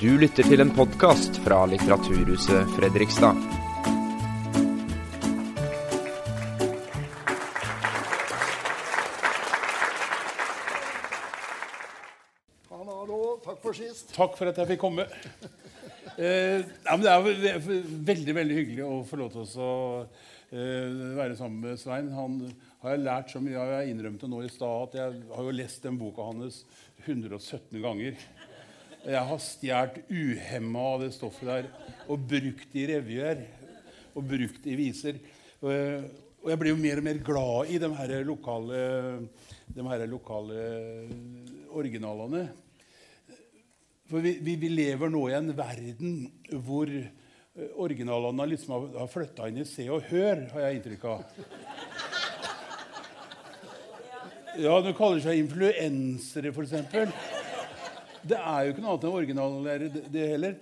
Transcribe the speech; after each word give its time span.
Du 0.00 0.14
lytter 0.16 0.46
til 0.48 0.62
en 0.62 0.70
podkast 0.72 1.36
fra 1.44 1.58
Litteraturhuset 1.68 2.70
Fredrikstad. 2.72 3.36
Hallo, 12.72 13.18
takk 13.44 13.60
for 13.60 13.76
sist. 13.76 14.14
Takk 14.16 14.40
for 14.40 14.48
at 14.48 14.62
jeg 14.62 14.70
fikk 14.72 14.80
komme. 14.86 15.04
Eh, 16.16 16.64
ja, 16.64 16.96
det 16.96 17.12
er 17.12 17.60
veldig 18.08 18.38
veldig 18.40 18.56
hyggelig 18.62 18.88
å 18.88 19.02
få 19.04 19.20
lov 19.20 19.36
til 19.36 19.60
å 19.60 19.70
eh, 20.00 20.96
være 21.20 21.36
sammen 21.36 21.60
med 21.68 21.80
Svein. 21.80 22.08
Han 22.16 22.40
har 22.86 22.96
jeg 22.96 23.04
lært 23.04 23.36
så 23.36 23.44
mye 23.44 23.60
av. 23.60 23.76
Jeg 23.82 23.92
innrømte 23.92 24.32
nå 24.32 24.46
i 24.48 24.52
stad 24.52 24.88
at 24.88 25.02
jeg 25.02 25.26
har 25.36 25.44
jo 25.44 25.58
lest 25.60 25.84
den 25.84 26.00
boka 26.00 26.32
hans 26.32 26.64
117 27.04 27.82
ganger. 27.84 28.16
Jeg 29.00 29.20
har 29.24 29.38
stjålet 29.40 30.10
uhemma 30.12 30.80
av 30.94 31.02
det 31.04 31.14
stoffet 31.14 31.48
der 31.48 31.68
og 32.10 32.20
brukt 32.28 32.66
det 32.72 32.82
i 32.82 32.88
revyer 32.90 33.38
og 34.12 34.26
brukt 34.28 34.60
det 34.64 34.74
i 34.74 34.76
viser. 34.76 35.20
Eh, 35.64 36.04
og 36.40 36.50
jeg 36.52 36.60
blir 36.60 36.74
jo 36.74 36.80
mer 36.80 37.00
og 37.00 37.06
mer 37.06 37.20
glad 37.24 37.72
i 37.72 37.78
de 37.80 37.88
her 37.96 38.12
lokale, 38.28 38.82
de 39.72 39.86
her 39.88 40.04
lokale 40.08 40.60
originalene. 41.72 42.44
For 44.10 44.20
vi, 44.24 44.36
vi, 44.44 44.58
vi 44.60 44.72
lever 44.72 45.12
nå 45.12 45.24
i 45.30 45.36
en 45.38 45.52
verden 45.56 46.14
hvor 46.66 46.92
eh, 46.92 47.72
originalene 47.80 48.50
liksom 48.52 48.76
har, 48.76 48.88
har 49.00 49.12
flytta 49.12 49.48
inn 49.48 49.62
i 49.62 49.68
Se 49.68 49.88
og 49.88 50.04
Hør, 50.12 50.44
har 50.52 50.66
jeg 50.66 50.80
inntrykk 50.80 51.08
av. 51.14 51.24
Ja, 54.60 54.74
De 54.82 54.90
kaller 54.92 55.22
seg 55.22 55.38
influensere, 55.38 56.50
f.eks. 56.50 57.39
Det 58.22 58.36
er 58.36 58.64
jo 58.64 58.72
ikke 58.74 58.82
noe 58.84 58.94
annet 58.94 59.06
enn 59.06 59.16
originaler, 59.16 59.84
det, 60.12 60.26
heller. 60.34 60.56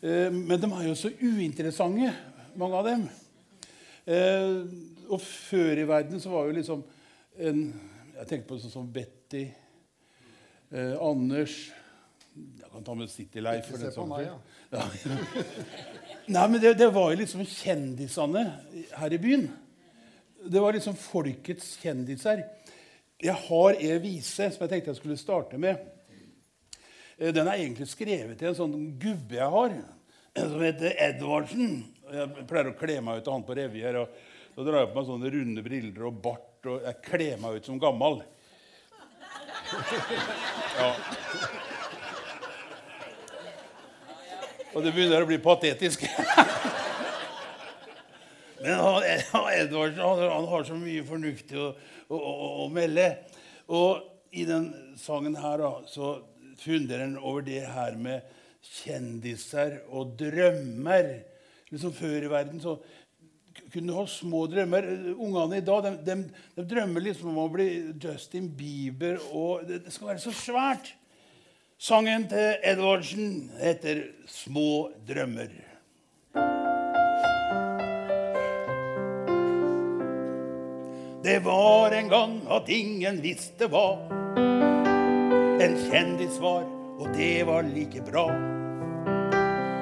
Eh, 0.00 0.30
men 0.34 0.60
de 0.60 0.70
er 0.70 0.88
jo 0.88 0.96
så 0.98 1.10
uinteressante, 1.20 2.10
mange 2.58 2.80
av 2.80 2.88
dem. 2.88 3.04
Eh, 4.04 4.56
og 5.08 5.20
før 5.22 5.80
i 5.80 5.86
verden 5.88 6.20
så 6.20 6.32
var 6.32 6.48
jo 6.48 6.56
liksom 6.58 6.82
en 7.40 7.60
Jeg 8.14 8.28
tenkte 8.28 8.46
på 8.46 8.56
sånn 8.62 8.70
som 8.70 8.90
Betty, 8.94 9.40
eh, 10.70 10.92
Anders 11.02 11.54
Jeg 12.36 12.68
kan 12.70 12.84
ta 12.86 12.94
med 12.94 13.10
City-Leif. 13.10 13.70
Ikke 13.72 13.80
se 13.80 13.90
på 13.96 14.06
meg, 14.06 14.28
ja. 14.28 14.36
Ja. 14.74 14.84
Nei, 16.34 16.44
men 16.50 16.60
det, 16.62 16.76
det 16.78 16.90
var 16.94 17.10
jo 17.12 17.18
liksom 17.20 17.42
kjendisene 17.46 18.44
her 18.98 19.14
i 19.14 19.20
byen. 19.22 19.48
Det 20.44 20.62
var 20.62 20.76
liksom 20.76 20.96
folkets 20.98 21.74
kjendiser. 21.82 22.44
Jeg 23.22 23.34
har 23.46 23.78
en 23.78 24.00
vise 24.02 24.48
som 24.50 24.64
jeg 24.64 24.72
tenkte 24.72 24.92
jeg 24.92 25.00
skulle 25.00 25.18
starte 25.20 25.58
med. 25.60 25.93
Eh, 27.18 27.32
Den 27.34 27.48
er 27.48 27.58
egentlig 27.58 27.88
skrevet 27.90 28.38
til 28.38 28.50
en 28.50 28.58
sånn 28.58 28.76
gubbe 29.00 29.38
jeg 29.38 29.50
har, 29.56 29.74
som 30.34 30.62
heter 30.64 30.96
Edvardsen. 31.08 31.76
Jeg 32.14 32.46
pleier 32.50 32.70
å 32.72 32.78
kle 32.78 33.00
meg 33.04 33.20
ut 33.20 33.28
av 33.28 33.36
han 33.38 33.46
på 33.46 33.56
revier. 33.58 34.00
og 34.02 34.08
Så 34.54 34.66
drar 34.66 34.82
jeg 34.82 34.90
på 34.92 34.98
meg 34.98 35.08
sånne 35.08 35.34
runde 35.34 35.64
briller 35.66 36.08
og 36.08 36.18
bart, 36.24 36.66
og 36.66 36.82
jeg 36.84 37.02
kler 37.06 37.36
meg 37.42 37.60
ut 37.60 37.70
som 37.70 37.80
gammel. 37.82 38.22
Ja. 40.74 40.88
Og 44.74 44.82
det 44.82 44.90
begynner 44.90 45.22
å 45.22 45.28
bli 45.28 45.38
patetisk. 45.38 46.02
Men 48.64 48.80
Edvardsen 49.54 50.02
han, 50.02 50.22
han 50.32 50.48
har 50.50 50.66
så 50.66 50.76
mye 50.78 51.04
fornuftig 51.06 51.58
å, 51.62 51.68
å, 52.08 52.18
å, 52.18 52.48
å 52.64 52.68
melde. 52.74 53.06
Og 53.70 54.02
i 54.34 54.46
den 54.48 54.66
sangen 54.98 55.38
her 55.38 55.62
da, 55.62 55.72
så 55.90 56.16
funderer 56.60 57.06
han 57.06 57.18
over 57.18 57.44
det 57.46 57.62
her 57.66 57.96
med 58.00 58.24
kjendiser 58.64 59.80
og 59.92 60.14
drømmer. 60.18 61.10
Liksom 61.70 61.94
Før 61.96 62.26
i 62.26 62.30
verden 62.32 62.62
så 62.62 62.78
kunne 63.72 63.90
du 63.90 63.96
ha 63.98 64.06
små 64.10 64.44
drømmer. 64.50 64.86
Ungene 65.14 65.58
i 65.58 65.66
dag 65.66 65.84
de, 65.86 65.94
de, 66.06 66.18
de 66.56 66.66
drømmer 66.70 67.04
liksom 67.08 67.32
om 67.32 67.42
å 67.44 67.50
bli 67.52 67.68
Justin 68.02 68.48
Bieber, 68.56 69.18
og 69.32 69.66
det, 69.68 69.84
det 69.86 69.94
skal 69.94 70.14
være 70.14 70.24
så 70.24 70.34
svært. 70.34 70.94
Sangen 71.84 72.28
til 72.30 72.62
Edvardsen 72.64 73.50
heter 73.60 74.06
'Små 74.30 74.94
drømmer'. 75.08 75.74
Det 81.24 81.38
var 81.44 81.90
en 81.90 82.08
gang 82.08 82.32
at 82.52 82.68
ingen 82.68 83.22
visste 83.22 83.66
hva 83.72 84.53
en 85.64 85.78
kjendis 85.80 86.36
var, 86.42 86.64
og 87.00 87.06
det 87.16 87.46
var 87.48 87.62
like 87.64 88.02
bra. 88.04 88.26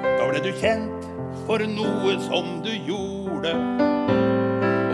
Da 0.03 0.27
ble 0.29 0.39
du 0.45 0.51
kjent 0.61 1.03
for 1.43 1.59
noe 1.67 2.13
som 2.23 2.61
du 2.63 2.71
gjorde, 2.71 3.51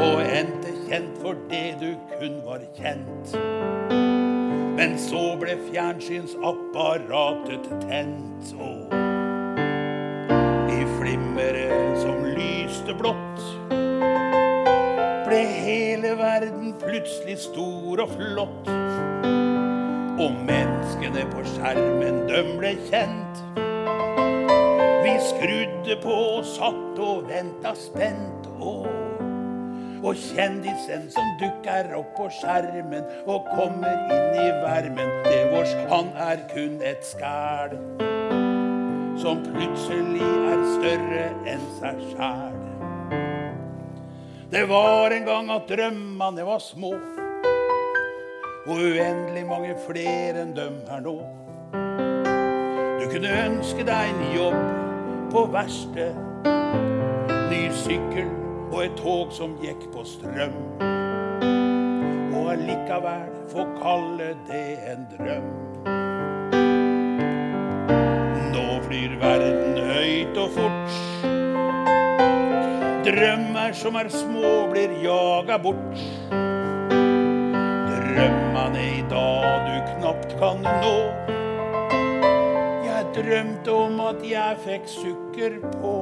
og 0.01 0.21
endte 0.23 0.71
kjent 0.87 1.19
for 1.21 1.33
det 1.51 1.77
du 1.83 1.91
kun 2.15 2.39
var 2.47 2.61
kjent. 2.79 3.25
Men 4.79 4.97
så 4.97 5.35
ble 5.37 5.53
fjernsynsapparatet 5.67 7.69
tent, 7.85 8.53
og 8.57 8.89
i 10.73 10.81
flimmeret 10.95 12.01
som 12.01 12.17
lyste 12.33 12.97
blått, 12.97 13.39
ble 15.29 15.41
hele 15.67 16.17
verden 16.17 16.73
plutselig 16.81 17.37
stor 17.45 18.07
og 18.07 18.17
flott. 18.17 18.88
Og 20.19 20.33
menneskene 20.35 21.21
på 21.31 21.45
skjermen, 21.47 22.25
døm 22.27 22.57
ble 22.59 22.73
kjent. 22.89 23.37
Vi 24.99 25.13
skrudde 25.23 25.95
på 26.03 26.15
og 26.35 26.41
satt 26.43 26.99
og 26.99 27.29
venta 27.29 27.71
spent. 27.79 28.49
Og, 28.59 28.89
og 30.03 30.19
kjendisen 30.19 31.05
som 31.13 31.29
dukker 31.39 31.93
opp 31.95 32.11
på 32.17 32.27
skjermen 32.35 33.07
og 33.31 33.47
kommer 33.53 33.95
inn 34.11 34.35
i 34.41 34.49
vermen, 34.59 35.13
det 35.29 35.45
vårs, 35.53 35.71
han 35.87 36.11
er 36.27 36.43
kun 36.51 36.83
et 36.83 37.07
skæl. 37.07 37.77
Som 39.23 39.39
plutselig 39.47 40.27
er 40.51 40.67
større 40.75 41.23
enn 41.47 41.63
seg 41.79 42.03
sjæl. 42.11 42.59
Det 44.51 44.67
var 44.67 45.15
en 45.15 45.31
gang 45.31 45.55
at 45.55 45.71
drømmene 45.71 46.43
var 46.43 46.59
små, 46.63 46.91
og 48.69 48.75
uendelig 48.75 49.45
mange 49.49 49.75
flere 49.87 50.43
enn 50.43 50.51
dem 50.53 50.75
her 50.89 50.99
nå. 51.01 51.15
Du 52.99 53.05
kunne 53.09 53.31
ønske 53.45 53.85
deg 53.87 54.11
en 54.11 54.19
jobb 54.35 54.59
på 55.33 55.45
verksted, 55.55 56.19
ny 57.49 57.63
sykkel 57.73 58.29
og 58.69 58.83
et 58.83 58.99
tog 59.01 59.33
som 59.33 59.55
gikk 59.63 59.87
på 59.93 60.05
strøm. 60.05 60.53
Og 62.37 62.51
allikevel 62.53 63.33
få 63.49 63.65
kalle 63.79 64.35
det 64.49 64.67
en 64.91 65.07
drøm. 65.15 65.47
Nå 68.53 68.67
flyr 68.85 69.15
verden 69.23 69.81
høyt 69.89 70.37
og 70.43 70.53
fort. 70.59 70.99
Drømmer 73.09 73.73
som 73.73 73.97
er 73.97 74.11
små, 74.13 74.53
blir 74.69 74.93
jaga 75.01 75.57
bort. 75.57 76.05
Drømmene 78.19 78.81
i 78.83 79.03
dag 79.07 79.45
du 79.63 79.75
knapt 79.93 80.33
kan 80.39 80.57
nå. 80.59 80.95
Jeg 82.83 83.05
drømte 83.15 83.71
om 83.71 84.01
at 84.03 84.25
jeg 84.27 84.57
fikk 84.65 84.89
sukker 84.91 85.53
på. 85.77 85.93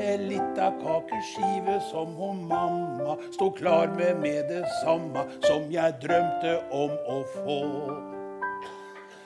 En 0.00 0.24
lita 0.30 0.70
kakeskive 0.78 1.74
som 1.90 2.14
hun 2.16 2.40
mamma 2.48 3.18
sto 3.34 3.50
klar 3.58 3.92
med 3.98 4.22
med 4.22 4.48
det 4.48 4.62
samme 4.78 5.26
som 5.44 5.68
jeg 5.74 5.98
drømte 6.06 6.54
om 6.72 6.96
å 7.04 7.18
få. 7.34 7.58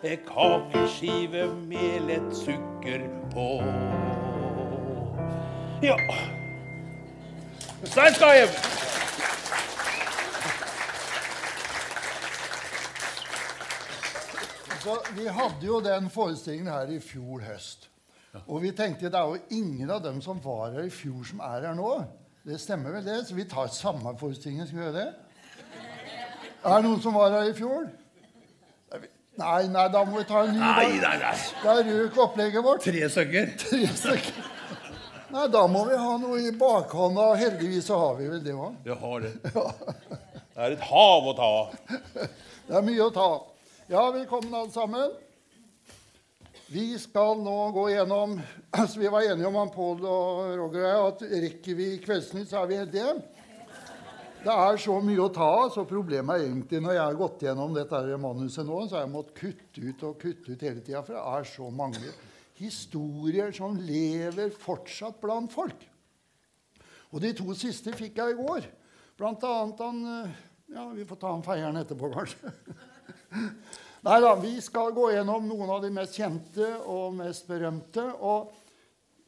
En 0.02 0.26
kakeskive 0.32 1.46
med 1.70 2.10
lett 2.10 2.34
sukker 2.42 3.06
på. 3.36 3.48
Ja. 5.86 5.94
Stein 7.86 8.18
skal 8.18 8.34
Så 14.80 14.96
vi 15.16 15.28
hadde 15.28 15.66
jo 15.66 15.80
den 15.84 16.08
forestillingen 16.12 16.72
her 16.72 16.88
i 16.92 17.00
fjor 17.04 17.42
høst. 17.44 17.88
Og 18.46 18.62
vi 18.62 18.70
tenkte 18.76 19.10
det 19.10 19.18
er 19.18 19.28
jo 19.28 19.56
ingen 19.56 19.90
av 19.90 20.02
dem 20.04 20.20
som 20.24 20.38
var 20.42 20.70
her 20.76 20.86
i 20.86 20.92
fjor, 20.94 21.24
som 21.26 21.42
er 21.44 21.66
her 21.68 21.74
nå. 21.76 21.90
Det 22.46 22.56
stemmer 22.62 22.94
vel, 22.96 23.04
det? 23.04 23.18
Så 23.28 23.36
vi 23.36 23.44
tar 23.48 23.68
samme 23.74 24.14
forestillingen. 24.18 24.68
Skal 24.68 24.78
vi 24.78 24.84
gjøre 24.86 25.02
det? 25.02 25.08
Er 26.60 26.76
det 26.76 26.84
noen 26.86 27.02
som 27.04 27.16
var 27.16 27.34
her 27.34 27.50
i 27.50 27.56
fjor? 27.56 27.90
Nei, 29.40 29.60
nei, 29.72 29.84
da 29.92 30.00
må 30.04 30.18
vi 30.18 30.24
ta 30.28 30.44
en 30.44 30.54
ny. 30.56 30.60
Nei, 30.60 30.88
nei, 31.00 31.12
nei. 31.20 31.34
Da 31.62 31.76
røk 31.84 32.18
opplegget 32.24 32.64
vårt. 32.64 32.82
Tre 32.84 33.06
stykker. 33.12 33.52
Tre 33.60 33.82
stykker. 34.00 34.48
Nei, 35.30 35.46
da 35.52 35.62
må 35.70 35.84
vi 35.88 36.00
ha 36.00 36.16
noe 36.20 36.40
i 36.42 36.50
bakhånda. 36.60 37.30
Heldigvis 37.40 37.86
så 37.88 38.00
har 38.00 38.18
vi 38.18 38.28
vel 38.32 38.42
det 38.44 38.56
òg. 38.56 38.80
Vi 38.84 38.96
har 39.04 39.24
det. 39.24 39.32
Det 39.44 40.66
er 40.66 40.74
et 40.74 40.88
hav 40.90 41.30
å 41.30 41.36
ta 41.38 41.48
av. 41.60 41.78
Det 42.66 42.76
er 42.76 42.84
mye 42.84 43.06
å 43.06 43.12
ta 43.14 43.28
av. 43.36 43.49
Ja, 43.90 44.10
velkommen 44.10 44.54
alle 44.54 44.70
sammen. 44.70 45.10
Vi 46.70 46.92
skal 47.02 47.40
nå 47.42 47.54
gå 47.74 47.88
gjennom 47.90 48.36
altså 48.78 49.00
Vi 49.00 49.08
var 49.10 49.24
enige 49.26 49.48
om 49.48 49.56
han 49.58 49.72
Pål 49.74 50.04
og 50.06 50.52
Roger 50.60 50.84
og 50.84 50.84
jeg, 50.84 51.00
at 51.08 51.24
rekker 51.44 51.74
vi 51.74 51.86
Kveldsnytt, 52.04 52.46
så 52.52 52.60
er 52.60 52.68
vi 52.70 52.76
heldige. 52.78 53.16
Det 54.44 54.54
er 54.54 54.78
så 54.78 54.94
mye 55.02 55.24
å 55.24 55.32
ta 55.34 55.48
av, 55.56 55.72
så 55.74 55.82
problemet 55.90 56.36
er 56.36 56.44
egentlig 56.44 56.78
når 56.84 56.94
jeg 56.94 57.02
har 57.02 57.18
gått 57.18 57.42
gjennom 57.48 57.74
dette 57.74 58.20
manuset 58.22 58.68
nå, 58.68 58.78
så 58.84 59.00
har 59.00 59.02
jeg 59.08 59.12
måttet 59.16 59.40
kutte 59.40 59.82
ut 59.88 60.04
og 60.06 60.14
kutte 60.22 60.54
ut 60.54 60.62
hele 60.68 60.84
tida, 60.86 61.02
for 61.02 61.18
det 61.18 61.24
er 61.32 61.50
så 61.50 61.72
mange 61.80 62.14
historier 62.60 63.50
som 63.58 63.74
lever 63.74 64.54
fortsatt 64.54 65.18
blant 65.18 65.50
folk. 65.50 65.82
Og 67.10 67.26
de 67.26 67.34
to 67.42 67.58
siste 67.58 67.98
fikk 67.98 68.22
jeg 68.22 68.36
i 68.36 68.38
går. 68.38 68.70
Blant 69.18 69.50
annet 69.50 69.82
han 69.82 70.00
eh, 70.14 70.38
Ja, 70.78 70.86
vi 70.94 71.02
får 71.10 71.18
ta 71.26 71.34
han 71.34 71.42
feieren 71.42 71.82
etterpå, 71.82 72.14
kanskje. 72.14 72.54
Nei 74.06 74.16
da, 74.24 74.32
vi 74.40 74.54
skal 74.64 74.94
gå 74.96 75.10
gjennom 75.12 75.44
noen 75.48 75.74
av 75.74 75.82
de 75.84 75.90
mest 75.92 76.16
kjente 76.16 76.70
og 76.88 77.18
mest 77.18 77.48
berømte. 77.50 78.06
Og 78.24 78.54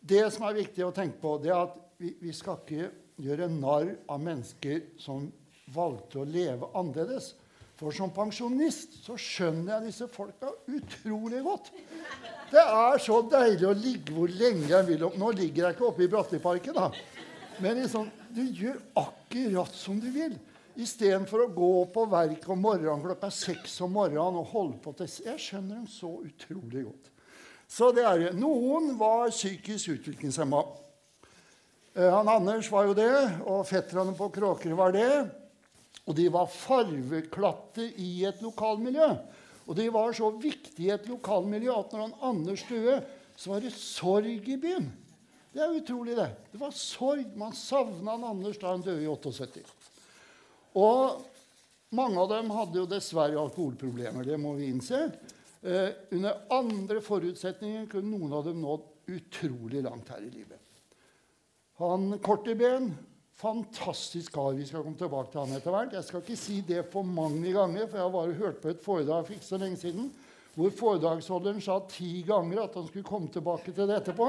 det 0.01 0.25
som 0.33 0.47
er 0.49 0.57
viktig 0.63 0.87
å 0.87 0.95
tenke 0.97 1.21
på, 1.21 1.37
det 1.43 1.53
er 1.53 1.67
at 1.67 1.77
vi, 2.01 2.15
vi 2.23 2.33
skal 2.35 2.63
ikke 2.63 2.89
gjøre 3.23 3.51
narr 3.53 3.93
av 4.11 4.23
mennesker 4.25 4.81
som 5.01 5.29
valgte 5.73 6.23
å 6.23 6.29
leve 6.29 6.71
annerledes. 6.73 7.35
For 7.83 7.95
som 7.95 8.13
pensjonist 8.15 9.01
så 9.03 9.17
skjønner 9.19 9.75
jeg 9.75 9.91
disse 9.91 10.09
folka 10.13 10.53
utrolig 10.71 11.43
godt. 11.45 11.73
Det 12.53 12.63
er 12.63 13.01
så 13.03 13.19
deilig 13.27 13.67
å 13.69 13.75
ligge 13.77 14.15
hvor 14.15 14.31
lenge 14.31 14.69
jeg 14.71 14.89
vil. 14.89 15.07
Nå 15.19 15.33
ligger 15.35 15.67
jeg 15.67 15.77
ikke 15.77 15.89
oppe 15.89 16.05
i 16.07 16.11
Bratteliparken, 16.13 16.79
da. 16.79 16.91
Men 17.63 17.81
liksom, 17.81 18.09
du 18.33 18.43
gjør 18.45 18.79
akkurat 19.03 19.77
som 19.77 20.01
du 20.01 20.09
vil. 20.15 20.37
Istedenfor 20.81 21.45
å 21.45 21.53
gå 21.53 21.73
på 21.93 22.07
verk 22.09 22.47
om 22.53 22.63
morgenen 22.65 23.03
klokka 23.05 23.29
seks 23.35 23.75
om 23.85 23.93
morgenen 23.93 24.39
og 24.41 24.53
holde 24.55 24.79
på 24.81 24.95
til 24.97 25.11
Jeg 25.27 25.41
skjønner 25.41 25.83
dem 25.83 25.89
så 25.91 26.15
utrolig 26.25 26.87
godt. 26.87 27.11
Så 27.69 27.91
det 27.97 28.05
er 28.09 28.19
det. 28.21 28.31
Noen 28.41 28.95
var 29.01 29.33
psykisk 29.33 29.95
utviklingshemma. 29.99 30.63
Eh, 31.95 32.09
han 32.09 32.29
Anders 32.29 32.71
var 32.73 32.89
jo 32.89 32.97
det, 32.97 33.13
og 33.45 33.67
fetterne 33.69 34.17
på 34.17 34.31
Kråkerøy 34.33 34.77
var 34.77 34.97
det. 34.97 35.13
Og 36.09 36.17
de 36.19 36.27
var 36.33 36.51
farveklatte 36.51 37.85
i 38.01 38.25
et 38.29 38.41
lokalmiljø. 38.45 39.13
Og 39.69 39.77
de 39.79 39.87
var 39.95 40.17
så 40.17 40.33
viktige 40.35 40.89
i 40.89 40.95
et 40.97 41.07
lokalmiljø 41.09 41.77
at 41.77 41.93
når 41.93 42.07
han 42.07 42.19
Anders 42.33 42.65
døde, 42.69 42.99
så 43.37 43.55
var 43.55 43.63
det 43.63 43.77
sorg 43.77 44.49
i 44.49 44.59
byen. 44.61 44.89
Det 45.53 45.61
er 45.61 45.77
utrolig, 45.77 46.17
det. 46.17 46.31
Det 46.53 46.61
var 46.61 46.73
sorg. 46.77 47.29
Man 47.37 47.53
savna 47.57 48.17
Anders 48.17 48.59
da 48.61 48.73
han 48.73 48.85
døde 48.85 49.05
i 49.05 49.09
78. 49.09 49.82
Og 50.79 51.23
mange 51.93 52.21
av 52.23 52.31
dem 52.33 52.51
hadde 52.55 52.81
jo 52.81 52.89
dessverre 52.89 53.41
alkoholproblemer. 53.41 54.25
Det 54.25 54.39
må 54.41 54.55
vi 54.57 54.71
innse. 54.73 55.05
Eh, 55.63 55.93
under 56.17 56.41
andre 56.53 57.03
forutsetninger 57.05 57.87
kunne 57.93 58.11
noen 58.11 58.33
av 58.35 58.49
dem 58.49 58.63
nådd 58.65 58.89
utrolig 59.13 59.83
langt 59.85 60.09
her 60.15 60.23
i 60.25 60.31
livet. 60.33 60.59
Han 61.83 62.19
kort 62.23 62.49
i 62.49 62.55
ben, 62.59 62.93
fantastisk 63.39 64.35
kar. 64.35 64.55
Vi 64.57 64.67
skal 64.69 64.85
komme 64.85 64.99
tilbake 64.99 65.33
til 65.33 65.43
han 65.43 65.57
etter 65.57 65.75
hvert. 65.75 65.97
Jeg 65.97 66.07
skal 66.09 66.23
ikke 66.23 66.39
si 66.39 66.61
det 66.67 66.85
for 66.93 67.07
mange 67.07 67.53
ganger, 67.55 67.89
for 67.89 67.99
jeg 67.99 68.07
har 68.07 68.15
bare 68.15 68.39
hørt 68.39 68.61
på 68.63 68.73
et 68.73 68.85
foredrag 68.85 69.27
for 69.27 69.37
ikke 69.37 69.49
så 69.49 69.61
lenge 69.61 69.81
siden 69.81 70.13
hvor 70.53 70.73
foredragsholderen 70.77 71.63
sa 71.65 71.79
ti 71.89 72.21
ganger 72.29 72.67
at 72.67 72.75
han 72.77 72.89
skulle 72.89 73.09
komme 73.09 73.31
tilbake 73.33 73.73
til 73.73 73.89
det 73.89 74.03
etterpå. 74.03 74.27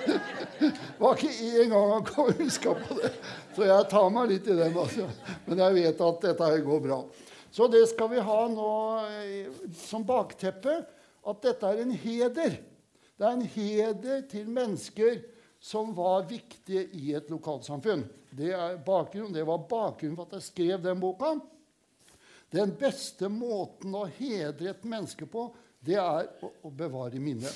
det 0.60 0.70
var 1.00 1.18
ikke 1.18 1.50
én 1.60 1.72
gang 1.72 1.92
han 1.92 2.06
kom 2.06 2.30
huska 2.38 2.72
på 2.78 2.96
det. 3.02 3.10
Så 3.56 3.66
jeg 3.68 3.88
tar 3.92 4.08
meg 4.14 4.30
litt 4.32 4.48
i 4.48 4.56
den. 4.56 4.78
Altså. 4.80 5.08
Men 5.44 5.60
jeg 5.60 5.76
vet 5.76 6.00
at 6.06 6.24
dette 6.24 6.48
går 6.64 6.80
bra. 6.86 7.02
Så 7.52 7.68
det 7.68 7.82
skal 7.90 8.08
vi 8.14 8.24
ha 8.24 8.38
nå 8.48 8.70
eh, 9.10 9.60
som 9.76 10.06
bakteppe, 10.06 10.80
at 11.28 11.44
dette 11.44 11.68
er 11.68 11.82
en 11.82 11.92
heder. 11.92 12.56
Det 13.20 13.26
er 13.26 13.36
en 13.36 13.48
heder 13.52 14.24
til 14.30 14.48
mennesker 14.48 15.20
som 15.60 15.92
var 15.92 16.24
viktige 16.30 16.86
i 16.96 17.12
et 17.18 17.28
lokalsamfunn. 17.28 18.06
Det, 18.32 18.54
bakgrunn, 18.86 19.34
det 19.34 19.44
var 19.44 19.66
bakgrunnen 19.68 20.16
for 20.16 20.30
at 20.30 20.38
jeg 20.38 20.46
skrev 20.46 20.84
den 20.86 21.02
boka. 21.02 21.34
Den 22.50 22.72
beste 22.78 23.28
måten 23.30 23.94
å 23.94 24.06
hedre 24.10 24.72
et 24.72 24.86
menneske 24.88 25.26
på, 25.30 25.48
det 25.80 25.96
er 26.00 26.26
å, 26.42 26.70
bevare 26.70 27.20
minnet. 27.22 27.54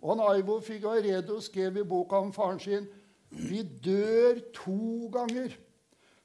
Og 0.00 0.14
han 0.14 0.22
Aivo 0.28 0.60
Figaredo 0.62 1.40
skrev 1.42 1.80
i 1.80 1.86
boka 1.88 2.20
om 2.22 2.32
faren 2.32 2.60
sin 2.62 2.86
vi 3.34 3.62
dør 3.64 4.38
to 4.54 5.08
ganger. 5.12 5.56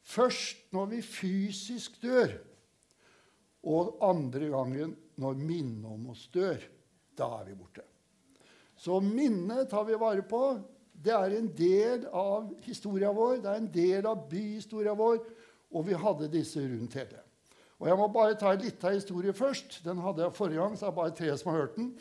Først 0.06 0.70
når 0.76 0.92
vi 0.94 1.02
fysisk 1.06 1.98
dør, 2.04 2.36
og 3.70 3.98
andre 4.06 4.50
gangen 4.54 4.94
når 5.20 5.40
minnet 5.40 5.88
om 5.90 6.12
oss 6.14 6.28
dør. 6.32 6.62
Da 7.18 7.28
er 7.40 7.50
vi 7.50 7.56
borte. 7.58 7.84
Så 8.80 9.02
minnet 9.04 9.68
tar 9.72 9.84
vi 9.90 9.98
vare 10.00 10.24
på. 10.24 10.44
Det 10.94 11.12
er 11.16 11.36
en 11.36 11.50
del 11.56 12.06
av 12.16 12.54
historia 12.64 13.12
vår, 13.16 13.42
det 13.44 13.50
er 13.50 13.60
en 13.60 13.72
del 13.72 14.08
av 14.08 14.24
byhistoria 14.30 14.94
vår, 15.00 15.20
og 15.72 15.86
vi 15.88 15.96
hadde 16.00 16.32
disse 16.32 16.64
rundt 16.64 16.96
hele. 17.00 17.22
Og 17.80 17.88
Jeg 17.88 17.98
må 17.98 18.08
bare 18.12 18.36
ta 18.36 18.52
en 18.54 18.60
liten 18.62 18.94
historie 18.94 19.34
først. 19.34 19.80
Den 19.86 20.02
hadde 20.04 20.26
jeg 20.26 20.36
forrige 20.36 20.60
gang, 20.60 20.76
så 20.76 20.86
det 20.86 20.92
er 20.92 20.96
bare 20.98 21.16
tre 21.16 21.38
som 21.38 21.52
har 21.52 21.62
hørt 21.62 21.76
den. 21.76 21.94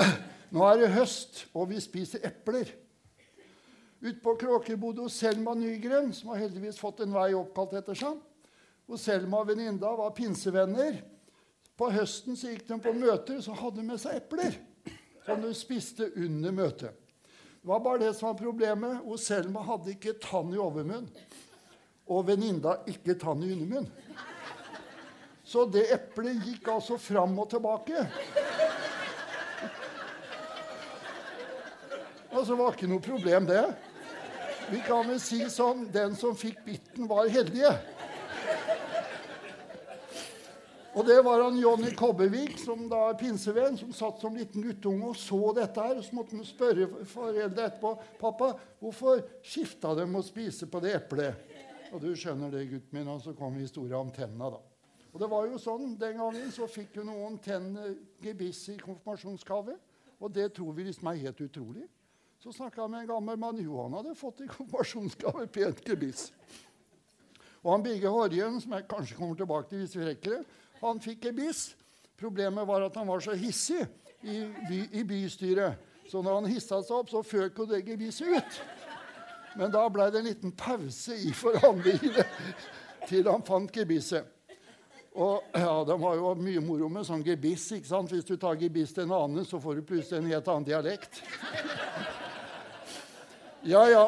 Nå 0.54 0.62
er 0.64 0.78
det 0.80 0.92
høst, 0.94 1.42
og 1.54 1.68
vi 1.68 1.80
spiser 1.84 2.24
epler. 2.24 2.70
Ute 4.00 4.20
på 4.22 4.36
Kråker 4.40 4.76
bodde 4.80 5.08
Selma 5.12 5.54
Nygren, 5.56 6.12
som 6.16 6.30
har 6.32 6.46
heldigvis 6.46 6.80
fått 6.80 7.02
en 7.04 7.12
vei 7.12 7.32
oppkalt 7.36 7.74
etter 7.76 7.98
seg. 7.98 8.16
Hvor 8.86 9.00
Selma 9.00 9.42
og 9.42 9.50
venninna 9.50 9.92
var 9.98 10.14
pinsevenner. 10.16 11.00
På 11.76 11.90
høsten 11.92 12.38
så 12.38 12.52
gikk 12.52 12.64
de 12.68 12.78
på 12.80 12.94
møter, 12.96 13.40
så 13.44 13.56
hadde 13.56 13.82
de 13.82 13.88
med 13.90 14.00
seg 14.00 14.20
epler. 14.20 14.56
Som 15.26 15.42
de 15.42 15.50
spiste 15.58 16.08
under 16.14 16.54
møtet. 16.54 17.02
Det 17.60 17.68
var 17.68 17.82
bare 17.84 18.04
det 18.04 18.12
som 18.16 18.30
var 18.30 18.38
problemet. 18.38 19.02
Og 19.04 19.20
Selma 19.20 19.64
hadde 19.66 19.92
ikke 19.92 20.16
tann 20.22 20.54
i 20.54 20.60
overmunn. 20.62 21.10
Og 22.06 22.28
venninna 22.28 22.78
ikke 22.88 23.18
tann 23.18 23.42
i 23.42 23.50
undermunn. 23.52 23.90
Så 25.46 25.62
det 25.70 25.84
eplet 25.94 26.42
gikk 26.42 26.72
altså 26.74 26.98
fram 26.98 27.36
og 27.38 27.46
tilbake. 27.52 28.02
Altså, 32.32 32.50
det 32.52 32.58
var 32.58 32.74
ikke 32.74 32.88
noe 32.90 33.04
problem, 33.04 33.46
det. 33.48 33.62
Vi 34.66 34.80
kan 34.82 35.06
vel 35.06 35.20
si 35.22 35.38
sånn 35.48 35.86
den 35.94 36.18
som 36.18 36.34
fikk 36.36 36.58
bitten, 36.66 37.06
var 37.06 37.30
heldige. 37.30 37.70
Og 40.96 41.06
det 41.06 41.20
var 41.22 41.44
han 41.44 41.58
Jonny 41.60 41.94
Kobbevik, 41.94 42.58
som 42.58 42.86
da 42.90 43.04
er 43.12 43.18
pinsevenn, 43.20 43.78
som 43.78 43.94
satt 43.94 44.18
som 44.24 44.34
liten 44.34 44.64
guttunge 44.64 45.12
og 45.12 45.18
så 45.20 45.52
dette 45.54 45.86
her. 45.86 46.00
Og 46.00 46.06
så 46.06 46.18
måtte 46.18 46.34
han 46.34 46.48
spørre 46.48 46.90
foreldre 47.06 47.68
etterpå 47.68 47.94
pappa, 48.18 48.54
hvorfor 48.82 49.22
skifta 49.44 49.94
de 49.94 50.08
å 50.08 50.26
spise 50.26 50.66
på 50.72 50.82
det 50.82 50.96
eplet. 50.98 51.52
Og 51.92 52.00
du 52.02 52.10
skjønner 52.18 52.50
det, 52.50 52.66
gutten 52.72 52.96
min. 52.98 53.12
Og 53.12 53.22
så 53.22 53.36
kom 53.36 53.60
historia 53.60 54.00
om 54.00 54.10
tenna, 54.10 54.56
da. 54.56 54.65
Og 55.16 55.20
det 55.22 55.30
var 55.32 55.46
jo 55.48 55.56
sånn, 55.56 55.94
Den 55.96 56.18
gangen 56.20 56.50
så 56.52 56.66
fikk 56.68 56.98
jo 56.98 57.02
noen 57.08 57.38
tenne 57.40 57.94
gebiss 58.20 58.66
i 58.68 58.74
konfirmasjonsgave. 58.76 59.72
Og 60.20 60.28
det 60.32 60.50
tror 60.58 60.74
vi 60.76 60.84
liksom 60.90 61.08
er 61.08 61.22
helt 61.22 61.40
utrolig. 61.40 61.86
Så 62.36 62.52
snakka 62.52 62.82
jeg 62.82 62.92
med 62.92 63.00
en 63.00 63.08
gammel 63.14 63.38
mann. 63.40 63.62
Jo, 63.64 63.78
han 63.86 63.96
hadde 63.96 64.12
fått 64.12 64.42
i 64.44 64.50
konfirmasjonsgave 64.50 65.46
pent 65.54 65.80
gebiss. 65.88 66.26
Og 67.62 67.72
han 67.72 67.86
Birger 67.88 68.12
Horjen, 68.12 68.60
som 68.60 68.76
jeg 68.76 68.88
kanskje 68.92 69.16
kommer 69.16 69.40
tilbake 69.40 69.72
til 69.72 69.80
hvis 69.86 69.96
vi 69.96 70.04
rekker 70.10 70.36
det, 70.36 70.60
han 70.82 71.00
fikk 71.00 71.24
gebiss. 71.30 71.64
Problemet 72.20 72.68
var 72.68 72.84
at 72.84 73.00
han 73.00 73.08
var 73.08 73.24
så 73.24 73.32
hissig 73.40 73.80
i, 74.20 74.42
by, 74.68 74.84
i 75.00 75.08
bystyret. 75.16 75.80
Så 76.12 76.20
når 76.20 76.42
han 76.42 76.52
hissa 76.52 76.84
seg 76.84 77.00
opp, 77.00 77.08
så 77.08 77.24
føk 77.24 77.64
jo 77.64 77.70
det 77.72 77.86
gebisset 77.88 78.36
ut. 78.36 78.62
Men 79.56 79.72
da 79.72 79.88
ble 79.88 80.12
det 80.12 80.20
en 80.20 80.28
liten 80.28 80.52
pause 80.52 81.16
i 81.16 81.32
forhandlingene 81.32 82.28
til 83.08 83.32
han 83.32 83.48
fant 83.48 83.72
gebisset. 83.72 84.35
Og 85.16 85.42
ja, 85.56 85.84
De 85.88 85.96
har 86.02 86.18
jo 86.18 86.34
mye 86.36 86.60
moro 86.60 86.88
med 86.92 87.06
sånn 87.08 87.24
gebiss. 87.24 87.70
ikke 87.72 87.88
sant? 87.88 88.12
Hvis 88.12 88.26
du 88.28 88.36
tar 88.36 88.58
gebiss 88.60 88.92
til 88.92 89.06
en 89.06 89.14
annen, 89.16 89.46
så 89.48 89.60
får 89.62 89.78
du 89.78 89.86
plutselig 89.88 90.20
en 90.20 90.28
helt 90.28 90.48
annen 90.52 90.68
dialekt. 90.68 91.22
Ja, 93.66 93.86
ja. 93.88 94.04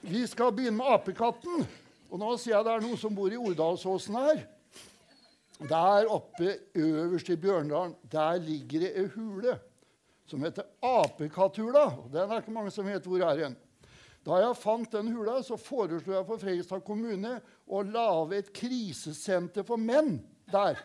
Vi 0.00 0.22
skal 0.30 0.54
begynne 0.54 0.78
med 0.78 0.92
apekatten. 0.94 1.66
Og 2.10 2.22
nå 2.22 2.30
sier 2.38 2.56
jeg 2.56 2.66
det 2.66 2.76
er 2.76 2.84
noen 2.86 2.98
som 2.98 3.14
bor 3.14 3.30
i 3.30 3.38
Ordalsåsen 3.38 4.16
her. 4.16 4.44
Der 5.60 6.08
oppe 6.08 6.54
øverst 6.78 7.28
i 7.28 7.36
Bjørndalen 7.36 7.92
der 8.10 8.38
ligger 8.40 8.86
det 8.86 8.94
ei 8.96 9.10
hule 9.12 9.58
som 10.30 10.46
heter 10.46 10.64
Apekatthula. 10.80 11.90
Den 12.12 12.30
er 12.30 12.40
ikke 12.40 12.54
mange 12.54 12.72
som 12.72 12.86
vet 12.86 13.04
hvor 13.04 13.20
er 13.26 13.44
hen. 13.44 13.58
Da 14.30 14.36
jeg 14.38 14.58
fant 14.60 14.92
den 14.94 15.08
hula, 15.10 15.40
så 15.42 15.56
foreslo 15.58 16.14
jeg 16.14 16.26
for 16.28 16.38
Fredrikstad 16.38 16.84
kommune 16.86 17.32
å 17.66 17.80
lage 17.82 18.36
et 18.38 18.50
krisesenter 18.54 19.64
for 19.66 19.80
menn 19.80 20.20
der. 20.52 20.78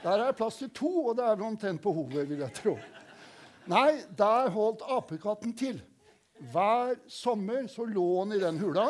Der 0.00 0.22
er 0.24 0.36
plass 0.36 0.62
til 0.62 0.70
to, 0.72 0.88
og 1.10 1.18
det 1.18 1.26
er 1.26 1.34
vel 1.36 1.50
omtrent 1.50 1.82
på 1.84 1.92
hodet, 1.92 2.24
vil 2.30 2.40
jeg 2.40 2.54
tro. 2.56 2.76
Nei, 3.68 3.98
der 4.16 4.48
holdt 4.54 4.86
apekatten 4.88 5.52
til. 5.58 5.82
Hver 6.52 6.96
sommer 7.12 7.66
så 7.68 7.84
lå 7.90 8.06
han 8.22 8.32
i 8.32 8.40
den 8.40 8.60
hula. 8.62 8.86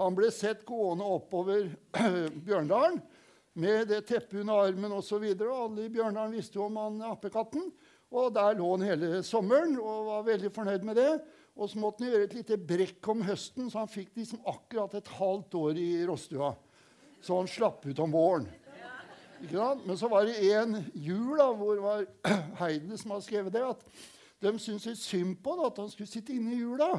Han 0.00 0.18
ble 0.18 0.32
sett 0.34 0.64
gående 0.66 1.06
oppover 1.06 1.68
Bjørndalen 2.46 2.98
med 3.62 3.92
det 3.92 4.00
teppet 4.08 4.40
under 4.40 4.64
armen 4.64 4.96
osv. 4.96 5.22
Alle 5.28 5.86
i 5.86 5.92
Bjørndalen 5.92 6.34
visste 6.34 6.58
jo 6.58 6.66
om 6.66 6.80
han 6.80 6.98
apekatten. 7.12 7.70
Og 8.12 8.34
Der 8.34 8.58
lå 8.58 8.74
han 8.74 8.88
hele 8.90 9.22
sommeren 9.26 9.78
og 9.78 10.08
var 10.08 10.26
veldig 10.26 10.50
fornøyd 10.56 10.88
med 10.88 10.98
det. 10.98 11.12
Og 11.56 11.68
så 11.68 11.80
måtte 11.80 12.04
han 12.04 12.12
gjøre 12.12 12.26
et 12.30 12.36
lite 12.38 12.56
brekk 12.56 13.08
om 13.12 13.22
høsten, 13.26 13.68
så 13.68 13.82
han 13.82 13.90
fikk 13.90 14.14
liksom 14.16 14.40
akkurat 14.48 14.94
et 14.96 15.10
halvt 15.18 15.56
år 15.60 15.80
i 15.80 15.90
råstua. 16.08 16.54
Så 17.22 17.36
han 17.36 17.50
slapp 17.50 17.84
ut 17.86 18.00
om 18.02 18.14
våren. 18.14 18.48
Men 19.84 19.98
så 19.98 20.08
var 20.08 20.24
det 20.24 20.38
en 20.54 20.78
jul 20.94 21.36
da, 21.38 21.48
hvor 21.52 21.74
det 21.74 21.82
var 21.84 22.04
Heide 22.62 22.98
som 22.98 23.14
hadde 23.14 23.26
skrevet 23.26 23.54
det, 23.54 23.64
at 23.66 23.82
de 24.42 24.52
syntes 24.58 24.86
litt 24.88 25.02
synd 25.02 25.36
på 25.42 25.56
at 25.66 25.78
han 25.82 25.90
skulle 25.90 26.10
sitte 26.10 26.34
inne 26.34 26.54
i 26.54 26.62
jula. 26.62 26.94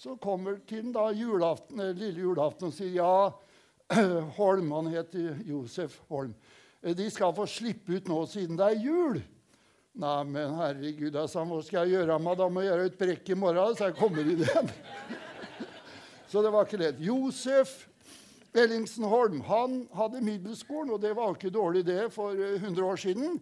Så 0.00 0.16
kommer 0.22 0.60
til 0.66 0.86
den 0.86 0.94
da 0.94 1.10
julaften, 1.12 1.82
lille 1.98 2.24
julaften 2.24 2.70
og 2.70 2.76
sier 2.76 2.94
ja, 3.02 3.12
Holm, 4.38 4.70
han 4.72 4.90
heter 4.94 5.42
Josef 5.44 5.98
Holm, 6.08 6.32
de 6.80 7.10
skal 7.12 7.34
få 7.36 7.44
slippe 7.50 7.98
ut 7.98 8.06
nå 8.08 8.22
siden 8.30 8.56
det 8.56 8.70
er 8.70 8.84
jul. 8.86 9.18
Nei, 9.98 10.24
men 10.24 10.54
herregud, 10.54 11.16
altså, 11.18 11.42
hva 11.44 11.60
skal 11.66 11.88
jeg 11.88 11.98
gjøre? 11.98 12.18
med 12.22 12.38
Da 12.38 12.48
må 12.48 12.62
jeg 12.62 12.70
gjøre 12.70 12.90
et 12.90 12.98
brekk 13.00 13.30
i 13.32 13.38
morgen, 13.38 13.76
så 13.76 13.88
jeg 13.88 13.96
kommer 13.98 14.22
inn 14.22 14.44
igjen. 14.44 14.70
så 16.30 16.42
det 16.44 16.52
var 16.54 16.68
ikke 16.68 16.82
lett. 16.84 17.00
Josef 17.02 17.72
Ellingsen 18.54 19.06
Holm 19.10 19.40
han 19.46 19.80
hadde 19.94 20.22
middelskolen, 20.26 20.94
og 20.94 21.02
det 21.02 21.14
var 21.18 21.34
ikke 21.34 21.52
dårlig 21.54 21.84
det 21.86 22.04
for 22.14 22.38
100 22.38 22.70
eh, 22.70 22.86
år 22.86 23.02
siden. 23.02 23.40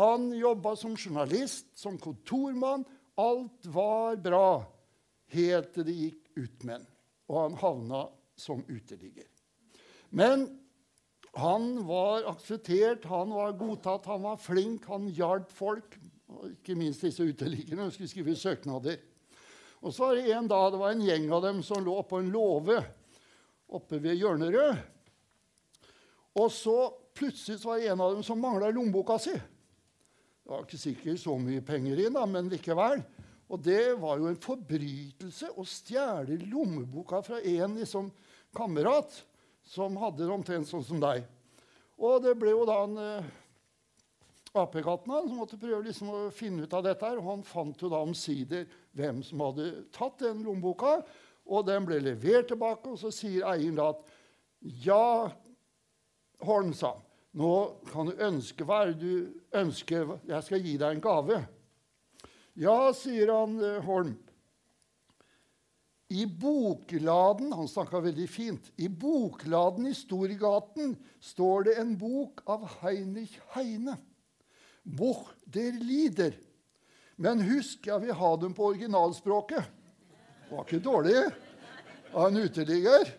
Han 0.00 0.30
jobba 0.32 0.74
som 0.80 0.96
journalist, 0.96 1.68
som 1.76 1.98
kontormann. 2.00 2.86
Alt 3.20 3.68
var 3.68 4.16
bra 4.24 4.64
helt 5.32 5.74
til 5.76 5.84
det 5.88 5.98
gikk 5.98 6.40
ut 6.40 6.66
med 6.68 6.88
og 7.32 7.38
han 7.38 7.58
havna 7.60 8.02
som 8.36 8.60
uteligger. 8.68 9.28
Men 10.12 10.44
han 11.32 11.86
var 11.88 12.26
akseptert, 12.28 13.04
han 13.08 13.30
var 13.32 13.54
godtatt, 13.56 14.06
han 14.06 14.22
var 14.22 14.36
flink, 14.36 14.84
han 14.86 15.08
hjalp 15.08 15.52
folk. 15.52 15.96
Ikke 16.50 16.76
minst 16.76 17.04
disse 17.06 17.24
uteliggerne 17.24 17.88
skulle 17.92 18.10
skrive 18.10 18.36
søknader. 18.36 18.98
Og 19.80 19.94
så 19.94 20.10
var 20.10 20.18
det 20.18 20.34
en 20.36 20.50
dag 20.50 20.66
det 20.72 20.80
var 20.82 20.92
en 20.92 21.06
gjeng 21.06 21.30
av 21.32 21.46
dem 21.46 21.62
som 21.64 21.80
lå 21.84 21.96
på 22.06 22.20
en 22.20 22.28
låve 22.32 22.76
oppe 23.72 23.98
ved 24.02 24.20
Hjørnerød. 24.20 24.76
Og 26.36 26.52
så 26.52 26.76
plutselig 27.16 27.58
så 27.60 27.72
var 27.72 27.80
det 27.80 27.88
en 27.92 28.04
av 28.04 28.14
dem 28.14 28.22
som 28.26 28.40
mangla 28.40 28.70
lommeboka 28.72 29.18
si. 29.20 29.32
Det 29.32 30.52
var 30.52 30.64
ikke 30.66 30.84
sikkert 30.84 31.20
så 31.22 31.34
mye 31.40 31.64
penger 31.64 31.96
i, 31.96 32.06
den, 32.12 32.32
men 32.32 32.52
likevel. 32.52 33.00
Og 33.52 33.60
det 33.64 33.96
var 34.00 34.20
jo 34.20 34.28
en 34.28 34.40
forbrytelse 34.40 35.52
å 35.56 35.64
stjele 35.68 36.38
lommeboka 36.44 37.20
fra 37.24 37.40
en 37.40 37.76
liksom, 37.80 38.08
kamerat 38.56 39.22
som 39.68 39.96
hadde 40.00 40.24
det 40.24 40.32
omtrent 40.34 40.68
sånn 40.68 40.84
som 40.86 41.00
deg. 41.02 41.24
Og 42.02 42.22
det 42.24 42.34
ble 42.38 42.54
jo 42.54 42.64
da 42.68 42.78
en 42.84 42.96
uh, 42.98 43.28
apekatten 44.62 45.28
som 45.28 45.38
måtte 45.38 45.60
prøve 45.60 45.84
liksom 45.86 46.10
å 46.12 46.22
finne 46.34 46.66
ut 46.66 46.74
av 46.74 46.84
dette. 46.86 47.06
her, 47.06 47.20
og 47.20 47.28
Han 47.30 47.44
fant 47.46 47.82
jo 47.82 47.90
da 47.92 48.02
omsider 48.02 48.66
hvem 48.96 49.22
som 49.26 49.44
hadde 49.46 49.86
tatt 49.94 50.18
den 50.24 50.42
lommeboka. 50.46 51.00
Og 51.46 51.66
den 51.66 51.86
ble 51.86 51.98
levert 52.02 52.50
tilbake, 52.52 52.92
og 52.92 53.00
så 53.00 53.10
sier 53.14 53.46
eieren 53.50 53.78
da 53.78 53.92
at 53.94 54.04
ja, 54.84 55.30
Holm, 56.42 56.72
sa 56.74 56.96
nå 57.32 57.52
kan 57.88 58.10
du 58.10 58.18
ønske 58.20 58.64
hva 58.68 58.82
er 58.82 58.92
det 58.92 59.00
du 59.00 59.56
ønsker. 59.56 60.18
Jeg 60.28 60.44
skal 60.44 60.66
gi 60.66 60.74
deg 60.80 60.96
en 60.96 61.04
gave. 61.04 61.38
Ja, 62.60 62.92
sier 62.96 63.32
han 63.32 63.56
eh, 63.64 63.78
Holm. 63.86 64.12
I 66.12 66.26
bokladen 66.26 67.52
Han 67.56 67.68
snakka 67.68 68.02
veldig 68.04 68.28
fint. 68.28 68.72
I 68.76 68.88
bokladen 68.88 69.86
i 69.88 69.94
Storgaten 69.96 70.96
står 71.20 71.68
det 71.68 71.76
en 71.80 71.94
bok 71.96 72.42
av 72.52 72.66
Heinrich 72.82 73.38
Heine. 73.54 73.96
Buch 74.82 75.30
der 75.44 75.78
Lieder. 75.80 76.36
Men 77.16 77.40
husk, 77.46 77.86
jeg 77.86 78.02
vil 78.02 78.18
ha 78.18 78.30
dem 78.36 78.52
på 78.52 78.66
originalspråket. 78.74 79.64
Det 80.48 80.56
var 80.56 80.66
ikke 80.66 80.84
dårlig 80.84 81.16
av 82.12 82.28
en 82.28 82.40
uteligger. 82.42 83.12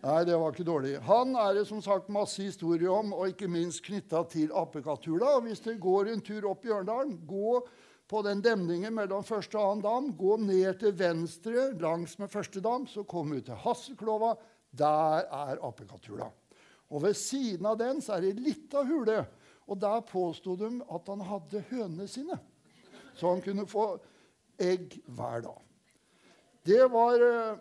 Nei, 0.00 0.20
det 0.24 0.38
var 0.40 0.54
ikke 0.54 0.64
dårlig. 0.64 0.94
Han 1.04 1.34
er 1.36 1.58
det 1.58 1.66
som 1.68 1.82
sagt 1.84 2.08
masse 2.08 2.40
historie 2.40 2.88
om, 2.88 3.12
og 3.12 3.34
ikke 3.34 3.50
minst 3.52 3.82
knytta 3.84 4.22
til 4.32 4.54
apekattula. 4.56 5.34
Hvis 5.44 5.60
dere 5.66 5.76
går 5.82 6.14
en 6.14 6.24
tur 6.24 6.48
opp 6.48 6.64
i 6.64 6.72
Ørndalen, 6.72 7.18
gå 7.28 7.58
på 8.10 8.22
den 8.26 8.42
demningen 8.42 8.94
mellom 8.96 9.22
første 9.26 9.58
og 9.58 9.68
annen 9.68 9.84
dam. 9.84 10.08
Gå 10.18 10.36
ned 10.42 10.80
til 10.80 10.96
venstre 10.98 11.70
langs 11.78 12.16
med 12.18 12.32
første 12.32 12.62
dam, 12.64 12.88
så 12.90 13.04
kommer 13.06 13.38
du 13.38 13.48
til 13.48 13.60
Hasselklova. 13.62 14.34
Der 14.70 15.26
er 15.30 15.62
apekatthula. 15.66 16.26
Og 16.90 17.04
ved 17.04 17.14
siden 17.14 17.66
av 17.70 17.78
den 17.78 18.02
så 18.02 18.16
er 18.16 18.24
det 18.24 18.34
ei 18.34 18.48
lita 18.50 18.82
hule. 18.86 19.22
Og 19.70 19.78
der 19.78 20.02
påsto 20.02 20.56
de 20.58 20.72
at 20.90 21.10
han 21.10 21.22
hadde 21.22 21.64
hønene 21.70 22.06
sine. 22.10 22.38
Så 23.14 23.30
han 23.30 23.42
kunne 23.44 23.66
få 23.70 23.92
egg 24.58 24.98
hver 25.06 25.44
dag. 25.46 25.60
Det 26.66 26.82
var 26.92 27.22
uh, 27.22 27.60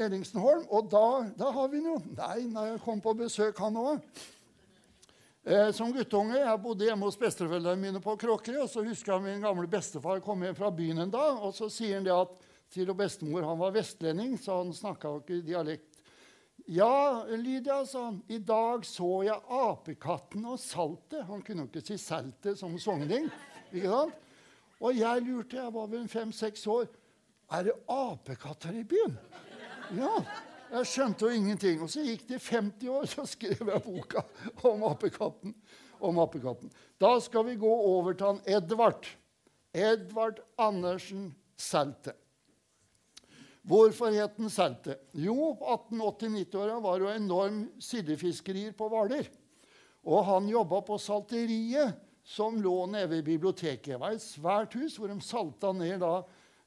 Ellingsen 0.00 0.40
Holm. 0.40 0.66
Og 0.68 0.90
da, 0.92 1.06
da 1.38 1.50
har 1.56 1.72
vi 1.72 1.80
den 1.80 1.88
jo. 1.94 1.96
Nei, 2.18 2.44
når 2.52 2.74
jeg 2.74 2.82
kom 2.84 3.00
på 3.00 3.16
besøk, 3.16 3.58
han 3.64 3.80
òg. 3.80 4.04
Eh, 5.44 5.70
som 5.72 5.88
guttunge 5.92 6.36
jeg 6.36 6.60
bodde 6.60 6.84
hjemme 6.84 7.06
hos 7.08 7.16
besteforeldrene 7.16 7.80
mine 7.80 8.00
på 8.04 8.12
Kråkerøy. 8.20 8.60
og 8.60 8.68
Så 8.68 8.84
husker 8.84 9.14
jeg 9.14 9.24
min 9.24 9.44
gamle 9.44 9.68
bestefar 9.70 10.20
kom 10.20 10.42
hjem 10.44 10.56
fra 10.58 10.70
byen 10.70 11.06
en 11.06 11.12
dag. 11.12 11.38
og 11.40 11.54
Så 11.54 11.70
sier 11.72 11.96
han 11.96 12.04
det 12.04 12.12
at 12.12 12.34
til 12.70 12.90
og 12.90 12.98
bestemor 13.00 13.42
han 13.42 13.58
var 13.58 13.72
vestlending, 13.74 14.36
så 14.38 14.60
han 14.60 14.72
snakka 14.72 15.16
ikke 15.22 15.40
dialekt. 15.42 15.96
Ja, 16.68 17.24
Lydia, 17.24 17.80
sa 17.88 18.04
han, 18.10 18.20
i 18.28 18.38
dag 18.38 18.84
så 18.86 19.24
jeg 19.24 19.40
apekatten 19.48 20.44
og 20.44 20.60
saltet. 20.60 21.24
Han 21.26 21.40
kunne 21.42 21.64
jo 21.64 21.70
ikke 21.70 21.82
si 21.88 21.96
saltet 21.98 22.60
som 22.60 22.76
sogning. 22.78 23.30
ikke 23.72 23.88
sant? 23.88 24.14
Og 24.80 24.94
jeg 24.96 25.24
lurte, 25.24 25.56
jeg 25.56 25.72
var 25.74 25.88
vel 25.90 26.06
fem-seks 26.08 26.66
år, 26.66 26.86
er 27.50 27.66
det 27.66 27.74
apekatter 27.88 28.76
i 28.76 28.84
byen? 28.84 29.18
Ja. 29.96 30.12
Jeg 30.70 30.86
skjønte 30.86 31.26
jo 31.26 31.34
ingenting. 31.34 31.82
Og 31.82 31.90
så 31.90 32.04
gikk 32.06 32.26
det 32.28 32.40
50 32.44 32.90
år, 32.94 33.08
så 33.10 33.26
skrev 33.28 33.58
jeg 33.58 33.84
boka 33.84 34.22
om 34.70 34.84
apekatten. 34.90 35.54
Om 36.00 36.20
apekatten. 36.22 36.70
Da 37.00 37.16
skal 37.20 37.44
vi 37.50 37.58
gå 37.60 37.70
over 37.70 38.14
til 38.14 38.30
han 38.30 38.42
Edvard. 38.48 39.08
Edvard 39.74 40.40
Andersen 40.58 41.30
Salte. 41.60 42.14
Hvorfor 43.66 44.14
het 44.14 44.38
den 44.38 44.50
Salte? 44.50 44.96
Jo, 45.12 45.52
på 45.58 45.74
1880-90-åra 45.92 46.78
var 46.80 46.98
det 46.98 47.06
jo 47.06 47.16
enorm 47.18 47.58
sildefiskerier 47.82 48.72
på 48.76 48.88
Hvaler. 48.88 49.28
Og 50.08 50.24
han 50.24 50.48
jobba 50.48 50.80
på 50.86 50.96
salteriet 50.98 51.98
som 52.24 52.56
lå 52.62 52.86
nede 52.88 53.10
ved 53.10 53.26
biblioteket. 53.26 53.92
Det 53.92 54.00
var 54.00 54.16
et 54.16 54.24
svært 54.24 54.74
hus 54.78 54.96
hvor 54.96 55.12
de 55.12 55.18
salta 55.24 55.74
ned 55.76 56.00
da 56.00 56.20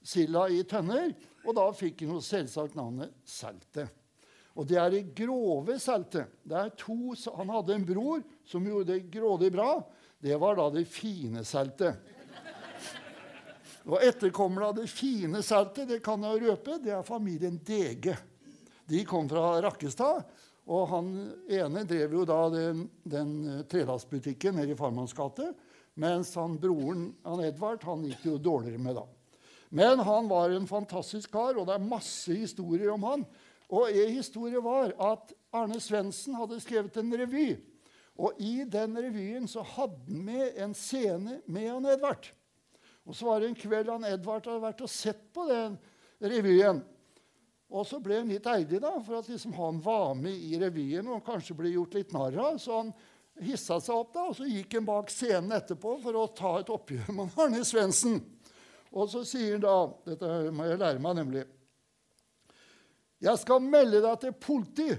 silda 0.05 0.45
i 0.51 0.61
tønner. 0.67 1.15
Og 1.43 1.55
da 1.57 1.65
fikk 1.75 2.05
jo 2.05 2.21
selvsagt 2.23 2.77
navnet 2.77 3.11
Selte. 3.27 3.89
Og 4.53 4.67
det 4.69 4.77
er 4.79 4.91
det 4.93 5.03
grove 5.17 5.79
Selte. 5.81 6.27
Det 6.45 6.57
er 6.59 6.73
to, 6.79 7.15
han 7.37 7.51
hadde 7.51 7.75
en 7.75 7.87
bror 7.87 8.23
som 8.47 8.65
gjorde 8.67 8.93
det 8.93 9.11
grådig 9.13 9.51
bra. 9.55 9.75
Det 10.23 10.37
var 10.39 10.59
da 10.59 10.69
det 10.75 10.85
fine 10.87 11.43
Selte. 11.47 11.95
Og 13.83 13.99
etterkommerne 13.99 14.69
av 14.69 14.77
det 14.77 14.87
fine 14.87 15.41
Selte, 15.43 15.87
det 15.89 15.99
kan 16.05 16.23
jeg 16.23 16.45
røpe, 16.45 16.77
det 16.79 16.93
er 16.95 17.03
familien 17.03 17.57
Dege. 17.65 18.15
De 18.87 19.03
kom 19.07 19.27
fra 19.31 19.57
Rakkestad. 19.63 20.23
Og 20.71 20.85
han 20.93 21.09
ene 21.51 21.83
drev 21.83 22.13
jo 22.15 22.23
da 22.27 22.37
den, 22.53 22.85
den 23.03 23.33
trelastbutikken 23.67 24.55
nede 24.55 24.71
i 24.71 24.77
Farmanns 24.79 25.15
gate. 25.15 25.49
Mens 25.99 26.31
han 26.39 26.55
broren 26.61 27.09
han 27.25 27.43
Edvard 27.43 27.83
han 27.83 28.05
gikk 28.07 28.29
jo 28.29 28.37
dårligere 28.39 28.79
med 28.81 28.95
da. 28.95 29.03
Men 29.73 29.99
han 30.05 30.27
var 30.29 30.53
en 30.53 30.67
fantastisk 30.69 31.31
kar, 31.33 31.57
og 31.57 31.65
det 31.65 31.73
er 31.73 31.85
masse 31.85 32.35
historier 32.37 32.91
om 32.93 33.05
han. 33.07 33.23
Og 33.73 33.89
En 33.89 34.11
historie 34.13 34.61
var 34.61 34.91
at 35.01 35.31
Arne 35.53 35.79
Svendsen 35.81 36.35
hadde 36.37 36.59
skrevet 36.61 36.97
en 37.01 37.15
revy. 37.17 37.55
Og 38.21 38.37
I 38.37 38.67
den 38.69 38.93
revyen 39.01 39.47
så 39.49 39.63
hadde 39.65 39.97
han 40.05 40.25
med 40.27 40.59
en 40.61 40.75
scene 40.77 41.39
med 41.49 41.71
han 41.71 41.87
Edvard. 41.89 42.29
Og 43.09 43.15
Så 43.17 43.25
var 43.25 43.41
det 43.41 43.49
en 43.49 43.57
kveld 43.57 43.89
han 43.89 44.05
Edvard 44.05 44.45
hadde 44.45 44.61
vært 44.61 44.83
og 44.85 44.93
sett 44.93 45.25
på 45.33 45.47
den 45.49 45.79
revyen. 46.21 46.83
Og 47.73 47.87
så 47.89 47.97
ble 47.97 48.19
han 48.21 48.29
litt 48.29 48.45
eidig 48.45 48.77
da, 48.83 48.93
for 49.01 49.17
at 49.17 49.31
liksom 49.31 49.57
han 49.57 49.81
var 49.81 50.13
med 50.13 50.37
i 50.37 50.53
revyen 50.61 51.09
og 51.09 51.25
kanskje 51.25 51.57
ble 51.57 51.73
gjort 51.73 51.97
litt 51.97 52.13
narr 52.13 52.37
av. 52.37 52.61
Så 52.61 52.77
han 52.77 52.93
hissa 53.41 53.79
seg 53.81 53.97
opp, 53.97 54.13
da, 54.13 54.27
og 54.29 54.37
så 54.37 54.45
gikk 54.45 54.77
han 54.77 54.85
bak 54.85 55.09
scenen 55.09 55.57
etterpå 55.57 55.97
for 56.05 56.21
å 56.21 56.29
ta 56.37 56.59
et 56.61 56.69
oppgjør 56.69 57.09
med 57.17 57.41
Arne 57.41 57.65
Svendsen. 57.65 58.21
Og 58.93 59.09
så 59.09 59.23
sier 59.25 59.55
han 59.55 59.63
da 59.63 59.75
Dette 60.05 60.51
må 60.53 60.67
jeg 60.69 60.81
lære 60.81 61.01
meg, 61.01 61.17
nemlig. 61.17 61.43
Jeg 63.23 63.39
skal 63.39 63.63
melde 63.63 64.01
deg 64.03 64.19
til 64.21 64.35
politi. 64.35 64.89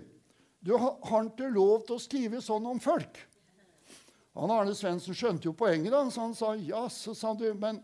Du 0.64 0.74
har 0.80 1.26
ikke 1.28 1.50
lov 1.52 1.84
til 1.84 1.98
å 1.98 2.02
skrive 2.02 2.40
sånn 2.42 2.66
om 2.70 2.80
folk. 2.80 3.18
Han 4.34 4.50
Arne 4.50 4.72
Svendsen 4.74 5.14
skjønte 5.14 5.46
jo 5.46 5.54
poenget, 5.54 5.92
da, 5.94 6.00
så 6.10 6.24
han 6.24 6.32
sa 6.34 6.54
ja, 6.58 6.86
så 6.90 7.12
sa 7.14 7.34
du, 7.38 7.46
men, 7.54 7.78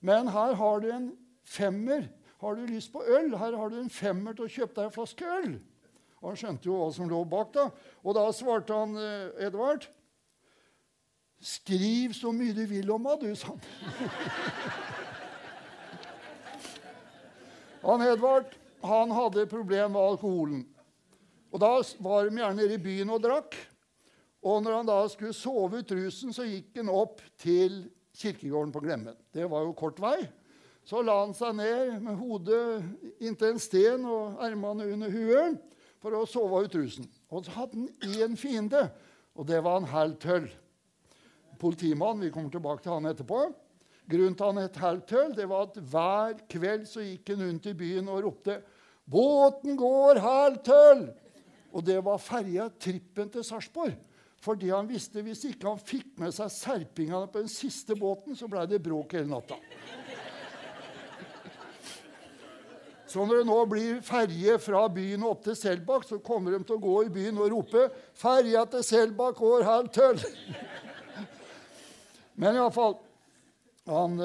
men 0.00 0.30
her 0.32 0.54
har 0.56 0.80
du 0.80 0.88
en 0.94 1.10
femmer. 1.44 2.06
Har 2.40 2.56
du 2.56 2.62
lyst 2.70 2.92
på 2.94 3.02
øl? 3.04 3.34
Her 3.36 3.58
har 3.58 3.72
du 3.72 3.80
en 3.82 3.92
femmer 3.92 4.36
til 4.36 4.46
å 4.46 4.52
kjøpe 4.54 4.78
deg 4.78 4.86
en 4.86 4.94
flaske 4.94 5.34
øl. 5.42 5.58
Og 6.20 6.30
han 6.30 6.38
skjønte 6.40 6.70
jo 6.70 6.78
hva 6.78 6.88
som 6.94 7.10
lå 7.10 7.20
bak. 7.28 7.52
da. 7.56 7.66
Og 8.04 8.16
da 8.16 8.24
svarte 8.36 8.76
han 8.76 8.96
eh, 9.00 9.46
Edvard 9.48 9.88
Skriv 11.40 12.12
så 12.12 12.34
mye 12.36 12.52
du 12.52 12.66
vil 12.68 12.90
om 12.92 13.00
meg, 13.00 13.22
du, 13.22 13.30
sa 13.32 13.54
han. 13.54 14.96
Han 17.82 18.04
Edvard 18.04 18.56
han 18.80 19.12
hadde 19.12 19.42
et 19.44 19.52
problem 19.52 19.92
med 19.92 20.00
alkoholen. 20.00 20.60
Og 21.50 21.60
Da 21.60 21.70
var 22.00 22.24
de 22.24 22.36
gjerne 22.38 22.56
nede 22.56 22.76
i 22.76 22.82
byen 22.82 23.10
og 23.12 23.22
drakk. 23.22 23.56
Og 24.40 24.62
når 24.64 24.76
han 24.78 24.88
da 24.88 25.00
skulle 25.12 25.36
sove 25.36 25.82
ut 25.82 25.92
rusen, 25.92 26.32
så 26.32 26.46
gikk 26.48 26.78
han 26.80 26.88
opp 26.88 27.20
til 27.40 27.82
kirkegården 28.16 28.72
på 28.72 28.80
Glemmen. 28.84 29.16
Det 29.32 29.44
var 29.50 29.66
jo 29.66 29.76
kort 29.76 30.00
vei. 30.00 30.22
Så 30.86 31.02
la 31.04 31.18
han 31.20 31.34
seg 31.36 31.58
ned 31.58 31.98
med 32.02 32.16
hodet 32.16 32.62
inntil 33.20 33.52
en 33.52 33.60
sten 33.60 34.06
og 34.08 34.40
ermene 34.42 34.88
under 34.94 35.12
huet 35.12 35.58
for 36.00 36.16
å 36.16 36.24
sove 36.28 36.64
ut 36.64 36.78
rusen. 36.78 37.04
Og 37.28 37.44
så 37.44 37.58
hadde 37.58 37.82
han 37.82 38.14
én 38.16 38.38
fiende, 38.40 38.86
og 39.36 39.46
det 39.50 39.60
var 39.64 39.80
en 39.80 39.90
Hal 39.90 40.16
tøll. 40.22 40.48
Politimann, 41.60 42.22
vi 42.24 42.32
kommer 42.32 42.50
tilbake 42.50 42.82
til 42.82 42.94
han 42.96 43.10
etterpå. 43.10 43.42
Grunnen 44.08 44.36
til 44.36 44.46
han 44.46 44.60
het 44.62 44.78
Haltøl, 44.80 45.34
det 45.36 45.48
var 45.50 45.68
at 45.68 45.80
hver 45.92 46.38
kveld 46.50 46.86
så 46.88 47.04
gikk 47.04 47.34
han 47.34 47.44
rundt 47.46 47.66
i 47.70 47.74
byen 47.78 48.08
og 48.08 48.22
ropte 48.24 48.60
'Båten 49.10 49.76
går 49.76 50.20
Haltøl!' 50.22 51.10
Og 51.72 51.84
det 51.86 51.98
var 52.04 52.18
ferja, 52.18 52.68
trippen 52.68 53.30
til 53.30 53.44
Sarpsborg. 53.44 53.94
Fordi 54.40 54.70
han 54.72 54.88
visste 54.88 55.22
hvis 55.22 55.44
ikke 55.44 55.68
han 55.68 55.78
fikk 55.78 56.16
med 56.18 56.32
seg 56.32 56.50
serpingene 56.50 57.28
på 57.28 57.42
den 57.42 57.52
siste 57.52 57.94
båten, 57.94 58.36
så 58.36 58.48
blei 58.48 58.64
det 58.66 58.82
bråk 58.82 59.12
hele 59.12 59.28
natta. 59.28 59.58
Så 63.10 63.24
når 63.26 63.40
det 63.40 63.46
nå 63.48 63.58
blir 63.66 63.96
ferje 64.06 64.54
fra 64.62 64.84
byen 64.88 65.24
opp 65.26 65.42
til 65.42 65.56
Selbakk, 65.58 66.04
så 66.06 66.20
kommer 66.22 66.54
de 66.54 66.60
til 66.62 66.76
å 66.76 66.82
gå 66.82 66.96
i 67.08 67.12
byen 67.12 67.40
og 67.42 67.50
rope 67.50 67.88
'Ferja 68.14 68.64
til 68.70 68.84
Selbakk 68.86 69.36
går 69.42 69.66
halv 69.66 69.88
tøll'. 69.90 70.22
Men 72.36 72.54
iallfall 72.54 72.94
Han, 73.88 74.18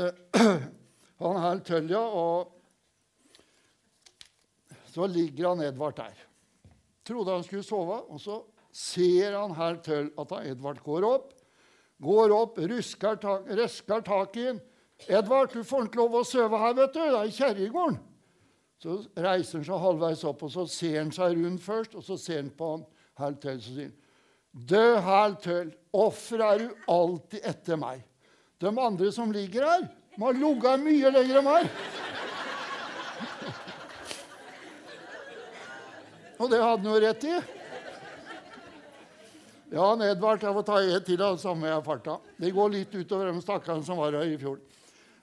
han 1.23 1.41
her 1.43 1.61
tøll, 1.67 1.89
ja. 1.89 2.01
Og 2.01 2.51
så 4.91 5.07
ligger 5.11 5.49
han 5.49 5.63
Edvard 5.63 5.95
der. 5.99 6.19
Trodde 7.05 7.31
han 7.31 7.43
skulle 7.45 7.63
sove, 7.63 8.01
og 8.09 8.19
så 8.21 8.41
ser 8.75 9.37
han 9.37 9.55
her 9.55 9.79
tøll 9.83 10.11
at 10.19 10.31
han 10.35 10.47
Edvard 10.51 10.81
går 10.83 11.07
opp. 11.07 11.33
Går 12.03 12.33
opp, 12.35 12.57
rusker 12.59 13.15
tak, 13.21 13.47
røsker 13.47 14.03
tak 14.03 14.37
i 14.37 14.49
ham. 14.49 14.63
'Edvard, 14.95 15.51
du 15.51 15.63
får 15.63 15.89
ikke 15.89 15.99
lov 15.99 16.13
å 16.15 16.23
sove 16.23 16.59
her, 16.59 16.73
vet 16.77 16.93
du. 16.93 16.99
Det 17.03 17.19
er 17.19 17.27
i 17.27 17.35
kjerregården.' 17.35 17.99
Så 18.79 18.95
reiser 19.15 19.59
han 19.59 19.65
seg 19.67 19.81
halvveis 19.81 20.23
opp, 20.27 20.43
og 20.45 20.51
så 20.51 20.65
ser 20.71 20.97
han 21.01 21.11
seg 21.15 21.35
rundt 21.39 21.63
først. 21.63 21.95
Og 21.95 22.03
så 22.03 22.17
ser 22.19 22.41
han 22.41 22.51
på 22.55 22.71
han 22.73 22.83
herr 23.19 23.37
Tøll 23.39 23.59
og 23.59 23.63
sier 23.63 23.93
Død 24.55 24.97
herr 25.03 25.33
Tøll, 25.43 25.71
hvorfor 25.91 26.43
er 26.45 26.61
du 26.63 26.67
alltid 26.91 27.47
etter 27.47 27.79
meg? 27.79 28.03
De 28.59 28.71
andre 28.79 29.11
som 29.11 29.31
ligger 29.35 29.65
her, 29.67 29.87
må 30.15 30.29
ha 30.29 30.35
ligget 30.37 30.83
mye 30.83 31.11
lenger 31.11 31.39
enn 31.41 31.47
meg. 31.47 31.69
Og 36.35 36.51
det 36.51 36.59
hadde 36.61 36.83
han 36.83 36.91
jo 36.91 37.01
rett 37.03 37.27
i. 37.27 37.35
Ja, 39.75 39.89
Edvard, 40.07 40.43
jeg 40.43 40.55
får 40.55 40.65
ta 40.67 40.79
en 40.79 41.03
til 41.03 41.21
av 41.25 41.37
samme 41.41 41.67
jeg 41.67 41.83
farta. 41.83 42.19
Det 42.39 42.53
går 42.55 42.71
litt 42.71 42.95
utover 42.95 43.31
de 43.31 43.41
stakkarene 43.43 43.83
som 43.87 43.99
var 43.99 44.15
her 44.15 44.31
i 44.31 44.39
fjor. 44.39 44.59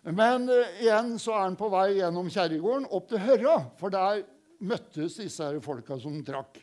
Men 0.02 0.48
uh, 0.50 0.80
igjen 0.82 1.14
så 1.22 1.36
er 1.36 1.46
han 1.46 1.56
på 1.56 1.70
vei 1.72 2.00
gjennom 2.00 2.28
kjerregården 2.32 2.88
opp 2.90 3.06
til 3.12 3.22
Hørra, 3.22 3.56
for 3.78 3.94
der 3.94 4.24
møttes 4.62 5.20
disse 5.20 5.46
her 5.46 5.60
folka 5.62 5.96
som 6.02 6.18
drakk. 6.26 6.58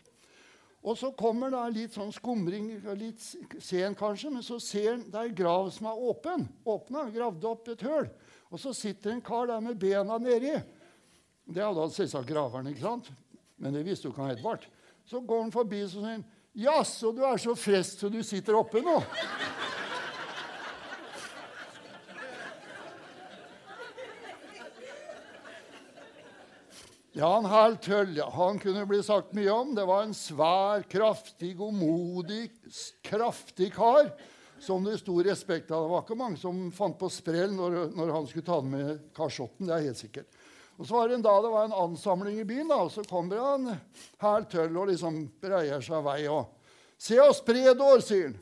Og 0.79 0.95
så 0.95 1.11
kommer 1.11 1.51
det 1.51 1.63
litt 1.75 1.95
sånn 1.95 2.11
skumring, 2.15 2.69
litt 2.95 3.19
sen 3.59 3.95
kanskje, 3.99 4.31
men 4.31 4.45
så 4.45 4.61
ser 4.63 4.93
han 4.93 5.01
det 5.11 5.19
er 5.19 5.27
en 5.27 5.35
grav 5.35 5.71
som 5.75 5.89
er 5.91 6.03
åpen. 6.11 6.45
Åpna, 6.63 7.09
gravd 7.11 7.47
opp 7.49 7.67
et 7.73 7.83
høl. 7.83 8.07
Og 8.49 8.61
så 8.61 8.71
sitter 8.73 9.11
en 9.11 9.23
kar 9.23 9.49
der 9.51 9.59
med 9.63 9.79
bena 9.79 10.17
nedi. 10.21 10.55
Det 11.49 11.65
hadde 11.65 11.83
han 11.83 11.93
selvsagt 11.93 12.29
graveren, 12.29 12.71
ikke 12.71 12.85
sant? 12.85 13.09
Men 13.59 13.75
det 13.75 13.83
visste 13.87 14.07
jo 14.07 14.13
ikke 14.13 14.23
han 14.23 14.37
Edvard. 14.37 14.67
Så 15.09 15.19
går 15.19 15.41
han 15.47 15.51
forbi 15.53 15.83
og 15.83 15.91
sier 15.91 16.23
'Jaså, 16.55 17.11
du 17.15 17.21
er 17.23 17.37
så 17.37 17.53
frest 17.55 17.99
så 17.99 18.09
du 18.09 18.23
sitter 18.23 18.55
oppe 18.57 18.81
nå?' 18.81 19.03
Ja, 27.11 27.41
han 27.41 27.77
ja. 28.15 28.29
han 28.29 28.59
kunne 28.59 28.85
bli 28.85 29.03
sagt 29.03 29.33
mye 29.33 29.51
om. 29.51 29.75
Det 29.75 29.85
var 29.85 30.03
en 30.03 30.13
svær, 30.13 30.83
kraftig, 30.89 31.55
godmodig, 31.57 32.51
kraftig 33.01 33.71
kar 33.73 34.11
som 34.61 34.83
det 34.83 34.99
sto 34.99 35.17
respekt 35.23 35.71
av. 35.71 35.83
Det 35.83 35.93
var 35.93 36.03
ikke 36.03 36.19
mange 36.19 36.37
som 36.37 36.67
fant 36.75 36.99
på 36.99 37.09
sprell 37.09 37.55
når, 37.55 37.79
når 37.97 38.13
han 38.13 38.27
skulle 38.29 38.45
ta 38.45 38.59
den 38.61 38.75
med 38.75 39.01
kasjotten. 39.17 39.67
det 39.67 39.75
er 39.75 39.87
helt 39.89 40.01
sikkert. 40.01 40.39
Og 40.77 40.87
så 40.87 40.95
var 40.95 41.09
det 41.09 41.17
en 41.17 41.25
dag 41.25 41.43
det 41.43 41.51
var 41.51 41.65
en 41.65 41.79
ansamling 41.81 42.39
i 42.39 42.47
byen, 42.47 42.69
da, 42.69 42.77
og 42.85 42.91
så 42.93 43.03
kommer 43.03 43.41
han 43.43 43.73
Hal 44.21 44.45
Tøll 44.47 44.77
og 44.77 44.87
liksom 44.91 45.25
breier 45.41 45.81
seg 45.83 46.05
vei. 46.05 46.21
og 46.31 46.53
Se 46.99 47.17
og 47.19 47.33
spre 47.35 47.73
dår, 47.73 48.03
sier 48.05 48.29
han. 48.29 48.37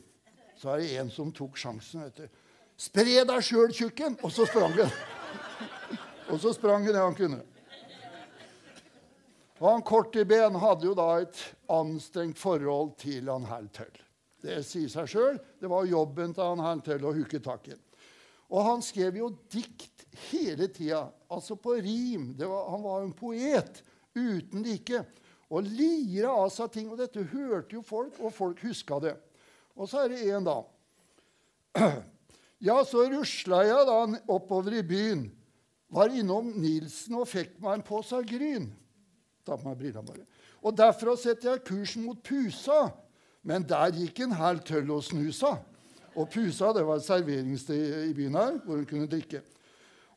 Så 0.58 0.70
er 0.74 0.82
det 0.82 0.92
en 1.00 1.10
som 1.14 1.32
tok 1.34 1.56
sjansen. 1.58 2.04
vet 2.04 2.20
du. 2.20 2.44
Spre 2.78 3.24
deg 3.26 3.42
sjøl, 3.42 3.72
tjukken! 3.74 4.18
Og 4.22 4.30
så 4.34 4.46
sprang 4.46 4.74
han. 4.76 4.90
og 6.30 6.38
så 6.42 6.52
sprang 6.54 6.84
han 6.86 6.94
det 6.94 7.02
han 7.02 7.16
kunne. 7.18 7.40
Og 9.58 9.66
han 9.72 9.82
kort 9.82 10.16
i 10.16 10.24
ben 10.28 10.54
hadde 10.62 10.86
jo 10.86 10.94
da 10.94 11.08
et 11.22 11.38
anstrengt 11.72 12.38
forhold 12.38 12.94
til 13.02 13.30
han 13.30 13.46
Hertel. 13.48 13.90
Det 14.38 14.60
sier 14.62 14.90
seg 14.92 15.10
sjøl. 15.10 15.38
Det 15.58 15.70
var 15.70 15.88
jobben 15.88 16.34
til 16.34 16.46
han 16.46 16.62
Hertel 16.62 17.06
å 17.08 17.14
huke 17.16 17.40
tak 17.42 17.66
i. 17.72 17.76
Og 18.48 18.64
han 18.64 18.84
skrev 18.84 19.18
jo 19.18 19.32
dikt 19.50 20.06
hele 20.30 20.70
tida, 20.72 21.08
altså 21.28 21.58
på 21.60 21.74
rim. 21.82 22.30
Var, 22.38 22.68
han 22.70 22.84
var 22.86 23.02
en 23.02 23.16
poet 23.16 23.82
uten 24.14 24.62
like. 24.64 25.02
Og 25.50 25.66
lira 25.66 26.30
av 26.32 26.52
seg 26.54 26.70
ting. 26.76 26.92
Og 26.92 27.00
dette 27.00 27.26
hørte 27.32 27.76
jo 27.76 27.82
folk, 27.84 28.14
og 28.22 28.32
folk 28.36 28.62
huska 28.62 29.00
det. 29.04 29.16
Og 29.74 29.90
så 29.90 30.04
er 30.04 30.14
det 30.14 30.22
en, 30.30 30.48
da. 30.48 30.60
Ja, 32.58 32.80
så 32.82 33.04
rusla 33.06 33.60
jeg 33.62 33.82
da 33.86 33.98
oppover 34.34 34.74
i 34.74 34.80
byen. 34.82 35.28
Var 35.94 36.10
innom 36.18 36.48
Nilsen 36.58 37.14
og 37.20 37.28
fikk 37.30 37.52
meg 37.62 37.76
en 37.76 37.84
pose 37.86 38.18
gryn. 38.26 38.64
Ta 39.48 39.56
på 39.56 39.70
meg 39.70 39.78
brillene 39.80 40.04
bare. 40.04 40.26
Og 40.60 40.74
derfra 40.76 41.14
setter 41.16 41.54
jeg 41.54 41.64
kursen 41.64 42.04
mot 42.04 42.20
Pusa. 42.24 42.88
Men 43.46 43.64
der 43.64 43.94
gikk 43.96 44.20
en 44.26 44.34
hel 44.36 44.60
tøll 44.66 44.90
og 44.92 45.06
snusa. 45.06 45.54
Og 46.18 46.26
Pusa 46.32 46.72
det 46.76 46.84
var 46.84 46.98
et 46.98 47.06
serveringssted 47.06 48.10
i 48.10 48.12
byen 48.16 48.36
her, 48.36 48.58
hvor 48.64 48.76
hun 48.76 48.88
kunne 48.88 49.08
drikke. 49.08 49.40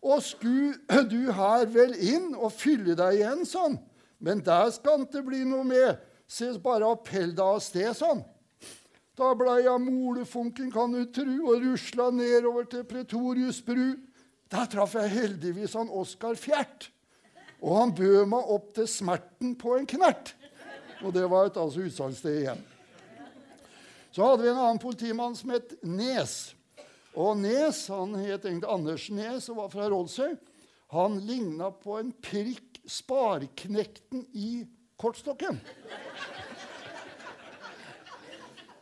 Og 0.02 0.24
skulle 0.26 1.06
du 1.12 1.30
her 1.32 1.68
vel 1.70 1.94
inn 1.96 2.34
og 2.34 2.52
fylle 2.58 2.98
deg 2.98 3.22
igjen, 3.22 3.46
sånn. 3.46 3.78
Men 4.22 4.42
der 4.46 4.72
skal 4.74 5.06
det 5.14 5.22
bli 5.26 5.44
noe 5.48 5.64
med. 5.66 6.02
Se 6.28 6.50
bare 6.64 6.90
appell 6.90 7.36
deg 7.38 7.46
av 7.46 7.62
sted, 7.64 7.92
sånn. 7.98 8.24
Da 9.18 9.34
blei 9.38 9.62
jeg 9.66 9.84
molefunken, 9.84 10.72
kan 10.74 10.94
du 10.96 11.04
tru, 11.14 11.36
og 11.52 11.62
rusla 11.62 12.10
nedover 12.16 12.66
til 12.72 12.88
Pretorius 12.90 13.62
bru. 13.64 13.94
Der 14.52 14.68
traff 14.72 14.98
jeg 14.98 15.14
heldigvis 15.14 15.78
han 15.78 15.92
Oskar 15.94 16.40
Fjert. 16.40 16.90
Og 17.62 17.78
han 17.78 17.94
bød 17.96 18.26
meg 18.32 18.54
opp 18.56 18.72
til 18.78 18.88
smerten 18.90 19.54
på 19.60 19.76
en 19.78 19.88
knert. 19.90 20.34
Og 21.06 21.14
det 21.14 21.28
var 21.30 21.50
et 21.50 21.60
altså 21.62 21.86
utsalgssted 21.86 22.40
igjen. 22.42 22.64
Så 24.12 24.26
hadde 24.26 24.44
vi 24.44 24.52
en 24.52 24.60
annen 24.60 24.82
politimann 24.82 25.38
som 25.38 25.54
het 25.54 25.78
Nes. 25.88 26.54
Og 27.16 27.38
Nes 27.40 27.86
han 27.92 28.16
het 28.20 28.46
egentlig 28.46 28.72
Anders 28.72 29.08
Nes 29.14 29.48
og 29.52 29.62
var 29.62 29.72
fra 29.72 29.88
Rådshøy. 29.92 30.36
Han 30.92 31.22
ligna 31.24 31.70
på 31.72 31.96
en 32.02 32.12
prikk 32.24 32.82
Sparknekten 32.90 34.26
i 34.34 34.66
kortstokken. 35.00 35.62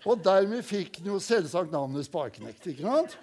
Og 0.08 0.22
dermed 0.24 0.64
fikk 0.66 1.02
han 1.02 1.12
jo 1.12 1.20
selvsagt 1.22 1.74
navnet 1.76 2.08
Sparknekt. 2.08 2.66
ikke 2.72 2.88
sant? 2.88 3.18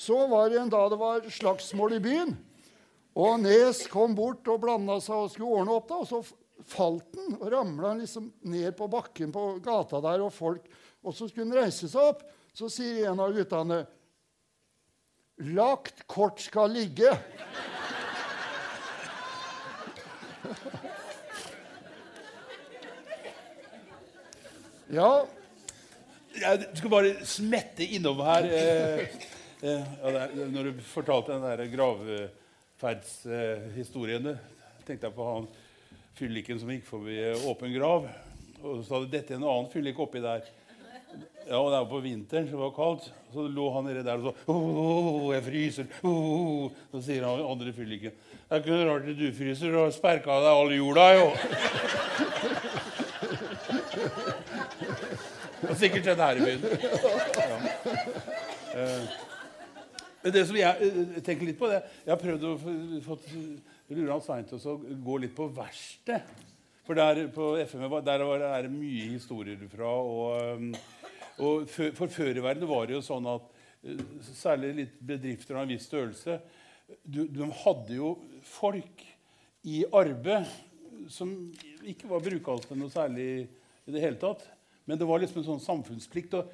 Så 0.00 0.16
var 0.30 0.48
det 0.48 0.58
en 0.58 0.72
dag 0.72 0.88
det 0.90 0.98
var 0.98 1.26
slagsmål 1.28 1.98
i 1.98 2.02
byen. 2.02 2.32
Og 3.18 3.40
Nes 3.42 3.86
kom 3.90 4.14
bort 4.14 4.46
og 4.50 4.60
blanda 4.62 5.00
seg 5.02 5.24
og 5.24 5.32
skulle 5.32 5.60
ordne 5.60 5.74
opp. 5.74 5.88
da, 5.88 6.02
og 6.02 6.08
Så 6.08 6.22
falt 6.70 7.16
han 7.18 7.38
og 7.40 7.48
ramla 7.52 7.94
liksom 7.98 8.28
ned 8.46 8.76
på 8.78 8.86
bakken 8.92 9.32
på 9.34 9.46
gata 9.64 10.00
der. 10.04 10.22
Og 10.22 10.32
folk, 10.34 10.68
og 11.02 11.14
så 11.16 11.28
skulle 11.28 11.48
han 11.50 11.64
reise 11.64 11.88
seg 11.90 12.12
opp. 12.12 12.22
Så 12.54 12.70
sier 12.72 13.10
en 13.10 13.22
av 13.22 13.34
guttene 13.34 13.86
Lagt 15.40 16.02
kort 16.10 16.36
skal 16.44 16.68
ligge. 16.74 17.14
ja, 24.90 25.26
Jeg 26.40 26.66
skulle 26.76 26.92
bare 26.92 27.14
smette 27.24 27.86
innom 27.96 28.20
her 28.26 28.44
eh, 28.50 29.00
eh, 29.62 29.80
ja, 30.02 30.26
Når 30.50 30.68
du 30.68 30.82
fortalte 30.84 31.32
den 31.32 31.46
der 31.46 31.64
gravferdshistorien, 31.72 32.39
eh, 32.88 34.38
tenkte 34.86 35.06
jeg 35.06 35.14
på 35.14 35.26
han 35.26 35.48
fylliken 36.16 36.60
som 36.60 36.70
gikk 36.72 36.86
forbi 36.88 37.18
åpen 37.48 37.72
grav. 37.74 38.08
Og 38.60 38.82
så 38.84 38.96
hadde 38.96 39.12
dette 39.12 39.36
en 39.36 39.44
annen 39.44 39.70
fyllik 39.72 39.98
oppi 40.00 40.20
der. 40.24 40.44
Ja, 41.48 41.58
og 41.58 41.70
det 41.72 41.78
var 41.80 41.86
på 41.90 42.00
vinteren, 42.04 42.46
så 42.46 42.54
det 42.54 42.60
var 42.60 42.74
kaldt. 42.76 43.06
Så 43.32 43.46
lå 43.46 43.68
han 43.74 43.86
nede 43.86 44.02
der 44.04 44.18
og 44.18 44.24
så 44.26 44.52
oh, 44.52 45.30
jeg 45.34 45.44
fryser. 45.46 45.86
Oh, 46.02 46.70
Så 46.90 47.02
sier 47.06 47.26
han 47.26 47.44
andre 47.46 47.72
fylliken 47.72 48.10
Det 48.10 48.50
er 48.50 48.62
ikke 48.62 48.74
noe 48.74 48.88
rart 48.88 49.08
at 49.10 49.18
du 49.18 49.28
fryser. 49.34 49.70
Du 49.70 49.78
har 49.78 49.90
sperka 49.94 50.40
deg 50.42 50.50
all 50.50 50.74
jorda, 50.74 51.06
jo. 51.14 51.26
Det 55.60 55.68
har 55.68 55.78
sikkert 55.78 56.06
skjedd 56.08 56.22
her 56.24 56.40
i 56.40 56.46
byen. 56.46 56.62
Ja. 57.40 57.58
Eh, 58.80 59.29
Men 60.22 60.32
det 60.34 60.42
som 60.48 60.56
jeg 60.58 60.86
eh, 60.86 61.20
tenker 61.24 61.48
litt 61.48 61.58
på 61.60 61.68
det, 61.70 61.80
Jeg 62.04 62.12
har 62.12 62.20
prøvd 62.20 62.42
å 62.44 62.54
få- 62.60 63.00
få 63.06 63.18
Luran 63.96 64.20
Stein 64.22 64.44
til 64.44 64.58
å 64.58 64.76
gå 65.04 65.18
litt 65.22 65.34
på 65.34 65.48
verksted. 65.56 66.22
For 66.84 66.94
der 66.98 67.28
på 67.32 67.52
FM 67.64 67.86
der 68.04 68.20
er 68.24 68.62
det 68.66 68.70
mye 68.72 69.10
historier 69.14 69.60
fra. 69.70 69.88
Og, 69.88 70.76
og 71.38 71.68
for 71.70 72.08
før 72.08 72.36
i 72.36 72.44
verden 72.44 72.68
var 72.68 72.86
det 72.86 72.98
jo 72.98 73.04
sånn 73.06 73.26
at 73.32 73.48
eh, 73.84 74.00
særlig 74.34 74.74
litt 74.76 74.96
bedrifter 75.00 75.56
av 75.56 75.62
en 75.64 75.72
viss 75.72 75.86
størrelse 75.88 76.40
du, 77.06 77.22
De 77.30 77.46
hadde 77.62 77.94
jo 77.94 78.16
folk 78.42 79.04
i 79.64 79.84
arbeid 79.94 80.48
som 81.08 81.30
ikke 81.86 82.08
var 82.10 82.20
brukalt 82.24 82.66
til 82.68 82.76
noe 82.80 82.90
særlig 82.92 83.26
i 83.86 83.92
det 83.94 84.02
hele 84.02 84.18
tatt. 84.20 84.42
Men 84.86 84.98
det 84.98 85.06
var 85.06 85.20
liksom 85.22 85.38
en 85.40 85.46
sånn 85.52 85.62
samfunnsplikt. 85.62 86.34
og 86.34 86.50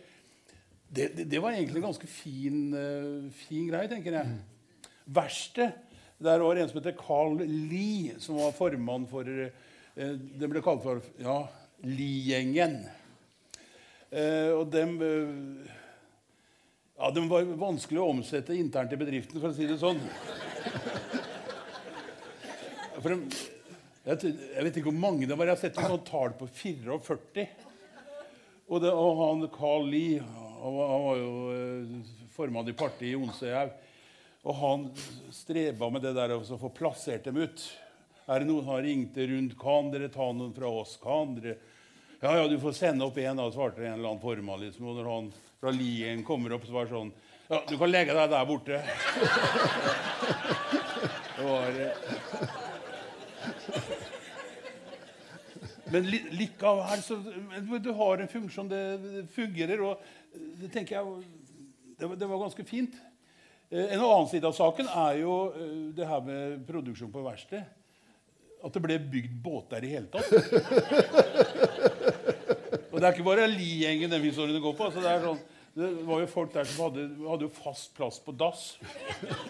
det, 0.88 1.08
det, 1.16 1.24
det 1.24 1.40
var 1.42 1.52
egentlig 1.52 1.80
en 1.80 1.88
ganske 1.88 2.08
fin, 2.10 2.60
eh, 2.74 3.30
fin 3.46 3.66
greie, 3.70 3.88
tenker 3.90 4.14
jeg. 4.14 4.36
Verste, 5.06 5.72
Der 6.18 6.40
var 6.40 6.56
en 6.56 6.68
som 6.68 6.78
heter 6.78 6.96
Carl 6.96 7.36
Lie, 7.44 8.14
som 8.18 8.38
var 8.40 8.54
formann 8.56 9.06
for 9.06 9.28
eh, 9.28 9.50
Det 9.94 10.48
ble 10.48 10.62
kalt 10.64 10.80
for 10.82 11.02
ja, 11.20 11.42
Lie-gjengen. 11.84 12.78
Eh, 14.10 14.52
og 14.54 14.70
dem 14.72 14.96
ja, 16.96 17.10
De 17.10 17.26
var 17.28 17.50
vanskelig 17.60 18.00
å 18.00 18.08
omsette 18.14 18.56
internt 18.56 18.94
i 18.94 19.00
bedriften, 19.00 19.40
for 19.42 19.50
å 19.50 19.56
si 19.56 19.68
det 19.68 19.76
sånn. 19.82 20.00
For 23.02 23.12
de, 23.12 23.44
jeg, 24.06 24.32
jeg 24.54 24.64
vet 24.64 24.78
ikke 24.78 24.88
hvor 24.88 25.00
mange 25.02 25.26
det 25.26 25.36
var. 25.36 25.50
Jeg 25.50 25.58
har 25.58 25.64
sett 25.66 25.76
et 25.76 25.90
sånt 25.90 26.08
tall 26.08 26.32
på 26.38 26.48
44. 26.48 26.96
Og, 28.66 28.80
det, 28.82 28.90
og 28.90 29.20
han 29.20 29.48
Carl 29.52 29.84
Lie 29.90 30.22
han 30.66 30.76
var, 30.76 30.88
han 30.88 31.02
var 31.04 31.16
jo 31.16 31.32
eh, 31.54 31.84
formann 32.34 32.68
i 32.68 32.72
partiet 32.74 33.12
i 33.12 33.16
Onsøyhaug. 33.16 33.70
Og 34.46 34.54
han 34.58 34.86
streba 35.34 35.90
med 35.94 36.02
det 36.02 36.14
der 36.16 36.34
å 36.34 36.40
få 36.42 36.70
plassert 36.74 37.28
dem 37.28 37.38
ut. 37.38 37.62
Er 38.26 38.42
det 38.42 38.48
noen 38.48 38.64
som 38.64 38.72
har 38.74 38.82
ringt 38.82 39.14
rundt? 39.30 39.54
Kan 39.60 39.92
dere 39.92 40.10
ta 40.10 40.26
noen 40.34 40.50
fra 40.56 40.66
oss? 40.82 40.96
Kan 41.02 41.36
dere 41.38 41.54
Ja, 42.18 42.32
ja, 42.34 42.48
du 42.50 42.56
får 42.58 42.72
sende 42.74 43.06
opp 43.06 43.18
en, 43.22 43.38
da, 43.38 43.46
svarte 43.54 43.84
en 43.84 43.92
eller 43.92 44.08
annen 44.10 44.22
formann. 44.24 44.64
Liksom. 44.64 44.88
Og 44.90 44.98
når 44.98 45.10
han 45.12 45.30
fra 45.60 45.70
Lien 45.70 46.24
kommer 46.26 46.56
opp, 46.56 46.66
så 46.66 46.74
var 46.74 46.88
det 46.88 46.96
sånn 46.96 47.14
Ja, 47.46 47.62
du 47.68 47.76
kan 47.78 47.92
legge 47.92 48.18
deg 48.18 48.30
der 48.34 48.50
borte. 48.50 48.82
Det 51.36 51.44
var 51.44 51.68
eh, 51.84 51.94
Men 55.92 56.06
li, 56.10 56.18
likevel 56.34 57.02
så 57.04 57.18
Du 57.82 57.92
har 57.94 58.22
en 58.22 58.30
funksjon, 58.30 58.68
det, 58.70 59.26
fungerer, 59.34 59.82
og 59.86 60.00
det 60.60 60.70
tenker 60.74 60.98
jeg 60.98 61.04
det 61.96 62.18
det 62.20 62.28
var 62.28 62.42
ganske 62.42 62.64
fint. 62.68 62.96
Eh, 63.70 63.94
En 63.94 64.00
annen 64.00 64.28
side 64.28 64.44
av 64.46 64.52
saken 64.56 64.88
er 64.90 65.22
jo 65.22 65.36
eh, 65.54 65.76
det 65.96 66.08
her 66.08 66.20
med 66.26 66.66
produksjon 66.68 67.12
på 67.12 67.24
verksted. 67.24 67.64
At 68.64 68.74
det 68.74 68.82
ble 68.82 68.98
bygd 69.00 69.36
båter 69.42 69.84
i 69.84 69.94
hele 69.94 70.08
tatt. 70.12 70.28
Og 72.92 73.00
det 73.00 73.06
er 73.06 73.12
ikke 73.12 73.26
bare 73.26 73.48
Li-gjengen 73.52 74.12
den 74.12 74.24
historien 74.24 74.60
går 74.62 74.76
på. 74.76 74.86
Altså 74.88 75.02
det, 75.04 75.14
sånn, 75.24 75.40
det 75.76 75.88
var 76.08 76.22
jo 76.22 76.28
folk 76.32 76.54
der 76.54 76.68
som 76.68 76.86
hadde, 76.86 77.02
hadde 77.28 77.50
fast 77.52 77.92
plass 77.96 78.20
på 78.24 78.32
dass. 78.32 78.62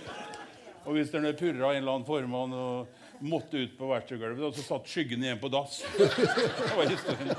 Og 0.86 0.94
hvis 0.94 1.10
det 1.10 1.38
purra 1.38 1.72
en 1.72 1.80
eller 1.80 1.92
annen 1.96 2.06
formann 2.06 2.52
og 2.54 3.05
måtte 3.20 3.60
ut 3.60 3.76
på 3.78 3.88
verkstedgulvet, 3.90 4.44
og 4.48 4.56
så 4.56 4.64
satt 4.64 4.90
skyggen 4.90 5.24
igjen 5.24 5.40
på 5.42 5.50
dass. 5.52 5.82
Det 5.96 6.72
var 6.76 6.90
historien. 6.90 7.36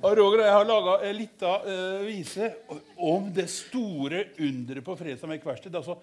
Og 0.00 0.16
Roger 0.16 0.40
og 0.40 0.46
jeg 0.46 0.54
har 0.54 0.66
laga 0.66 0.94
en 1.06 1.16
lita 1.18 1.50
uh, 1.62 2.00
vise 2.06 2.48
om 2.96 3.28
det 3.34 3.46
store 3.52 4.24
underet 4.40 4.84
på 4.86 4.96
Fredstadmek 4.98 5.44
verksted. 5.46 5.76
Altså 5.76 5.98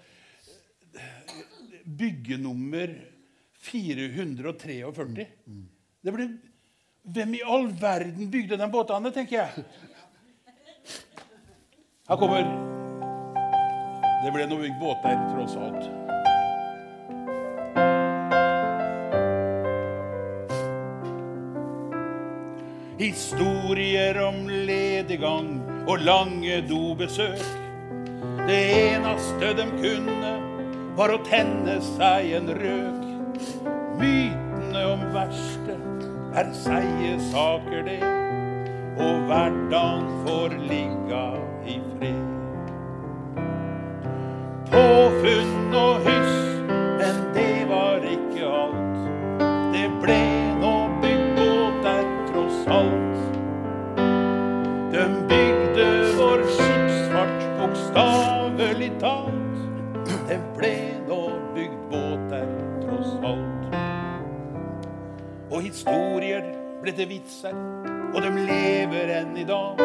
byggenummer 1.88 2.94
443. 3.68 5.28
Det 6.04 6.14
ble, 6.14 6.28
hvem 7.04 7.36
i 7.36 7.44
all 7.44 7.68
verden 7.82 8.32
bygde 8.32 8.60
de 8.60 8.70
båtene, 8.72 9.12
tenker 9.16 9.42
jeg. 9.42 9.66
Her 12.08 12.20
kommer 12.20 12.46
Det 14.24 14.32
ble 14.34 14.46
noe 14.48 14.64
bygd 14.64 14.80
båter, 14.82 15.26
tross 15.34 15.58
alt. 15.60 16.17
Historier 22.98 24.18
om 24.26 24.48
lediggang 24.50 25.62
og 25.88 26.00
lange 26.00 26.62
dobesøk. 26.70 27.44
Det 28.48 28.58
eneste 28.74 29.52
de 29.54 29.66
kunne, 29.78 30.32
var 30.98 31.14
å 31.14 31.20
tenne 31.28 31.76
seg 31.94 32.32
en 32.40 32.50
røk. 32.58 33.04
Mytene 34.02 34.82
om 34.90 35.04
verksted 35.14 36.08
er 36.42 36.50
seige 36.58 37.20
saker, 37.30 37.86
det. 37.86 38.02
Og 38.98 39.30
hverdagen 39.30 40.10
får 40.26 40.58
ligga 40.66 41.24
i 41.70 41.78
fred. 42.00 42.26
Påfunn 44.74 45.78
og 45.84 46.02
hyss, 46.10 46.27
historier 65.88 66.44
ble 66.82 66.92
til 66.92 67.08
vitser, 67.08 67.56
og 68.12 68.20
de 68.24 68.32
lever 68.48 69.12
enn 69.22 69.38
i 69.40 69.46
dag. 69.48 69.80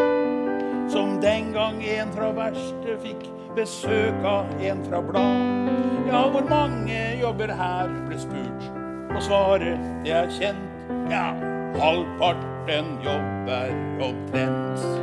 Som 0.90 1.20
den 1.22 1.52
gang 1.54 1.78
en 1.86 2.10
fra 2.12 2.32
verkstedet 2.34 2.98
fikk 3.04 3.22
besøk 3.56 4.26
av 4.26 4.50
en 4.66 4.82
fra 4.88 5.00
blad. 5.00 5.70
Ja, 6.08 6.24
hvor 6.34 6.44
mange 6.50 6.98
jobber 7.20 7.54
her, 7.54 7.94
ble 8.08 8.18
spurt, 8.18 8.66
og 9.14 9.22
svaret 9.22 9.78
det 10.02 10.16
er 10.18 10.34
kjent. 10.40 10.90
Ja, 11.12 11.30
halvparten 11.78 12.96
jobber 13.06 13.72
omtrent. 14.02 15.01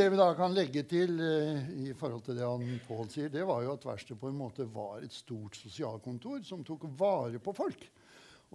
Det 0.00 0.06
vi 0.08 0.16
da 0.16 0.30
kan 0.32 0.54
legge 0.56 0.80
til 0.88 1.18
eh, 1.20 1.66
i 1.90 1.90
forhold 1.92 2.22
til 2.24 2.38
det 2.38 2.46
han 2.46 2.78
Pål 2.86 3.08
sier, 3.12 3.28
det 3.28 3.42
var 3.44 3.60
jo 3.60 3.74
at 3.74 3.82
verkstedet 3.84 4.16
på 4.22 4.30
en 4.30 4.38
måte 4.38 4.64
var 4.72 5.02
et 5.04 5.12
stort 5.12 5.58
sosialkontor 5.60 6.38
som 6.48 6.62
tok 6.64 6.86
vare 6.96 7.36
på 7.42 7.52
folk. 7.52 7.82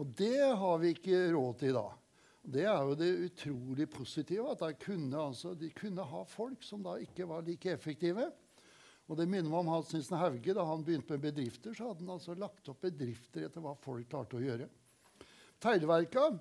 Og 0.02 0.16
det 0.18 0.40
har 0.42 0.80
vi 0.82 0.96
ikke 0.96 1.20
råd 1.36 1.60
til 1.60 1.70
i 1.70 1.76
dag. 1.76 1.92
Det 2.56 2.64
er 2.66 2.90
jo 2.90 2.98
det 2.98 3.12
utrolig 3.28 3.88
positive. 3.94 4.56
at 4.56 4.80
kunne, 4.82 5.22
altså, 5.22 5.54
De 5.54 5.70
kunne 5.70 6.08
ha 6.16 6.24
folk 6.26 6.66
som 6.66 6.82
da 6.82 6.96
ikke 6.98 7.30
var 7.30 7.46
like 7.46 7.70
effektive. 7.78 8.26
Og 9.06 9.22
det 9.22 9.30
minner 9.30 9.52
meg 9.52 9.60
om 9.60 9.72
Hans 9.76 9.94
Nissen 9.94 10.18
Hauge. 10.18 10.50
Da 10.50 10.66
han 10.66 10.82
begynte 10.82 11.14
med 11.14 11.28
bedrifter, 11.30 11.78
så 11.78 11.92
hadde 11.92 12.08
han 12.08 12.16
altså 12.18 12.34
lagt 12.34 12.74
opp 12.74 12.82
bedrifter 12.82 13.46
etter 13.46 13.62
hva 13.62 13.78
folk 13.86 14.10
klarte 14.10 14.42
å 14.42 14.46
gjøre. 14.48 14.66
Teglverka, 15.62 16.32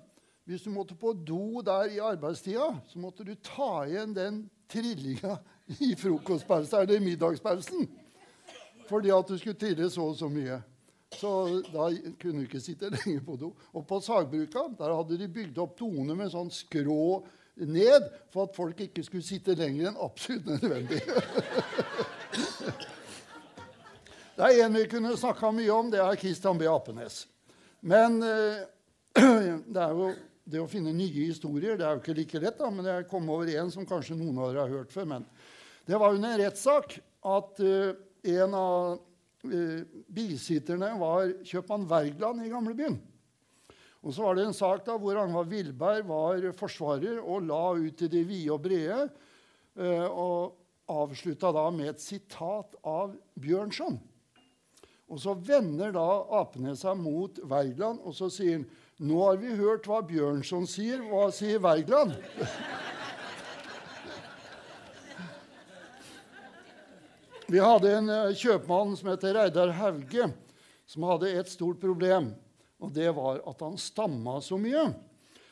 hvis 0.45 0.61
du 0.61 0.69
måtte 0.69 0.95
på 0.95 1.13
do 1.25 1.61
der 1.65 1.89
i 1.95 1.99
arbeidstida, 1.99 2.67
så 2.87 2.99
måtte 3.01 3.25
du 3.25 3.33
ta 3.41 3.85
igjen 3.87 4.13
den 4.13 4.43
trillinga 4.69 5.39
i 5.81 5.95
frokostpausen 5.97 6.83
eller 6.83 7.01
middagspausen. 7.01 7.87
Fordi 8.85 9.09
at 9.09 9.27
du 9.27 9.37
skulle 9.37 9.57
trille 9.57 9.89
så 9.89 10.05
og 10.11 10.17
så 10.19 10.29
mye. 10.29 10.59
Så 11.15 11.31
da 11.73 11.87
kunne 12.21 12.43
du 12.43 12.45
ikke 12.45 12.61
sitte 12.61 12.91
lenger 12.93 13.23
på 13.25 13.37
do. 13.41 13.49
Og 13.73 13.87
på 13.87 13.99
sagbruka 14.03 14.67
der 14.77 14.93
hadde 14.93 15.17
de 15.17 15.31
bygd 15.31 15.57
opp 15.63 15.79
doene 15.79 16.17
med 16.17 16.29
sånn 16.33 16.51
skrå 16.53 17.23
ned 17.55 18.05
for 18.33 18.45
at 18.45 18.55
folk 18.57 18.81
ikke 18.83 19.03
skulle 19.05 19.25
sitte 19.25 19.55
lenger 19.57 19.89
enn 19.89 19.99
absolutt 20.03 20.45
nødvendig. 20.45 21.01
det 24.37 24.49
er 24.51 24.61
en 24.65 24.75
vi 24.75 24.85
kunne 24.91 25.15
snakka 25.17 25.51
mye 25.55 25.73
om, 25.73 25.91
det 25.91 26.03
er 26.03 26.21
Christian 26.21 26.59
B. 26.59 26.67
Apenes. 26.69 27.23
Men 27.81 28.19
eh, 28.21 28.65
det 29.73 29.81
er 29.81 29.95
jo 29.95 30.11
det 30.45 30.61
å 30.61 30.69
finne 30.69 30.93
nye 30.93 31.29
historier 31.31 31.79
det 31.79 31.85
er 31.87 31.97
jo 31.97 32.03
ikke 32.03 32.17
like 32.19 32.41
lett, 32.41 32.59
da, 32.59 32.69
men 32.69 32.85
jeg 32.87 33.07
kom 33.09 33.29
over 33.33 33.49
en 33.49 33.71
som 33.73 33.87
kanskje 33.87 34.17
noen 34.17 34.37
av 34.37 34.51
dere 34.51 34.65
har 34.65 34.73
hørt 34.79 34.93
før. 34.93 35.07
Men 35.15 35.25
det 35.89 35.99
var 36.01 36.13
under 36.13 36.35
en 36.35 36.43
rettssak 36.43 36.97
at 37.25 37.61
uh, 37.65 37.97
en 38.35 38.57
av 38.57 38.95
uh, 38.99 39.99
bisitterne 40.13 40.91
var 41.01 41.33
kjøpmann 41.45 41.87
Wergeland 41.89 42.45
i 42.45 42.51
gamlebyen. 42.53 42.99
Og 44.05 44.13
så 44.13 44.21
var 44.21 44.37
det 44.37 44.45
en 44.45 44.53
sak 44.53 44.83
da 44.85 44.99
hvor 45.01 45.17
Angvar 45.17 45.47
Vilberg 45.49 46.05
var 46.05 46.45
forsvarer 46.57 47.17
og 47.23 47.47
la 47.49 47.63
ut 47.79 47.97
til 47.97 48.11
de 48.13 48.21
vide 48.27 48.53
og 48.53 48.61
brede. 48.67 49.07
Uh, 49.75 50.05
og 50.05 50.61
avslutta 50.85 51.49
da 51.55 51.69
med 51.73 51.95
et 51.95 52.03
sitat 52.03 52.77
av 52.85 53.15
Bjørnson. 53.41 53.97
Og 55.09 55.21
så 55.21 55.35
vender 55.37 55.93
da 55.93 56.05
apene 56.39 56.73
seg 56.77 56.97
mot 56.97 57.37
Wergeland, 57.45 58.01
og 58.01 58.15
så 58.17 58.29
sier 58.33 58.59
han 58.59 58.67
nå 58.97 59.17
har 59.19 59.37
vi 59.41 59.51
hørt 59.59 59.87
hva 59.89 59.99
Bjørnson 60.07 60.63
sier. 60.69 61.01
Hva 61.03 61.27
sier 61.35 61.59
Wergeland? 61.59 62.15
Vi 67.51 67.59
hadde 67.61 67.91
en 67.97 68.07
eh, 68.09 68.37
kjøpmann 68.39 68.95
som 68.97 69.11
heter 69.11 69.35
Reidar 69.35 69.73
Hauge, 69.77 70.29
som 70.87 71.03
hadde 71.05 71.33
et 71.35 71.51
stort 71.51 71.81
problem. 71.83 72.31
Og 72.79 72.93
det 72.95 73.11
var 73.17 73.43
at 73.45 73.61
han 73.61 73.75
stamma 73.79 74.39
så 74.41 74.57
mye. 74.57 74.87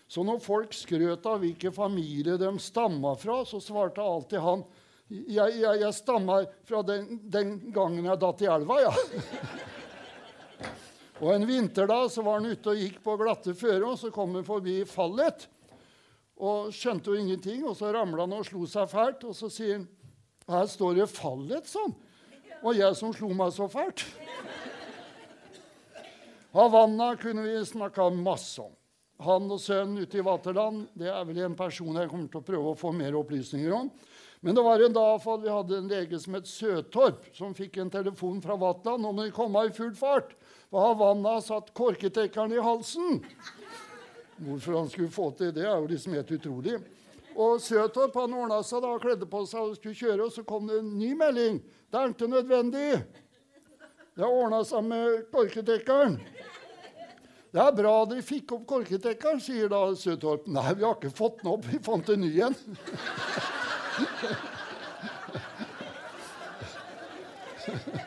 Så 0.08 0.24
når 0.24 0.40
folk 0.44 0.74
skrøt 0.76 1.28
av 1.28 1.44
hvilken 1.44 1.76
familie 1.76 2.40
de 2.40 2.50
stamma 2.64 3.14
fra, 3.20 3.42
så 3.46 3.60
svarte 3.64 4.02
alltid 4.02 4.42
han 4.44 4.66
jeg, 5.14 5.60
jeg, 5.60 5.80
jeg 5.84 5.94
stammer 5.94 6.48
fra 6.66 6.80
den, 6.88 7.20
den 7.30 7.58
gangen 7.76 8.08
jeg 8.08 8.22
datt 8.22 8.42
i 8.42 8.48
elva, 8.50 8.80
ja. 8.82 8.94
Og 11.22 11.34
En 11.36 11.46
vinterdag 11.48 12.12
så 12.12 12.24
var 12.26 12.40
han 12.40 12.50
ute 12.50 12.72
og 12.72 12.80
gikk 12.80 13.02
på 13.04 13.18
glatte 13.22 13.54
føre, 13.54 13.86
og 13.86 14.00
så 14.00 14.10
kom 14.14 14.34
han 14.36 14.46
forbi 14.48 14.82
fallet. 14.90 15.48
Og 16.42 16.72
skjønte 16.74 17.12
jo 17.12 17.20
ingenting, 17.20 17.62
og 17.68 17.78
så 17.78 17.92
ramla 17.94 18.26
han 18.26 18.40
og 18.40 18.48
slo 18.48 18.66
seg 18.70 18.90
fælt. 18.90 19.28
Og 19.30 19.38
så 19.38 19.52
sier 19.54 19.78
han 19.78 19.88
her 20.50 20.66
står 20.68 20.96
det 20.98 21.08
'fallet', 21.08 21.70
sånn. 21.70 21.94
Og 22.64 22.76
jeg 22.76 22.96
som 22.96 23.14
slo 23.14 23.30
meg 23.32 23.54
så 23.54 23.68
fælt. 23.72 24.04
Havanna 26.54 27.16
kunne 27.16 27.44
vi 27.44 27.66
snakka 27.66 28.10
masse 28.10 28.62
om. 28.62 28.74
Han 29.24 29.52
og 29.52 29.60
sønnen 29.62 30.04
ute 30.04 30.20
i 30.20 30.26
Vaterland 30.26 30.88
det 31.00 31.08
er 31.08 31.24
vel 31.26 31.40
en 31.46 31.56
person 31.56 31.96
jeg 31.96 32.10
kommer 32.10 32.28
til 32.28 32.42
å 32.42 32.46
prøve 32.46 32.74
å 32.74 32.78
få 32.78 32.92
mer 32.92 33.16
opplysninger 33.16 33.74
om. 33.74 33.90
Men 34.44 34.56
det 34.56 34.64
var 34.66 34.84
en 34.84 34.94
dag 34.94 35.22
for 35.24 35.40
vi 35.40 35.50
hadde 35.50 35.78
en 35.78 35.88
lege 35.88 36.20
som 36.20 36.36
het 36.36 36.50
Søtorp, 36.50 37.30
som 37.34 37.56
fikk 37.56 37.78
en 37.80 37.90
telefon 37.90 38.42
fra 38.44 38.58
Vatland 38.60 39.06
om 39.08 39.22
å 39.24 39.30
komme 39.32 39.64
i 39.66 39.72
full 39.72 39.94
fart. 39.96 40.36
For 40.74 40.82
Havanna 40.82 41.42
satt 41.42 41.74
korketekkeren 41.74 42.52
i 42.54 42.60
halsen. 42.60 43.26
Hvorfor 44.38 44.74
han 44.74 44.90
skulle 44.90 45.12
få 45.14 45.32
til 45.38 45.52
det, 45.54 45.68
er 45.70 45.76
jo 45.78 45.86
liksom 45.92 46.16
helt 46.18 46.32
utrolig. 46.34 46.80
Og 47.38 47.62
Søtorp 47.62 48.16
han 48.18 48.34
ordna 48.34 48.58
seg 48.66 48.82
da, 48.82 48.96
kledde 49.04 49.28
på 49.30 49.44
seg 49.46 49.68
og 49.68 49.76
skulle 49.78 49.94
kjøre, 50.00 50.26
og 50.26 50.34
så 50.34 50.42
kom 50.50 50.66
det 50.72 50.80
en 50.82 50.90
ny 50.98 51.12
melding. 51.20 51.60
Det 51.94 52.00
er 52.00 52.10
ikke 52.10 52.26
nødvendig. 52.32 52.88
Det 54.18 54.26
har 54.26 54.34
ordna 54.34 54.64
seg 54.66 54.82
med 54.88 55.30
korketekkeren. 55.36 56.18
Det 57.54 57.62
er 57.62 57.78
bra 57.78 57.94
dere 58.10 58.26
fikk 58.26 58.56
opp 58.58 58.66
korketekkeren, 58.74 59.46
sier 59.46 59.70
da 59.70 59.84
Søtorp. 59.94 60.50
Nei, 60.50 60.74
vi 60.74 60.88
har 60.88 60.98
ikke 60.98 61.14
fått 61.14 61.44
den 61.44 61.54
opp. 61.54 61.70
Vi 61.70 61.78
fant 61.86 62.10
en 62.10 62.26
ny 62.26 62.34
en. 62.50 62.58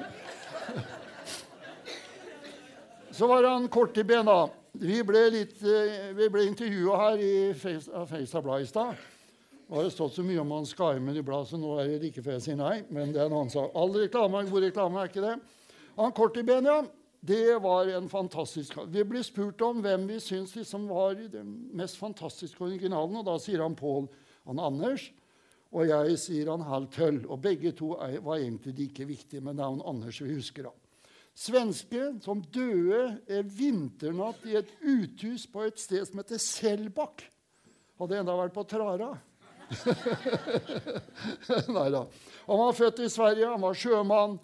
Så 3.17 3.27
var 3.27 3.43
han 3.43 3.69
kort 3.69 3.97
i 3.97 4.05
bena. 4.05 4.49
Vi 4.73 4.99
ble, 5.05 5.21
litt, 5.33 5.63
eh, 5.65 6.11
ble 6.29 6.43
intervjua 6.45 6.99
her 7.01 7.23
i 7.25 7.55
Feistad 7.57 8.43
Blad 8.45 8.61
i 8.61 8.67
stad. 8.69 8.99
Det 9.69 9.73
har 9.75 9.89
stått 9.89 10.19
så 10.19 10.25
mye 10.27 10.43
om 10.43 10.53
han 10.53 10.69
Skaimen 10.69 11.17
i 11.17 11.23
bladet, 11.25 11.49
så 11.49 11.57
nå 11.57 11.79
er 11.81 11.95
det 11.95 12.03
like 12.03 12.21
før 12.21 12.37
jeg 12.37 12.45
sier 12.45 12.59
nei. 12.61 12.83
Men 12.93 13.15
det 13.15 13.23
er 13.23 13.31
en 13.31 13.39
annen 13.39 13.55
sak. 13.55 13.73
All 13.73 13.97
reklame 13.97 14.43
er 14.43 14.53
god 14.53 14.67
reklame, 14.69 15.01
er 15.01 15.09
ikke 15.09 15.25
det? 15.25 15.33
Han 15.97 16.13
kort 16.13 16.37
i 16.37 16.45
bena, 16.45 16.77
det 17.25 17.57
var 17.65 17.89
en 17.89 18.13
fantastisk 18.13 18.77
Vi 18.93 19.09
ble 19.09 19.25
spurt 19.25 19.65
om 19.65 19.81
hvem 19.81 20.05
vi 20.13 20.21
syns 20.21 20.53
liksom 20.55 20.85
var 20.93 21.17
den 21.17 21.57
mest 21.73 21.97
fantastiske 21.97 22.61
originalen, 22.61 23.17
og 23.17 23.31
da 23.31 23.41
sier 23.41 23.65
han 23.65 23.81
Pål 23.81 24.11
han 24.45 24.61
Anders. 24.61 25.09
Og 25.73 25.89
jeg 25.89 26.21
sier 26.21 26.53
han 26.53 26.69
Hal 26.69 26.93
Tøll. 26.93 27.25
Og 27.25 27.41
begge 27.41 27.73
to 27.73 27.95
var 27.97 28.37
egentlig 28.37 28.77
like 28.77 29.09
viktige, 29.09 29.41
men 29.41 29.57
det 29.57 29.65
er 29.65 29.73
han 29.73 29.87
Anders 29.89 30.21
vi 30.21 30.37
husker. 30.37 30.69
da. 30.69 30.86
Svenske 31.37 32.15
som 32.25 32.41
døde 32.53 33.19
en 33.29 33.49
vinternatt 33.53 34.45
i 34.49 34.57
et 34.57 34.71
uthus 34.81 35.45
på 35.53 35.67
et 35.67 35.81
sted 35.81 36.07
som 36.09 36.23
heter 36.23 36.41
Selbakk. 36.41 37.27
Hadde 38.01 38.23
enda 38.23 38.37
vært 38.39 38.55
på 38.57 38.65
Trara. 38.69 39.11
Nei 41.77 41.89
da. 41.93 42.07
Han 42.47 42.63
var 42.63 42.79
født 42.79 43.03
i 43.05 43.11
Sverige, 43.13 43.51
han 43.51 43.65
var 43.65 43.77
sjømann. 43.77 44.39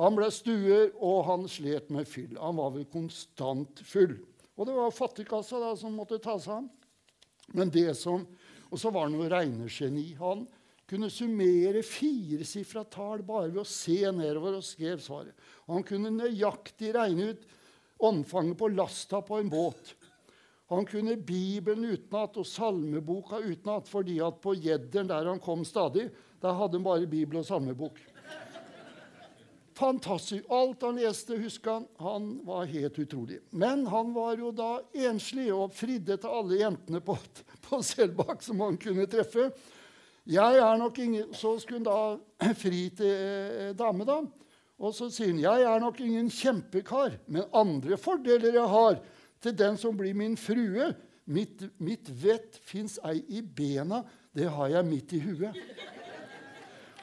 Han 0.00 0.16
ble 0.16 0.30
stuer, 0.32 0.94
og 0.96 1.26
han 1.28 1.44
slet 1.50 1.90
med 1.92 2.08
fyll. 2.08 2.38
Han 2.40 2.56
var 2.56 2.72
vel 2.72 2.86
konstant 2.88 3.82
full. 3.84 4.16
Og 4.56 4.68
det 4.68 4.76
var 4.76 4.96
fattigkassa 4.96 5.60
da, 5.60 5.74
som 5.76 5.96
måtte 5.96 6.20
ta 6.22 6.38
seg 6.40 6.62
av 6.62 7.96
som, 7.98 8.24
Og 8.70 8.78
så 8.78 8.90
var 8.90 9.08
han 9.08 9.18
jo 9.18 9.28
regnegeni. 9.28 10.14
Han 10.20 10.46
kunne 10.90 11.10
summere 11.12 11.84
firesifra 11.86 12.82
tall 12.90 13.22
bare 13.26 13.52
ved 13.52 13.62
å 13.62 13.68
se 13.68 14.02
nedover 14.10 14.58
og 14.58 14.66
skrev 14.66 15.00
svaret. 15.02 15.36
Han 15.70 15.86
kunne 15.86 16.12
nøyaktig 16.14 16.92
regne 16.96 17.30
ut 17.32 17.46
omfanget 18.10 18.58
på 18.58 18.70
lasta 18.74 19.20
på 19.22 19.38
en 19.38 19.50
båt. 19.52 19.94
Han 20.70 20.86
kunne 20.86 21.16
Bibelen 21.16 21.88
utenat 21.90 22.36
og 22.38 22.46
salmeboka 22.46 23.40
utenat, 23.42 23.88
fordi 23.90 24.20
at 24.22 24.38
på 24.42 24.54
Gjedderen, 24.54 25.08
der 25.10 25.26
han 25.26 25.42
kom 25.42 25.64
stadig, 25.66 26.08
der 26.40 26.54
hadde 26.54 26.78
han 26.78 26.86
bare 26.86 27.10
Bibel 27.10 27.40
og 27.40 27.46
salmebok. 27.48 27.98
Fantastisk. 29.80 30.44
Alt 30.52 30.82
han 30.82 30.98
leste, 31.00 31.38
huska 31.40 31.72
han. 31.72 31.88
Han 31.98 32.30
var 32.46 32.70
helt 32.70 32.98
utrolig. 32.98 33.40
Men 33.50 33.86
han 33.90 34.14
var 34.14 34.36
jo 34.38 34.52
da 34.52 34.76
enslig 35.08 35.48
og 35.54 35.72
fridde 35.74 36.18
til 36.20 36.38
alle 36.38 36.60
jentene 36.60 37.00
på, 37.02 37.16
på 37.66 37.80
Selbakk 37.84 38.44
som 38.44 38.60
han 38.62 38.78
kunne 38.80 39.08
treffe. 39.10 39.48
Jeg 40.30 40.60
er 40.62 40.76
nok 40.78 40.98
ingen, 40.98 41.34
Så 41.34 41.58
skulle 41.58 41.80
hun 41.80 41.88
da 41.88 42.52
fri 42.62 42.88
til 42.94 43.10
eh, 43.10 43.72
dame, 43.78 44.06
da. 44.06 44.20
Og 44.80 44.94
så 44.96 45.10
sier 45.12 45.32
hun, 45.32 45.42
jeg 45.42 45.64
er 45.66 45.80
nok 45.82 45.98
ingen 46.00 46.30
kjempekar, 46.32 47.18
men 47.28 47.48
andre 47.52 47.98
fordeler 48.00 48.54
jeg 48.54 48.68
har 48.72 49.00
til 49.42 49.56
den 49.56 49.76
som 49.80 49.96
blir 49.96 50.14
min 50.16 50.38
frue. 50.40 50.92
Mitt, 51.30 51.62
mitt 51.78 52.08
vett 52.22 52.56
fins 52.66 52.96
ei 53.06 53.20
i 53.28 53.42
bena, 53.42 54.00
det 54.34 54.48
har 54.50 54.70
jeg 54.72 54.88
midt 54.88 55.12
i 55.14 55.20
huet. 55.22 55.58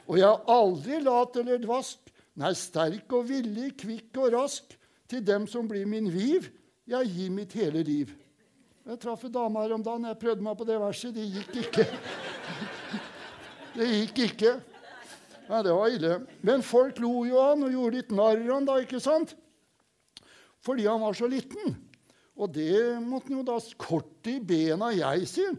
Og 0.08 0.18
jeg 0.18 0.26
er 0.26 0.50
aldri 0.52 0.98
lat 1.04 1.36
eller 1.40 1.60
dvask, 1.62 2.10
nei, 2.40 2.52
sterk 2.56 3.12
og 3.16 3.28
villig, 3.28 3.70
kvikk 3.80 4.20
og 4.24 4.34
rask. 4.36 4.74
Til 5.08 5.22
dem 5.24 5.46
som 5.48 5.68
blir 5.68 5.86
min 5.88 6.10
viv, 6.12 6.50
jeg 6.88 7.12
gir 7.14 7.30
mitt 7.32 7.54
hele 7.56 7.80
liv. 7.84 8.10
Jeg 8.88 9.00
traff 9.00 9.24
ei 9.24 9.32
dame 9.32 9.62
her 9.62 9.72
om 9.76 9.84
dagen. 9.84 10.04
Jeg 10.08 10.20
prøvde 10.20 10.44
meg 10.44 10.56
på 10.56 10.66
det 10.68 10.76
verset. 10.80 11.16
Det 11.16 11.24
gikk 11.28 11.56
ikke. 11.62 11.88
Det 13.78 13.86
gikk 13.86 14.24
ikke. 14.26 14.56
Nei, 15.48 15.60
det 15.64 15.74
var 15.74 15.92
ille. 15.94 16.14
Men 16.44 16.64
folk 16.66 16.98
lo 17.00 17.22
jo 17.28 17.38
han 17.40 17.62
og 17.64 17.74
gjorde 17.74 18.00
litt 18.00 18.10
narr 18.10 18.40
av 18.42 18.50
han 18.56 18.66
da, 18.66 18.78
ikke 18.82 19.00
sant? 19.00 19.36
Fordi 20.66 20.88
han 20.88 21.00
var 21.00 21.14
så 21.14 21.28
liten. 21.30 21.76
Og 22.38 22.50
det 22.54 22.98
måtte 23.04 23.30
han 23.30 23.38
jo 23.38 23.46
da 23.46 23.58
kort 23.78 24.30
i 24.30 24.38
bena, 24.42 24.90
jeg, 24.94 25.28
sier 25.30 25.54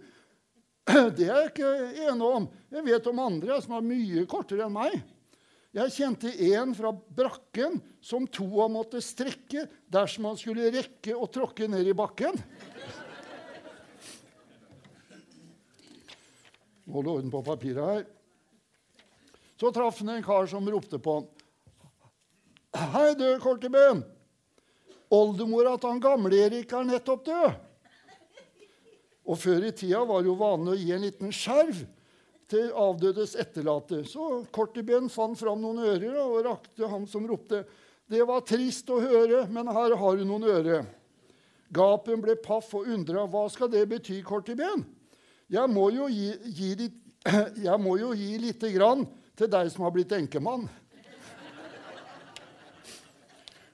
Det 1.16 1.28
er 1.28 1.46
jeg 1.46 1.54
ikke 1.54 1.72
enig 2.10 2.28
om. 2.28 2.50
Jeg 2.74 2.86
vet 2.88 3.08
om 3.12 3.24
andre 3.24 3.62
som 3.64 3.78
er 3.78 3.88
mye 3.88 4.26
kortere 4.30 4.68
enn 4.68 4.76
meg. 4.76 5.00
Jeg 5.78 5.94
kjente 5.94 6.32
en 6.50 6.72
fra 6.74 6.92
brakken 6.92 7.76
som 8.02 8.26
to 8.26 8.48
av 8.64 8.72
måtte 8.74 9.02
strekke 9.06 9.68
dersom 9.92 10.26
han 10.26 10.40
skulle 10.40 10.72
rekke 10.74 11.14
å 11.14 11.28
tråkke 11.30 11.68
ned 11.70 11.88
i 11.88 11.96
bakken. 11.96 12.40
Hold 16.90 17.08
orden 17.08 17.32
på 17.32 17.44
papiret 17.46 17.86
her. 17.86 18.06
Så 19.60 19.72
traff 19.76 20.00
han 20.00 20.16
en 20.16 20.24
kar 20.24 20.48
som 20.50 20.70
ropte 20.72 21.00
på 21.00 21.20
han. 21.20 21.28
Hei, 22.94 23.14
du, 23.18 23.28
Korteben. 23.42 24.04
Oldemora 25.10 25.74
til 25.78 25.90
han 25.90 26.02
gamle-Erik 26.04 26.74
er 26.74 26.86
nettopp 26.86 27.26
død. 27.26 27.58
Og 29.30 29.38
før 29.38 29.66
i 29.68 29.72
tida 29.76 30.02
var 30.06 30.24
det 30.24 30.30
jo 30.30 30.38
vanlig 30.40 30.74
å 30.74 30.80
gi 30.80 30.92
en 30.96 31.06
liten 31.06 31.34
skjerv 31.34 31.82
til 32.50 32.70
avdødes 32.74 33.36
etterlatte. 33.38 34.04
Så 34.10 34.46
Korteben 34.54 35.10
fant 35.14 35.38
fram 35.38 35.62
noen 35.62 35.84
ører 35.86 36.18
og 36.24 36.40
rakte 36.48 36.90
han 36.90 37.06
som 37.10 37.28
ropte. 37.30 37.64
Det 38.10 38.22
var 38.26 38.46
trist 38.48 38.90
å 38.90 39.02
høre, 39.02 39.44
men 39.54 39.70
her 39.70 39.94
har 39.98 40.18
du 40.18 40.26
noen 40.26 40.48
øre. 40.50 40.80
Gapen 41.70 42.24
ble 42.24 42.34
paff 42.42 42.72
og 42.78 42.88
undra 42.90 43.28
hva 43.30 43.44
skal 43.54 43.70
det 43.70 43.86
bety, 43.92 44.24
kort 44.26 44.50
i 44.50 44.58
ben. 44.58 44.82
Jeg 45.50 45.70
må 45.74 45.88
jo 45.90 46.06
gi, 46.14 46.30
gi, 46.54 46.74
litt, 46.78 46.98
jeg 47.68 47.82
må 47.82 47.96
jo 47.98 48.12
gi 48.14 48.36
lite 48.38 48.70
grann 48.76 49.08
til 49.40 49.50
deg 49.50 49.72
som 49.74 49.88
har 49.88 49.94
blitt 49.96 50.14
enkemann. 50.14 50.68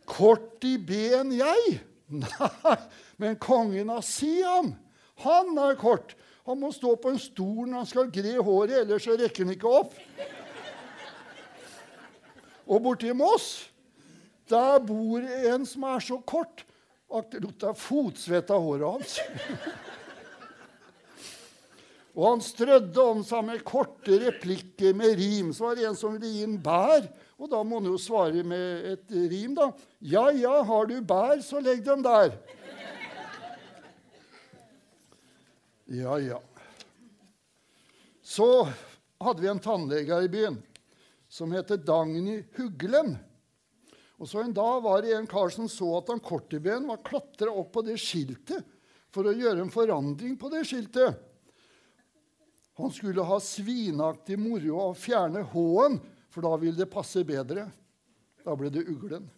Kort 0.08 0.64
i 0.64 0.78
ben, 0.80 1.34
jeg? 1.36 1.80
Nei, 2.22 2.78
men 3.20 3.36
kongen 3.42 3.92
av 3.92 4.06
Siam, 4.08 4.72
han 5.26 5.52
er 5.60 5.76
kort. 5.82 6.14
Han 6.46 6.62
må 6.62 6.70
stå 6.72 6.94
på 7.02 7.12
en 7.12 7.20
stol 7.20 7.66
når 7.66 7.82
han 7.82 7.90
skal 7.90 8.12
gre 8.14 8.36
håret, 8.38 8.78
ellers 8.84 9.08
så 9.08 9.18
rekker 9.18 9.44
han 9.44 9.56
ikke 9.56 9.76
opp. 9.82 9.98
Og 12.66 12.80
borti 12.86 13.12
Moss, 13.18 13.66
der 14.50 14.80
bor 14.86 15.26
en 15.26 15.68
som 15.68 15.90
er 15.90 16.06
så 16.06 16.22
kort 16.24 16.64
at 17.16 17.34
det 17.34 17.44
lukter 17.44 17.76
fotsvett 17.78 18.54
av 18.54 18.64
håret 18.64 18.88
hans. 18.96 19.20
Og 22.16 22.30
han 22.30 22.44
strødde 22.44 23.04
om 23.04 23.22
seg 23.28 23.44
med 23.44 23.64
korte 23.68 24.16
replikker 24.22 24.96
med 24.96 25.18
rim. 25.20 25.52
Så 25.52 25.68
var 25.68 25.76
det 25.76 25.88
en 25.90 25.98
som 26.00 26.16
ville 26.16 26.32
gi 26.32 26.46
en 26.48 26.56
bær, 26.64 27.10
og 27.36 27.50
da 27.52 27.60
må 27.68 27.82
han 27.82 27.90
jo 27.92 28.00
svare 28.00 28.44
med 28.48 28.86
et 28.94 29.16
rim, 29.34 29.56
da. 29.58 29.68
Ja, 30.00 30.30
ja, 30.32 30.62
har 30.64 30.88
du 30.88 30.96
bær, 31.04 31.42
så 31.44 31.60
legg 31.60 31.84
dem 31.84 32.06
der. 32.06 32.38
Ja, 35.92 36.16
ja. 36.24 36.40
Så 38.24 38.48
hadde 39.22 39.44
vi 39.44 39.52
en 39.52 39.62
tannlege 39.62 40.24
i 40.24 40.32
byen 40.32 40.58
som 41.30 41.52
heter 41.54 41.78
Dagny 41.84 42.40
Huglen. 42.56 43.18
Og 44.16 44.30
så 44.32 44.40
En 44.40 44.56
dag 44.56 44.82
var 44.82 45.04
det 45.04 45.14
en 45.14 45.28
kar 45.28 45.52
som 45.52 45.68
så 45.70 45.98
at 46.00 46.10
han 46.10 46.24
korteben 46.24 46.88
var 46.88 47.04
klatra 47.04 47.52
opp 47.52 47.74
på 47.76 47.84
det 47.84 48.00
skiltet 48.00 48.64
for 49.14 49.28
å 49.28 49.36
gjøre 49.36 49.66
en 49.66 49.74
forandring 49.74 50.38
på 50.40 50.50
det 50.54 50.64
skiltet. 50.68 51.20
Han 52.78 52.92
skulle 52.92 53.24
ha 53.24 53.40
svinaktig 53.40 54.36
moro 54.40 54.80
av 54.82 54.92
å 54.92 55.00
fjerne 55.00 55.46
H-en, 55.54 55.98
for 56.34 56.44
da 56.44 56.56
ville 56.60 56.76
det 56.82 56.92
passe 56.92 57.24
bedre. 57.24 57.70
Da 58.44 58.56
ble 58.60 58.70
det 58.74 58.84
uglen. 58.92 59.30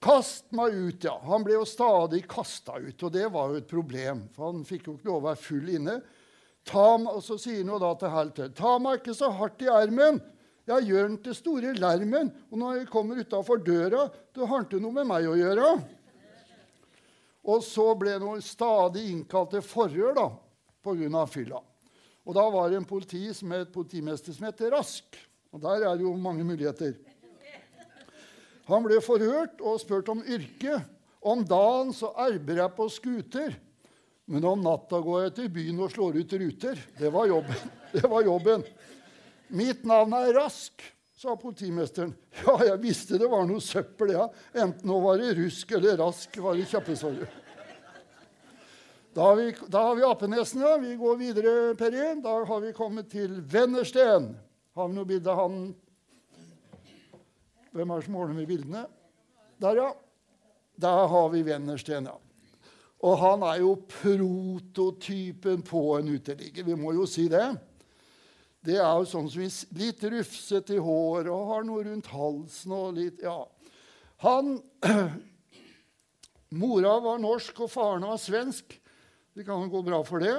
Kast 0.00 0.46
meg 0.56 0.72
ut, 0.72 1.04
ja. 1.04 1.18
Han 1.26 1.42
ble 1.44 1.58
jo 1.58 1.66
stadig 1.68 2.22
kasta 2.30 2.78
ut, 2.78 3.02
og 3.02 3.10
det 3.12 3.26
var 3.34 3.50
jo 3.50 3.58
et 3.60 3.68
problem. 3.68 4.22
For 4.32 4.48
han 4.48 4.62
fikk 4.64 4.86
jo 4.86 4.94
ikke 4.96 5.10
lov 5.10 5.18
å 5.18 5.26
være 5.26 5.42
full 5.42 5.72
inne. 5.74 5.98
Ta, 6.64 6.86
og 6.94 7.20
så 7.24 7.36
sier 7.40 7.58
han 7.60 7.72
jo 7.74 7.80
da 7.82 7.90
til 7.98 8.12
Helter 8.12 8.50
Ta 8.56 8.76
meg 8.80 9.00
ikke 9.00 9.16
så 9.16 9.30
hardt 9.34 9.64
i 9.64 9.68
ermen. 9.72 10.20
Jeg 10.70 10.86
gjør 10.86 11.08
den 11.08 11.18
til 11.24 11.34
store 11.34 11.72
lermen, 11.74 12.30
og 12.52 12.60
når 12.60 12.78
jeg 12.78 12.90
kommer 12.92 13.18
utafor 13.18 13.60
døra, 13.66 14.04
da 14.08 14.44
har 14.44 14.52
han 14.54 14.68
ikke 14.68 14.80
noe 14.80 14.94
med 15.00 15.08
meg 15.10 15.26
å 15.26 15.34
gjøre. 15.36 15.70
Og 17.50 17.64
så 17.66 17.86
ble 17.98 18.14
han 18.20 18.44
stadig 18.44 19.08
innkalt 19.10 19.56
til 19.56 19.64
forhør 19.66 20.14
da, 20.16 20.28
pga. 20.82 21.26
fylla. 21.26 21.60
Og 22.24 22.34
da 22.36 22.44
var 22.52 22.70
det 22.70 22.76
en 22.80 22.88
politi 22.88 23.28
som 23.34 23.52
het 23.54 23.72
politimester 23.72 24.32
som 24.32 24.46
het 24.46 24.60
Rask. 24.72 25.16
Og 25.50 25.60
der 25.62 25.86
er 25.88 25.96
det 25.96 26.04
jo 26.04 26.14
mange 26.16 26.44
muligheter. 26.44 26.94
Han 28.70 28.84
ble 28.86 29.00
forhørt 29.02 29.60
og 29.64 29.80
spurt 29.82 30.08
om 30.12 30.22
yrket. 30.22 30.84
Om 31.20 31.42
dagen 31.44 31.90
så 31.92 32.12
arbeider 32.16 32.62
jeg 32.62 32.76
på 32.76 32.86
skuter, 32.88 33.56
men 34.30 34.46
om 34.46 34.62
natta 34.64 35.02
går 35.04 35.26
jeg 35.26 35.34
til 35.36 35.50
byen 35.52 35.82
og 35.84 35.90
slår 35.92 36.16
ut 36.22 36.32
ruter. 36.40 36.80
Det 36.96 37.10
var 37.12 37.28
jobben. 37.28 37.68
Det 37.92 38.06
var 38.06 38.22
jobben. 38.22 38.62
Mitt 39.50 39.82
navn 39.84 40.14
er 40.14 40.30
Rask, 40.36 40.84
sa 41.18 41.34
politimesteren. 41.36 42.12
Ja, 42.44 42.54
jeg 42.68 42.78
visste 42.84 43.18
det 43.18 43.26
var 43.28 43.42
noe 43.48 43.60
søppel, 43.60 44.14
ja. 44.14 44.28
Enten 44.54 44.92
å 44.94 45.00
var 45.02 45.18
det 45.18 45.34
rusk 45.40 45.74
eller 45.74 45.98
rask, 45.98 46.38
var 46.38 46.54
det 46.54 46.68
kjappesvaret. 46.70 47.39
Da 49.14 49.22
har 49.22 49.36
vi, 49.36 49.56
da 49.66 49.82
har 49.82 49.96
vi 49.96 50.04
Apenesene. 50.06 50.78
Vi 50.78 50.94
går 50.96 51.16
videre, 51.16 51.74
Perry. 51.74 52.20
Da 52.22 52.44
har 52.46 52.60
vi 52.60 52.72
kommet 52.72 53.10
til 53.10 53.40
Vennersten. 53.42 54.28
Har 54.78 54.88
vi 54.88 54.94
noe 54.94 55.08
bilde 55.08 55.32
av 55.32 55.40
han 55.42 55.62
Hvem 57.70 57.90
er 57.90 58.00
det 58.00 58.06
som 58.06 58.16
ordner 58.18 58.34
med 58.34 58.48
bildene? 58.50 58.84
Der, 59.62 59.78
ja. 59.78 59.88
Der 60.78 61.08
har 61.10 61.28
vi 61.30 61.42
Vennersten, 61.46 62.06
ja. 62.06 62.16
Og 63.00 63.18
han 63.18 63.42
er 63.46 63.60
jo 63.62 63.74
prototypen 63.88 65.62
på 65.66 65.82
en 65.98 66.10
uteligger. 66.14 66.66
Vi 66.66 66.76
må 66.78 66.92
jo 66.94 67.06
si 67.08 67.26
det. 67.30 67.46
Det 68.62 68.76
er 68.76 68.90
jo 69.00 69.08
sånn 69.08 69.30
som 69.32 69.42
litt 69.80 70.04
rufsete 70.12 70.76
i 70.76 70.82
håret 70.82 71.30
og 71.32 71.48
har 71.54 71.64
noe 71.66 71.86
rundt 71.86 72.10
halsen 72.12 72.76
og 72.76 72.98
litt 72.98 73.22
Ja. 73.24 73.40
Han 74.20 74.58
Mora 76.60 76.98
var 77.00 77.22
norsk, 77.22 77.62
og 77.64 77.70
faren 77.72 78.04
var 78.04 78.18
svensk. 78.20 78.74
Det 79.34 79.46
kan 79.46 79.70
gå 79.70 79.82
bra 79.86 80.02
for 80.04 80.22
det. 80.22 80.36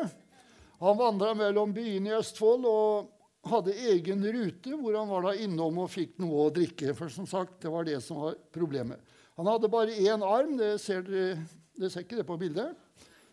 Han 0.81 0.97
vandra 0.97 1.33
mellom 1.37 1.73
byene 1.73 2.11
i 2.11 2.17
Østfold 2.17 2.65
og 2.67 3.49
hadde 3.51 3.77
egen 3.93 4.23
rute 4.33 4.75
hvor 4.77 4.97
han 4.97 5.09
var 5.09 5.25
da 5.29 5.33
innom 5.41 5.79
og 5.83 5.91
fikk 5.93 6.17
noe 6.21 6.47
å 6.47 6.53
drikke. 6.53 6.95
For 6.97 7.11
som 7.13 7.29
sagt, 7.29 7.59
det 7.63 7.71
var 7.73 7.87
det 7.87 8.01
som 8.05 8.19
var 8.25 8.37
problemet. 8.53 8.99
Han 9.39 9.49
hadde 9.49 9.71
bare 9.71 9.95
én 9.95 10.25
arm. 10.25 10.57
Det 10.59 10.75
ser 10.83 11.05
dere 11.07 11.39
det 11.81 11.89
ser 11.89 12.03
ikke 12.03 12.19
det 12.19 12.27
på 12.27 12.37
bildet. 12.37 12.75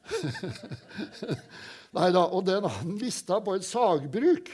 Nei 1.97 2.09
da. 2.15 2.23
Og 2.33 2.47
den 2.47 2.65
han 2.65 2.95
mista 2.97 3.41
på 3.45 3.59
et 3.59 3.67
sagbruk 3.67 4.53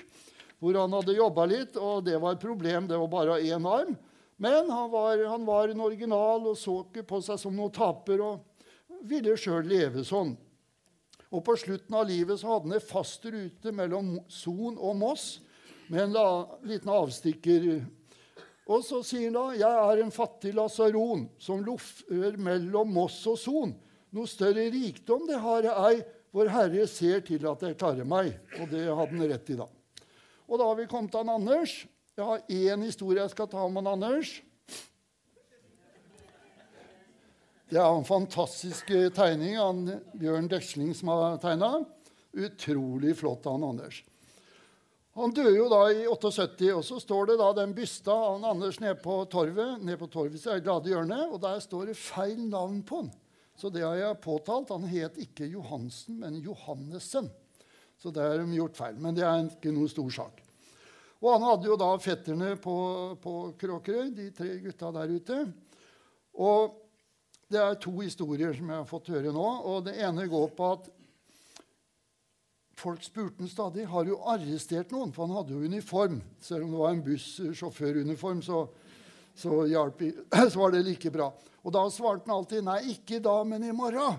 hvor 0.62 0.79
han 0.81 0.95
hadde 0.97 1.19
jobba 1.19 1.45
litt, 1.51 1.77
og 1.77 2.07
det 2.07 2.17
var 2.23 2.35
et 2.35 2.43
problem. 2.43 2.88
Det 2.88 2.99
var 2.99 3.11
bare 3.12 3.43
én 3.45 3.67
arm. 3.69 3.93
Men 4.40 4.71
han 4.71 4.88
var, 4.90 5.21
han 5.29 5.45
var, 5.47 5.69
en 5.69 5.85
original 5.85 6.49
og 6.51 6.57
så 6.59 6.81
ikke 6.83 7.05
på 7.07 7.21
seg 7.23 7.38
som 7.38 7.55
noen 7.55 7.75
taper 7.75 8.23
og 8.25 9.05
ville 9.07 9.37
sjøl 9.38 9.67
leve 9.69 10.03
sånn. 10.07 10.33
Og 11.35 11.42
På 11.42 11.57
slutten 11.59 11.97
av 11.99 12.07
livet 12.07 12.38
så 12.38 12.53
hadde 12.53 12.68
han 12.68 12.79
en 12.79 12.87
fast 12.87 13.25
rute 13.27 13.73
mellom 13.75 14.14
Son 14.31 14.77
og 14.79 14.94
Moss 15.01 15.27
med 15.90 16.07
en 16.07 16.14
la, 16.14 16.27
liten 16.62 16.92
avstikker. 16.94 17.66
Og 18.64 18.85
så 18.87 19.03
sier 19.05 19.29
han 19.29 19.37
da 19.37 19.47
jeg 19.59 19.81
er 19.90 20.03
en 20.05 20.14
fattig 20.14 20.55
lasaron 20.57 21.27
som 21.42 21.64
loffer 21.64 22.38
mellom 22.40 22.94
Moss 22.94 23.18
og 23.31 23.40
Son. 23.40 23.75
Noe 24.14 24.31
større 24.31 24.68
rikdom 24.70 25.27
det 25.27 25.40
har 25.42 25.66
jeg 25.66 25.88
ei. 25.88 26.05
Vår 26.35 26.51
Herre 26.51 26.87
ser 26.90 27.20
til 27.27 27.44
at 27.47 27.62
jeg 27.62 27.77
klarer 27.79 28.07
meg. 28.07 28.33
Og 28.59 28.70
det 28.70 28.87
hadde 28.87 29.11
han 29.11 29.29
rett 29.31 29.51
i, 29.51 29.59
da. 29.59 29.68
Og 30.47 30.59
da 30.59 30.66
har 30.70 30.79
vi 30.79 30.88
kommet 30.90 31.12
til 31.14 31.23
han 31.23 31.35
Anders. 31.35 31.75
Jeg 32.14 32.27
har 32.27 32.42
én 32.47 32.87
historie 32.87 33.23
jeg 33.23 33.35
skal 33.35 33.51
ta 33.51 33.62
om 33.66 33.79
han 33.79 33.90
Anders. 33.90 34.37
Det 37.72 37.79
er 37.81 37.88
en 37.88 38.05
fantastisk 38.05 38.90
tegning 39.16 39.55
av 39.57 39.79
Bjørn 40.20 40.50
Deksling 40.53 40.90
som 40.92 41.09
har 41.14 41.38
tegna. 41.40 41.79
Utrolig 42.37 43.14
flott 43.16 43.46
av 43.48 43.57
han 43.57 43.64
Anders. 43.70 44.03
Han 45.16 45.33
døde 45.33 45.55
jo 45.57 45.70
da 45.72 45.79
i 45.94 46.03
78, 46.11 46.68
og 46.74 46.83
så 46.85 46.98
står 47.00 47.31
det 47.31 47.38
da 47.40 47.48
den 47.57 47.72
bysta 47.72 48.12
av 48.12 48.35
han 48.35 48.44
Anders 48.50 48.81
nede 48.83 48.98
på 49.00 49.16
torvet. 49.33 49.81
Ned 49.81 49.96
på 50.03 50.11
torvets 50.12 50.44
glade 50.66 50.92
hjørne, 50.92 51.22
og 51.31 51.40
der 51.40 51.62
står 51.64 51.88
det 51.88 51.96
feil 51.96 52.44
navn 52.50 52.83
på 52.85 53.00
han. 53.00 53.11
Så 53.57 53.72
det 53.72 53.87
har 53.87 53.96
jeg 53.96 54.20
påtalt. 54.27 54.74
Han 54.74 54.85
het 54.90 55.16
ikke 55.24 55.48
Johansen, 55.48 56.20
men 56.20 56.42
Johannessen. 56.44 57.33
Så 57.96 58.12
det 58.12 58.29
har 58.29 58.44
de 58.44 58.61
gjort 58.61 58.77
feil. 58.77 59.00
Men 59.00 59.16
det 59.16 59.24
er 59.24 59.48
ikke 59.48 59.72
noen 59.72 59.88
stor 59.88 60.12
sak. 60.20 60.44
Og 61.24 61.33
han 61.33 61.48
hadde 61.48 61.72
jo 61.72 61.81
da 61.81 61.92
fetterne 61.96 62.55
på, 62.61 62.79
på 63.24 63.37
Kråkerøy, 63.57 64.11
de 64.12 64.33
tre 64.37 64.59
gutta 64.66 64.92
der 64.98 65.14
ute. 65.16 65.44
Og 66.35 66.83
det 67.52 67.61
er 67.61 67.80
to 67.80 67.92
historier 68.00 68.54
som 68.57 68.70
jeg 68.70 68.80
har 68.80 68.88
fått 68.88 69.11
høre 69.12 69.33
nå. 69.35 69.48
og 69.68 69.85
Det 69.87 69.96
ene 70.02 70.26
går 70.30 70.52
på 70.57 70.70
at 70.76 70.88
folk 72.78 73.05
spurte 73.05 73.42
han 73.42 73.51
stadig 73.51 73.86
har 73.88 74.07
du 74.07 74.14
arrestert 74.18 74.92
noen, 74.92 75.12
for 75.14 75.26
han 75.26 75.36
hadde 75.38 75.55
jo 75.55 75.64
uniform. 75.64 76.20
Selv 76.42 76.66
om 76.66 76.74
det 76.74 76.80
var 76.82 76.95
en 76.95 77.05
bussjåføruniform, 77.07 78.42
så, 78.45 78.64
så, 79.34 79.59
så 80.53 80.61
var 80.61 80.74
det 80.74 80.84
like 80.88 81.12
bra. 81.14 81.30
Og 81.64 81.72
da 81.72 81.84
svarte 81.92 82.28
han 82.28 82.38
alltid 82.38 82.64
nei, 82.66 82.80
ikke 82.97 83.18
i 83.18 83.24
dag, 83.24 83.45
men 83.49 83.64
i 83.64 83.72
morgen. 83.76 84.18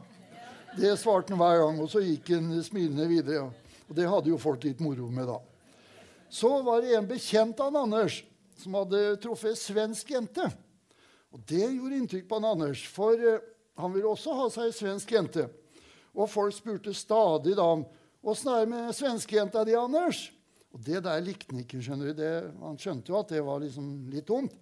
Det 0.75 0.95
svarte 0.99 1.33
han 1.33 1.41
hver 1.41 1.61
gang, 1.61 1.81
og 1.83 1.91
så 1.91 2.01
gikk 2.03 2.33
han 2.35 2.49
smilende 2.65 3.09
videre. 3.11 3.49
Og 3.85 3.97
det 3.97 4.07
hadde 4.09 4.31
jo 4.31 4.41
folk 4.41 4.65
litt 4.65 4.81
moro 4.83 5.11
med 5.13 5.29
da. 5.29 5.37
Så 6.33 6.49
var 6.65 6.81
det 6.81 6.95
en 6.97 7.07
bekjent 7.07 7.59
av 7.61 7.75
Anders 7.77 8.23
som 8.59 8.75
hadde 8.79 9.17
truffet 9.21 9.53
ei 9.53 9.59
svensk 9.59 10.09
jente. 10.15 10.47
Og 11.35 11.43
Det 11.43 11.65
gjorde 11.67 11.99
inntrykk 11.99 12.29
på 12.29 12.39
han 12.39 12.47
Anders, 12.47 12.85
for 12.87 13.19
uh, 13.19 13.43
han 13.75 13.91
ville 13.91 14.07
også 14.07 14.35
ha 14.37 14.47
seg 14.53 14.69
ei 14.69 14.75
svensk 14.75 15.11
jente. 15.11 15.49
Og 16.15 16.29
folk 16.31 16.55
spurte 16.55 16.93
stadig 16.95 17.57
da 17.59 17.65
om 17.75 17.83
åssen 18.23 18.53
er 18.53 18.63
det 18.63 18.71
med 18.71 18.95
svenskejenta 18.95 19.65
di, 19.67 19.75
Anders? 19.75 20.29
Og 20.71 20.79
Det 20.83 21.01
der 21.03 21.23
likte 21.23 21.51
han 21.51 21.59
ikke. 21.65 21.81
skjønner 21.83 22.11
du. 22.11 22.21
Det, 22.21 22.31
han 22.61 22.79
skjønte 22.79 23.11
jo 23.11 23.19
at 23.19 23.33
det 23.35 23.43
var 23.43 23.59
liksom 23.63 23.89
litt 24.11 24.27
dumt. 24.31 24.55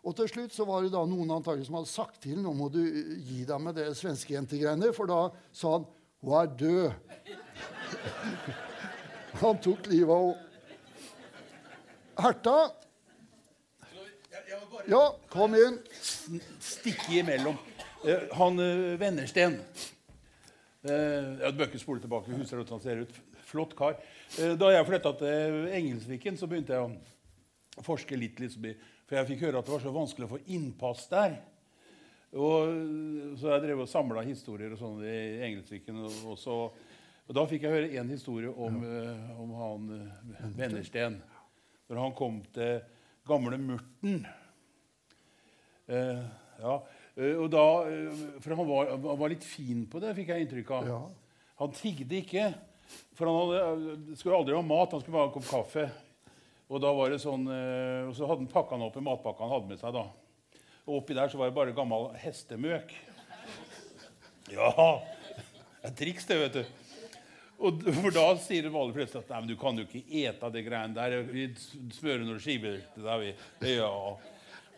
Og 0.00 0.14
til 0.16 0.28
slutt 0.28 0.54
så 0.56 0.64
var 0.68 0.84
det 0.84 0.92
da 0.92 1.02
noen 1.08 1.32
antagelig 1.34 1.66
som 1.68 1.76
hadde 1.76 1.90
sagt 1.92 2.22
til 2.24 2.38
nå 2.40 2.52
må 2.56 2.70
du 2.72 2.80
gi 2.80 3.42
deg 3.48 3.60
med 3.60 3.76
det 3.76 3.90
svenskejentegreiene, 3.98 4.92
for 4.96 5.08
da 5.08 5.26
sa 5.52 5.74
han 5.76 5.88
hun 6.20 6.36
er 6.36 6.52
død. 6.60 6.88
han 9.42 9.60
tok 9.64 9.88
livet 9.88 10.12
av 10.12 10.30
henne. 10.30 10.46
Herta 12.20 12.54
Ja, 14.88 15.02
kom 15.28 15.54
inn. 15.58 15.78
stikke 16.60 17.20
imellom. 17.20 17.58
Eh, 18.06 18.28
han 18.32 18.60
eh, 18.64 18.96
Vennersten 19.00 19.58
eh, 20.88 21.26
Jeg 21.42 21.56
bør 21.56 21.66
ikke 21.68 21.82
spole 21.82 22.00
tilbake. 22.00 22.32
Husker 22.32 22.60
hvordan 22.62 22.78
han 22.78 22.84
ser 22.84 23.02
ut. 23.04 23.20
Flott 23.50 23.76
kar. 23.76 23.98
Eh, 24.38 24.54
da 24.58 24.70
jeg 24.72 24.88
flytta 24.88 25.12
til 25.20 25.60
Engelsviken, 25.74 26.38
så 26.40 26.48
begynte 26.48 26.76
jeg 26.76 26.86
å 26.86 27.84
forske 27.84 28.18
litt. 28.18 28.40
litt 28.40 28.56
for 29.10 29.18
jeg 29.18 29.26
fikk 29.32 29.48
høre 29.48 29.58
at 29.58 29.66
det 29.66 29.74
var 29.74 29.82
så 29.82 29.90
vanskelig 29.94 30.28
å 30.28 30.34
få 30.36 30.44
innpass 30.54 31.08
der. 31.10 31.40
Og, 32.30 32.74
så 33.40 33.56
jeg 33.56 33.64
drev 33.64 33.80
og 33.82 33.90
samla 33.90 34.22
historier 34.22 34.70
og 34.70 34.78
sånn 34.78 35.00
i 35.02 35.40
Engelsviken. 35.48 35.98
Og, 36.30 36.36
så, 36.38 36.56
og 37.26 37.34
da 37.34 37.42
fikk 37.50 37.66
jeg 37.66 37.74
høre 37.74 37.90
en 37.98 38.12
historie 38.14 38.52
om, 38.54 38.76
eh, 38.86 39.32
om 39.42 39.56
han 39.58 39.88
eh, 39.96 40.52
Vennersten. 40.60 41.18
Når 41.90 42.04
han 42.04 42.14
kom 42.14 42.38
til 42.54 42.78
gamle 43.26 43.58
Murten. 43.58 44.22
Eh, 45.90 46.18
ja, 46.62 46.74
eh, 47.16 47.34
og 47.34 47.48
da, 47.50 47.64
eh, 47.90 48.20
For 48.38 48.54
han 48.54 48.68
var, 48.68 48.92
han 48.94 49.18
var 49.18 49.32
litt 49.32 49.46
fin 49.46 49.82
på 49.90 50.02
det, 50.02 50.14
fikk 50.18 50.30
jeg 50.30 50.46
inntrykk 50.46 50.70
av. 50.78 50.90
Ja. 50.90 51.00
Han 51.60 51.74
tigde 51.74 52.20
ikke. 52.20 52.46
For 53.18 53.28
han 53.28 53.40
hadde, 53.40 54.16
skulle 54.18 54.38
aldri 54.38 54.56
ha 54.56 54.62
mat, 54.64 54.94
han 54.94 55.02
skulle 55.02 55.18
bare 55.18 55.28
ha 55.28 55.30
en 55.30 55.36
kopp 55.36 55.50
kaffe. 55.50 55.86
Og 56.70 56.82
da 56.82 56.90
var 56.94 57.10
det 57.10 57.18
sånn, 57.18 57.42
og 57.50 58.12
så 58.14 58.26
hadde 58.30 58.44
han 58.44 58.50
pakka 58.50 58.76
den 58.76 58.86
opp 58.86 58.96
i 58.98 59.02
matpakka 59.02 59.42
han 59.42 59.52
hadde 59.56 59.70
med 59.72 59.80
seg. 59.80 59.94
da. 59.96 60.04
Og 60.86 61.00
oppi 61.00 61.16
der 61.18 61.30
så 61.30 61.38
var 61.38 61.50
det 61.50 61.56
bare 61.56 61.74
gammel 61.74 62.12
hestemøk. 62.22 62.94
Ja, 64.54 64.70
det 65.82 65.90
er 65.90 65.96
triks, 65.98 66.26
det, 66.30 66.38
vet 66.40 66.60
du. 66.60 66.80
Og, 67.60 67.82
for 67.98 68.14
da 68.14 68.24
sier 68.40 68.64
de 68.64 68.70
aller 68.72 68.94
fleste 68.96 69.20
at 69.20 69.30
Nei, 69.30 69.42
men 69.42 69.50
du 69.50 69.56
kan 69.60 69.76
jo 69.76 69.84
ikke 69.84 70.22
ete 70.22 70.50
det 70.54 70.64
greiene 70.64 70.96
der. 70.96 71.18
Vi 71.28 71.50
smører 71.98 72.22
noen 72.24 72.40
skiver 72.42 72.78
til 72.94 73.06
deg. 73.06 73.44
Ja. 73.74 73.90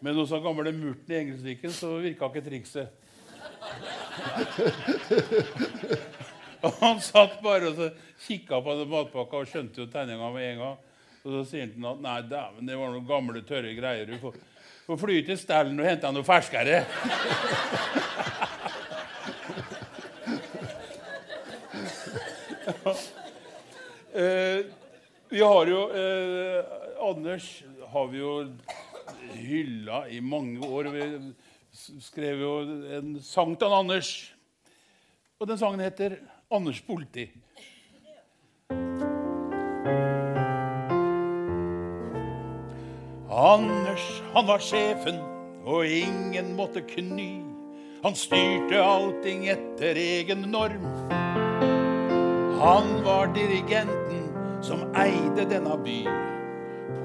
Men 0.03 0.19
hos 0.19 0.33
han 0.35 0.43
gamle 0.43 0.73
Murten 0.75 1.15
i 1.15 1.19
Engelsviken 1.21 1.73
så 1.75 1.89
virka 2.03 2.27
ikke 2.27 2.43
trikset. 2.49 2.89
Og 6.63 6.73
han 6.79 7.01
satt 7.03 7.41
bare 7.43 7.71
og 7.71 7.79
så 7.79 7.89
kikka 8.23 8.61
på 8.63 8.75
den 8.79 8.91
matpakka 8.91 9.41
og 9.43 9.49
skjønte 9.51 9.83
jo 9.83 9.87
tegninga 9.91 10.29
med 10.31 10.45
en 10.47 10.61
gang. 10.63 10.77
Og 11.23 11.29
så 11.35 11.41
sier 11.51 11.71
han 11.71 11.89
at 11.91 12.03
nei, 12.05 12.19
dæven, 12.31 12.69
det 12.69 12.79
var 12.79 12.93
noen 12.93 13.09
gamle, 13.09 13.43
tørre 13.47 13.73
greier. 13.75 14.07
Du 14.07 14.15
får, 14.23 14.35
får 14.87 15.01
fly 15.03 15.17
til 15.27 15.39
stallen 15.41 15.83
og 15.83 15.89
hente 15.91 16.13
noe 16.15 16.27
ferskere. 16.27 16.85
Eh, 24.13 24.59
vi 25.33 25.41
har 25.41 25.71
jo 25.71 25.79
eh, 25.97 26.59
Anders 27.01 27.47
har 27.93 28.11
vi 28.13 28.19
jo 28.19 28.33
hylla 29.37 30.05
i 30.09 30.21
mange 30.21 30.63
år. 30.67 30.91
Vi 30.93 32.01
skrev 32.01 32.41
jo 32.41 32.53
en 32.99 33.17
sang 33.25 33.57
til 33.59 33.69
han 33.69 33.85
Anders. 33.87 34.35
Og 35.41 35.49
den 35.49 35.59
sangen 35.59 35.81
heter 35.81 36.17
'Anders 36.51 36.81
politi'. 36.81 37.31
Anders, 43.33 44.23
han 44.35 44.47
var 44.47 44.59
sjefen, 44.59 45.17
og 45.65 45.87
ingen 45.87 46.53
måtte 46.57 46.83
kny. 46.85 47.41
Han 48.03 48.15
styrte 48.15 48.83
allting 48.83 49.47
etter 49.49 49.97
egen 49.97 50.45
norm. 50.53 50.85
Han 52.61 53.05
var 53.05 53.33
dirigenten 53.35 54.29
som 54.63 54.85
eide 54.95 55.47
denne 55.51 55.79
by. 55.85 56.03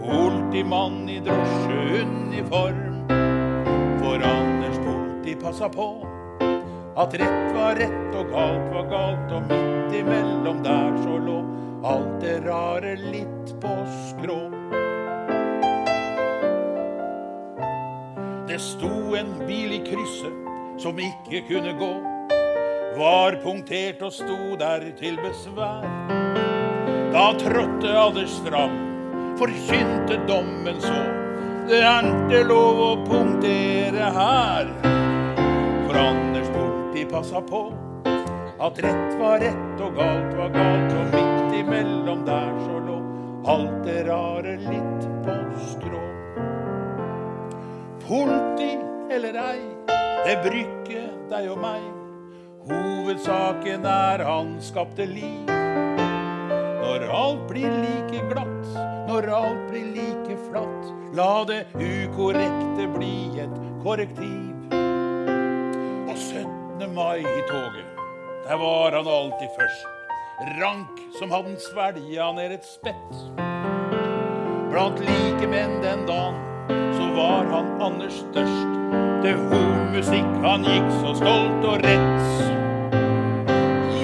Politimann 0.07 1.09
i 1.09 1.19
drosjeuniform. 1.19 3.07
For 3.99 4.23
Anders 4.23 4.77
politi 4.77 5.35
passa 5.35 5.69
på 5.69 6.07
at 6.97 7.13
rett 7.13 7.51
var 7.53 7.75
rett 7.77 8.15
og 8.17 8.31
galt 8.31 8.69
var 8.73 8.87
galt, 8.89 9.33
og 9.35 9.43
midt 9.51 9.97
imellom 9.99 10.63
der 10.65 10.95
så 11.03 11.17
lå 11.21 11.35
alt 11.85 12.15
det 12.23 12.39
rare 12.47 12.95
litt 12.97 13.51
på 13.61 13.73
skrå. 14.07 14.39
Det 18.47 18.57
sto 18.63 19.13
en 19.19 19.35
bil 19.43 19.75
i 19.77 19.83
krysset 19.85 20.81
som 20.81 20.97
ikke 20.97 21.43
kunne 21.51 21.75
gå. 21.77 21.93
Var 22.97 23.37
punktert 23.43 24.01
og 24.01 24.15
sto 24.15 24.55
der 24.57 24.89
til 24.97 25.19
besvær. 25.21 25.85
Da 27.13 27.29
trådte 27.37 27.93
Anders 27.93 28.39
fram, 28.45 28.86
forkynte 29.37 30.19
dommen 30.27 30.81
så. 30.81 31.01
Det 31.67 31.81
er 31.83 32.05
ikke 32.09 32.43
lov 32.47 32.79
å 32.79 32.91
punktere 33.05 34.11
her. 34.15 34.69
For 35.87 35.99
Anders 35.99 36.49
politi 36.53 37.03
passa 37.11 37.41
på 37.43 37.67
at 38.57 38.79
rett 38.81 39.17
var 39.19 39.39
rett 39.43 39.83
og 39.83 39.99
galt 39.99 40.33
var 40.39 40.53
galt. 40.55 40.95
Og 40.97 41.13
midt 41.13 41.59
imellom 41.59 42.23
der 42.27 42.55
så 42.63 42.79
lå 42.87 42.97
alt 43.53 43.77
det 43.85 43.99
rare 44.07 44.55
litt 44.63 45.07
på 45.25 45.37
skrå. 45.73 46.03
Politi 48.07 48.71
eller 49.13 49.37
ei, 49.43 49.61
det 50.25 50.39
brykker 50.47 51.07
deg 51.29 51.51
og 51.51 51.61
meg. 51.61 51.85
Hovedsaken 52.67 53.85
er 53.87 54.23
han 54.27 54.57
skapte 54.63 55.05
liv. 55.07 55.47
Når 56.81 57.09
alt 57.11 57.47
blir 57.51 57.71
like 57.83 58.23
glatt, 58.31 58.86
når 59.07 59.29
alt 59.31 59.69
blir 59.69 59.85
like 59.95 60.35
flatt, 60.49 60.87
la 61.15 61.43
det 61.47 61.61
ukorrekte 61.79 62.87
bli 62.91 63.39
et 63.39 63.53
korrektiv. 63.83 64.73
Og 66.07 66.17
17. 66.17 66.89
mai 66.95 67.23
i 67.23 67.43
toget, 67.47 67.87
der 68.47 68.57
var 68.59 68.91
han 68.97 69.07
alltid 69.07 69.53
først. 69.55 69.93
Rank 70.59 70.99
som 71.19 71.31
hadde 71.31 71.55
svelga 71.63 72.31
ned 72.35 72.51
et 72.57 72.65
spett. 72.67 73.13
Blant 74.71 74.99
like 74.99 75.47
menn 75.49 75.79
den 75.81 76.03
dagen, 76.05 76.35
så 76.97 77.07
var 77.15 77.47
han 77.53 77.71
Anders 77.81 78.19
størst. 78.19 78.73
Til 79.23 79.39
hornmusikk 79.49 80.35
han 80.43 80.67
gikk 80.67 80.91
så 80.99 81.15
stolt 81.21 81.65
og 81.71 81.79
rett. 81.87 82.27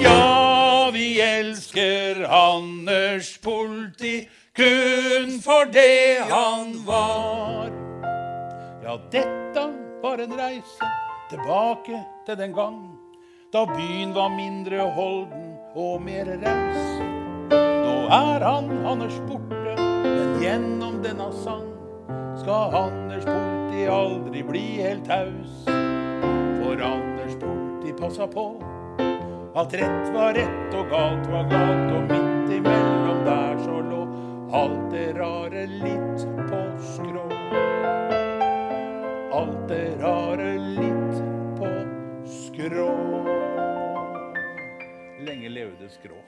Ja, 0.02 0.90
vi 0.96 1.20
elsker 1.22 2.24
Anders 2.26 3.36
politi 3.44 4.24
kun 4.56 5.40
for 5.42 5.72
det 5.72 6.24
han 6.30 6.84
var. 6.86 7.70
Ja, 8.84 8.98
dette 9.10 9.64
var 10.02 10.18
en 10.18 10.36
reise 10.38 10.90
tilbake 11.30 12.02
til 12.26 12.36
den 12.38 12.52
gang 12.54 12.82
da 13.54 13.64
byen 13.66 14.14
var 14.14 14.30
mindre 14.34 14.82
holden 14.94 15.52
og 15.78 16.02
mer 16.02 16.26
raus. 16.42 16.86
Nå 17.54 17.94
er 18.10 18.42
han 18.42 18.70
Anders 18.86 19.18
borte, 19.28 19.74
men 19.78 20.32
gjennom 20.42 20.98
denne 21.02 21.28
sang 21.42 21.68
skal 22.42 22.74
Anders 22.74 23.26
politi 23.26 23.86
aldri 23.90 24.42
bli 24.46 24.64
helt 24.82 25.06
taus. 25.06 25.54
For 25.66 26.82
Anders 26.90 27.38
politi 27.38 27.94
passa 27.98 28.26
på 28.26 28.48
at 29.54 29.78
rett 29.78 30.10
var 30.14 30.34
rett 30.34 30.74
og 30.74 30.90
galt 30.90 31.30
var 31.30 31.46
galt, 31.54 31.94
og 31.94 32.10
midt 32.10 32.58
imellom 32.58 32.93
alt 34.54 34.90
det 34.90 35.12
rare 35.12 35.66
litt 35.66 36.20
på 36.48 36.58
skrå. 36.94 37.24
Alt 39.34 39.68
det 39.68 39.96
rare 39.98 40.52
litt 40.58 41.16
på 41.58 41.70
skrå. 42.30 42.86
Lenge 45.26 45.50
levde 45.50 45.90
skrå. 45.90 46.20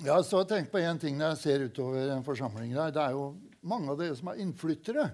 Jeg 0.00 0.10
har 0.10 0.44
tenkt 0.50 0.72
på 0.74 0.82
en 0.82 0.98
ting 0.98 1.18
når 1.22 1.36
jeg 1.36 1.42
ser 1.46 1.68
utover 1.70 2.16
en 2.16 2.26
forsamling 2.26 2.74
der. 2.74 2.90
Det 2.90 3.06
er 3.06 3.14
jo 3.14 3.34
mange 3.62 3.94
av 3.94 4.00
dere 4.00 4.18
som 4.18 4.34
er 4.34 4.42
innflyttere, 4.42 5.12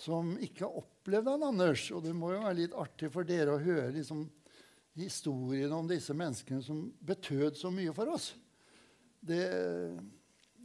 som 0.00 0.32
ikke 0.40 0.64
har 0.64 0.78
opplevd 0.80 1.28
han 1.34 1.48
Anders. 1.50 1.88
Og 1.92 2.04
det 2.04 2.14
må 2.16 2.32
jo 2.32 2.44
være 2.44 2.60
litt 2.62 2.76
artig 2.78 3.10
for 3.12 3.28
dere 3.28 3.56
å 3.56 3.62
høre 3.62 3.90
liksom, 3.94 4.24
historien 4.98 5.72
om 5.76 5.88
disse 5.90 6.16
menneskene 6.16 6.64
som 6.64 6.86
betød 7.04 7.58
så 7.60 7.72
mye 7.74 7.92
for 7.96 8.12
oss. 8.14 8.32
Det, 9.20 9.42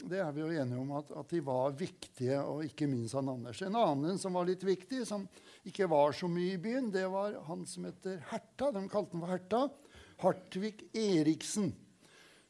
det 0.07 0.21
er 0.23 0.31
vi 0.35 0.45
jo 0.45 0.51
enige 0.53 0.79
om 0.79 0.93
at, 0.95 1.11
at, 1.11 1.29
de 1.31 1.41
var 1.43 1.75
viktige, 1.75 2.39
og 2.39 2.63
ikke 2.63 2.87
minst 2.87 3.17
han 3.17 3.31
Anders. 3.33 3.59
En 3.65 3.75
annen 3.79 4.19
som 4.21 4.39
var 4.39 4.47
litt 4.47 4.63
viktig, 4.63 5.03
som 5.07 5.27
ikke 5.67 5.89
var 5.91 6.15
så 6.15 6.29
mye 6.31 6.55
i 6.55 6.61
byen, 6.61 6.91
det 6.93 7.05
var 7.11 7.35
han 7.49 7.67
som 7.67 7.89
heter 7.89 8.21
Herta. 8.31 8.71
De 8.71 8.85
kalte 8.91 9.17
han 9.17 9.25
for 9.25 9.35
Herta. 9.35 9.65
Hartvig 10.23 10.85
Eriksen 10.95 11.73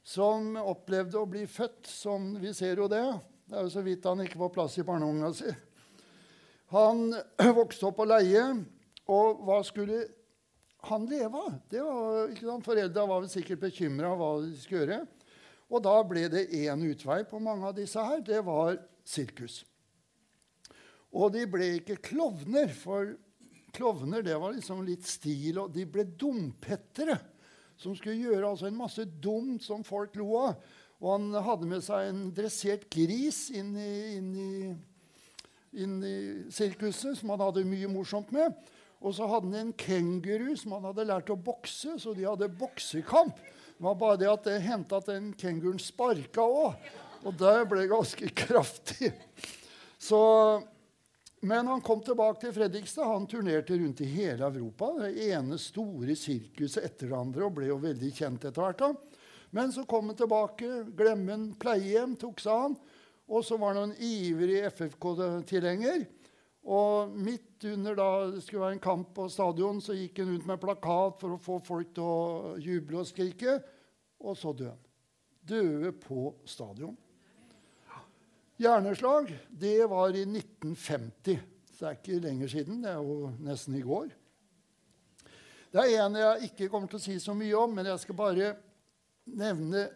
som 0.05 0.53
opplevde 0.61 1.17
å 1.17 1.25
bli 1.25 1.47
født 1.49 1.87
som 1.89 2.35
Vi 2.37 2.53
ser 2.53 2.77
jo 2.77 2.85
det. 2.91 3.05
Det 3.49 3.57
er 3.57 3.65
jo 3.65 3.71
så 3.73 3.81
vidt 3.85 4.05
han 4.05 4.21
ikke 4.21 4.37
får 4.37 4.51
plass 4.53 4.77
i 4.77 4.85
barnevogna 4.85 5.31
si. 5.33 5.49
Han 6.73 7.11
vokste 7.59 7.89
opp 7.89 7.99
på 7.99 8.07
leie, 8.09 8.45
og 9.11 9.43
hva 9.45 9.59
skulle 9.65 10.05
han 10.89 11.05
leve. 11.09 11.43
Sant? 12.39 12.65
Foreldra 12.65 13.05
var 13.09 13.21
vel 13.23 13.31
sikkert 13.31 13.63
bekymra 13.67 14.13
hva 14.17 14.31
de 14.43 14.55
skulle 14.57 14.85
gjøre. 14.85 15.03
Og 15.73 15.81
da 15.85 15.95
ble 16.05 16.27
det 16.29 16.47
én 16.53 16.83
utvei 16.85 17.23
på 17.27 17.41
mange 17.41 17.65
av 17.69 17.77
disse 17.77 18.01
her. 18.01 18.21
Det 18.25 18.41
var 18.45 18.77
sirkus. 19.05 19.63
Og 21.15 21.31
de 21.33 21.45
ble 21.49 21.77
ikke 21.79 21.97
klovner, 22.11 22.73
for 22.75 23.15
klovner 23.75 24.25
det 24.25 24.35
var 24.39 24.55
liksom 24.55 24.83
litt 24.85 25.07
stil. 25.07 25.61
Og 25.63 25.73
de 25.73 25.87
ble 25.89 26.05
dompettere, 26.19 27.17
som 27.79 27.95
skulle 27.97 28.19
gjøre 28.19 28.51
altså 28.51 28.69
en 28.69 28.77
masse 28.77 29.05
dumt 29.23 29.63
som 29.65 29.83
folk 29.85 30.15
lo 30.19 30.33
av. 30.43 30.59
Og 31.01 31.09
han 31.11 31.31
hadde 31.43 31.69
med 31.69 31.83
seg 31.83 32.09
en 32.09 32.27
dressert 32.35 32.85
gris 32.93 33.49
inn 33.53 33.73
i, 33.75 33.95
inn 34.15 34.29
i, 34.31 34.51
inn 35.75 35.99
i 36.05 36.17
sirkuset, 36.53 37.17
som 37.19 37.33
han 37.33 37.43
hadde 37.43 37.65
mye 37.67 37.89
morsomt 37.91 38.31
med. 38.35 38.55
Og 39.05 39.13
så 39.17 39.27
hadde 39.29 39.51
han 39.51 39.59
en 39.59 39.73
kenguru 39.77 40.55
som 40.57 40.77
han 40.77 40.87
hadde 40.89 41.07
lært 41.09 41.31
å 41.33 41.37
bokse, 41.37 41.97
så 42.01 42.13
de 42.15 42.25
hadde 42.25 42.49
boksekamp. 42.59 43.41
Det 43.75 43.83
var 43.83 43.97
bare 43.99 44.19
det 44.21 44.29
at 44.31 44.45
det 44.47 44.61
hendte 44.63 44.97
at 44.97 45.09
den 45.11 45.33
kenguren 45.37 45.81
sparka 45.83 46.45
òg. 46.45 46.87
Og 47.25 47.35
det 47.37 47.57
ble 47.69 47.87
ganske 47.91 48.29
kraftig. 48.45 49.11
Så, 49.99 50.19
men 51.43 51.67
han 51.67 51.83
kom 51.83 52.03
tilbake 52.05 52.45
til 52.45 52.53
Fredrikstad. 52.55 53.09
Han 53.09 53.27
turnerte 53.29 53.77
rundt 53.77 54.03
i 54.05 54.09
hele 54.09 54.47
Europa. 54.47 54.93
Det 55.01 55.27
ene 55.27 55.59
store 55.61 56.15
sirkuset 56.17 56.85
etter 56.85 57.11
det 57.11 57.19
andre 57.19 57.47
og 57.47 57.57
ble 57.57 57.69
jo 57.71 57.81
veldig 57.83 58.11
kjent 58.15 58.47
etter 58.47 58.63
hvert. 58.63 58.83
da. 58.85 59.15
Men 59.55 59.73
så 59.73 59.85
kom 59.89 60.11
han 60.11 60.17
tilbake. 60.19 60.85
Glemmen 60.97 61.51
pleiehjem 61.59 62.15
tok 62.19 62.41
seg 62.43 62.53
av 62.53 62.63
han. 62.67 62.77
Og 63.25 63.45
så 63.45 63.57
var 63.57 63.73
han 63.73 63.89
en 63.89 63.97
ivrig 64.05 64.61
FFK-tilhenger. 64.69 66.05
Og 66.65 67.13
midt 67.13 67.65
under 67.69 67.97
da 67.97 68.09
det 68.33 68.41
skulle 68.45 68.63
være 68.63 68.77
en 68.79 68.83
kamp 68.83 69.13
på 69.17 69.27
stadion, 69.29 69.81
så 69.81 69.93
gikk 69.97 70.21
han 70.21 70.33
ut 70.33 70.45
med 70.49 70.61
plakat 70.61 71.17
for 71.21 71.35
å 71.35 71.41
få 71.41 71.59
folk 71.65 71.93
til 71.93 72.05
å 72.05 72.53
juble 72.61 73.01
og 73.01 73.09
skrike. 73.09 73.59
Og 74.25 74.37
så 74.37 74.53
døde 74.53 74.73
han. 74.73 74.83
Døde 75.45 75.91
på 76.01 76.31
stadion. 76.49 76.95
Hjerneslag 78.57 79.29
det 79.51 79.81
var 79.91 80.15
i 80.15 80.23
1950. 80.23 81.41
Så 81.75 81.83
det 81.83 81.89
er 81.89 81.97
ikke 81.99 82.21
lenger 82.23 82.49
siden. 82.49 82.79
Det 82.81 82.93
er 82.93 83.01
jo 83.03 83.33
nesten 83.43 83.75
i 83.77 83.83
går. 83.85 84.13
Det 85.75 85.83
er 85.83 86.05
en 86.05 86.15
jeg 86.15 86.49
ikke 86.49 86.69
kommer 86.71 86.87
til 86.87 87.01
å 87.01 87.03
si 87.03 87.17
så 87.19 87.35
mye 87.35 87.57
om, 87.59 87.73
men 87.75 87.89
jeg 87.89 87.99
skal 88.05 88.17
bare 88.17 88.53
nevne 89.27 89.89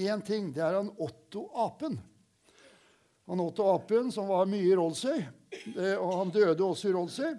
én 0.00 0.22
ting. 0.24 0.48
Det 0.54 0.64
er 0.64 0.78
han 0.78 0.88
Otto 0.96 1.50
Apen. 1.60 1.98
Han 3.26 3.42
Otto 3.42 3.66
Apen, 3.72 4.12
som 4.14 4.28
var 4.30 4.46
mye 4.46 4.68
i 4.68 4.76
Rolsøy, 4.78 5.22
og 5.98 6.12
han 6.20 6.30
døde 6.34 6.62
også 6.62 6.90
i 6.90 6.94
Rolsøy. 6.94 7.32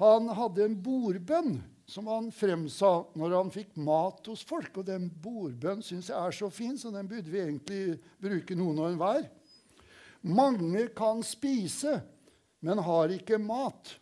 han 0.00 0.28
hadde 0.34 0.64
en 0.64 0.80
bordbønn 0.82 1.60
som 1.92 2.06
han 2.06 2.30
fremsa 2.32 2.90
når 3.18 3.34
han 3.36 3.50
fikk 3.52 3.76
mat 3.84 4.26
hos 4.30 4.42
folk. 4.46 4.80
Og 4.80 4.86
den 4.88 5.08
bordbønnen 5.22 5.84
syns 5.84 6.10
jeg 6.10 6.18
er 6.18 6.34
så 6.34 6.48
fin, 6.50 6.78
så 6.78 6.92
den 6.94 7.08
burde 7.10 7.30
vi 7.30 7.42
egentlig 7.42 7.98
bruke 8.22 8.56
noen 8.58 8.80
og 8.80 8.90
enhver. 8.92 9.26
Mange 10.22 10.86
kan 10.96 11.22
spise, 11.26 11.98
men 12.62 12.80
har 12.86 13.12
ikke 13.12 13.40
mat. 13.42 13.96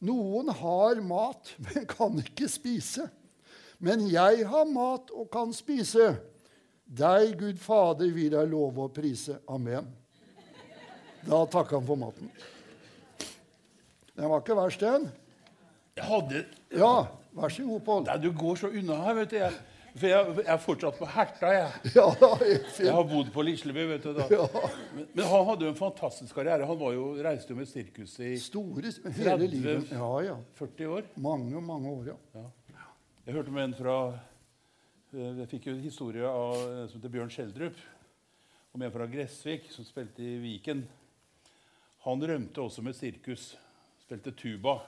Noen 0.00 0.48
har 0.56 1.02
mat, 1.04 1.54
men 1.68 1.86
kan 1.88 2.18
ikke 2.24 2.48
spise. 2.50 3.06
Men 3.78 4.08
jeg 4.10 4.44
har 4.48 4.68
mat 4.68 5.12
og 5.14 5.30
kan 5.32 5.54
spise. 5.56 6.12
Deg, 6.84 7.36
Gud 7.38 7.60
Fader, 7.62 8.10
vil 8.12 8.34
jeg 8.34 8.50
love 8.50 8.88
å 8.88 8.92
prise. 8.92 9.38
Amen. 9.48 9.86
Da 11.26 11.42
takka 11.52 11.76
han 11.78 11.86
for 11.88 11.96
maten. 12.00 12.30
Den 14.16 14.28
var 14.30 14.40
ikke 14.42 14.56
verst, 14.58 14.80
den. 14.84 15.10
Jeg 15.96 16.06
hadde 16.06 16.44
Ja, 16.76 16.94
vær 17.36 17.52
så 17.52 17.64
god, 17.66 17.82
Pål. 17.84 18.08
Du 18.22 18.30
går 18.36 18.56
så 18.60 18.70
unna 18.70 18.96
her, 19.04 19.14
vet 19.20 19.32
du. 19.34 19.36
Jeg, 19.40 19.52
for 19.90 20.06
jeg, 20.06 20.34
jeg 20.38 20.46
er 20.54 20.60
fortsatt 20.62 20.98
på 21.00 21.08
Herta, 21.10 21.50
jeg. 21.56 21.80
Ja, 21.98 22.06
jeg, 22.46 22.60
Jeg 22.78 22.94
har 22.94 23.06
bodd 23.10 23.32
på 23.34 23.42
Lisleby, 23.44 23.86
vet 23.90 24.06
du. 24.06 24.12
da. 24.16 24.26
Ja. 24.30 24.46
Men, 24.94 25.08
men 25.18 25.24
han 25.32 25.46
hadde 25.48 25.66
jo 25.66 25.72
en 25.72 25.78
fantastisk 25.80 26.34
karriere. 26.38 26.68
Han 26.68 26.78
var 26.80 26.94
jo, 26.96 27.06
reiste 27.26 27.52
jo 27.52 27.58
med 27.58 27.68
sirkuset 27.68 28.26
i 28.30 28.36
Store 28.40 28.92
hele 28.92 29.14
30. 29.18 29.46
livet. 29.56 29.90
Ja, 29.92 30.10
ja. 30.30 30.36
40 30.60 30.92
år. 30.98 31.10
Mange, 31.20 31.60
mange 31.64 31.90
år, 31.96 32.12
ja. 32.14 32.46
Jeg 33.26 33.36
hørte 33.36 33.52
med 33.54 33.68
en 33.68 33.74
fra 33.78 33.96
eh, 34.10 35.34
Jeg 35.42 35.48
fikk 35.50 35.68
jo 35.68 35.74
en 35.76 35.82
historie 35.84 36.26
av 36.30 36.54
som 36.88 36.96
heter 37.00 37.12
Bjørn 37.18 37.34
Skjeldrup. 37.34 37.82
Om 38.74 38.86
en 38.86 38.94
fra 38.94 39.06
Gressvik 39.10 39.66
som 39.74 39.84
spilte 39.86 40.22
i 40.22 40.38
Viken. 40.44 40.84
Han 42.06 42.22
rømte 42.24 42.62
også 42.62 42.80
med 42.84 42.96
sirkus. 42.96 43.50
Spilte 44.00 44.32
tuba. 44.32 44.78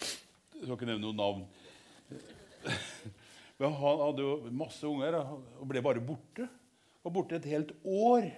Jeg 0.00 0.64
skal 0.64 0.78
ikke 0.78 0.88
nevne 0.88 1.04
noe 1.04 1.16
navn. 1.16 1.42
Men 3.60 3.74
han 3.76 4.00
hadde 4.00 4.24
jo 4.24 4.52
masse 4.56 4.86
unger 4.88 5.18
og 5.20 5.66
ble 5.68 5.82
bare 5.84 6.00
borte. 6.00 6.46
Var 7.04 7.14
borte 7.14 7.36
et 7.36 7.48
helt 7.52 7.74
år. 7.84 8.30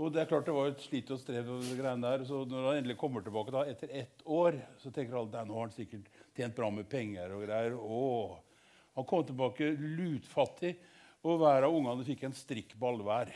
Og 0.00 0.10
det 0.10 0.22
er 0.22 0.28
klart 0.32 0.48
det 0.48 0.56
var 0.56 0.72
et 0.72 0.82
slit 0.82 1.10
og 1.14 1.20
strev. 1.20 1.46
og 1.52 1.62
greiene 1.78 2.02
der, 2.02 2.24
så 2.26 2.42
Når 2.48 2.66
han 2.66 2.80
endelig 2.80 2.98
kommer 2.98 3.22
tilbake 3.22 3.54
da, 3.54 3.64
etter 3.70 3.94
ett 4.02 4.26
år, 4.26 4.58
så 4.82 4.90
tenker 4.90 5.20
alle 5.20 5.38
at 5.44 5.46
nå 5.46 5.54
har 5.54 5.68
han 5.68 5.76
sikkert 5.76 6.10
tjent 6.34 6.56
bra 6.56 6.70
med 6.74 6.88
penger. 6.90 7.36
og 7.36 7.46
greier. 7.46 7.78
Åh. 7.78 8.36
Han 8.98 9.06
kom 9.06 9.22
tilbake 9.24 9.70
lutfattig, 9.78 10.74
og 11.22 11.38
hver 11.38 11.68
av 11.68 11.72
ungene 11.72 12.04
fikk 12.04 12.26
en 12.26 12.34
strikkball 12.34 12.98
hver. 13.06 13.30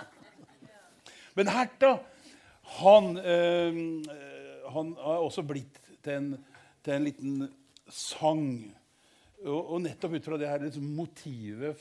Men 1.38 1.48
Herta 1.48 1.96
han, 2.78 3.16
eh, 3.16 3.80
han 4.70 4.92
har 4.96 5.24
også 5.24 5.42
blitt 5.46 5.80
til 6.04 6.12
en, 6.16 6.30
til 6.84 6.94
en 6.94 7.08
liten 7.08 7.48
sang. 7.90 8.46
Og, 9.42 9.58
og 9.58 9.82
nettopp 9.82 10.14
ut 10.16 10.28
fra 10.28 10.38
det 10.40 10.50
her 10.50 10.60
liksom 10.66 10.84
motivet 10.98 11.80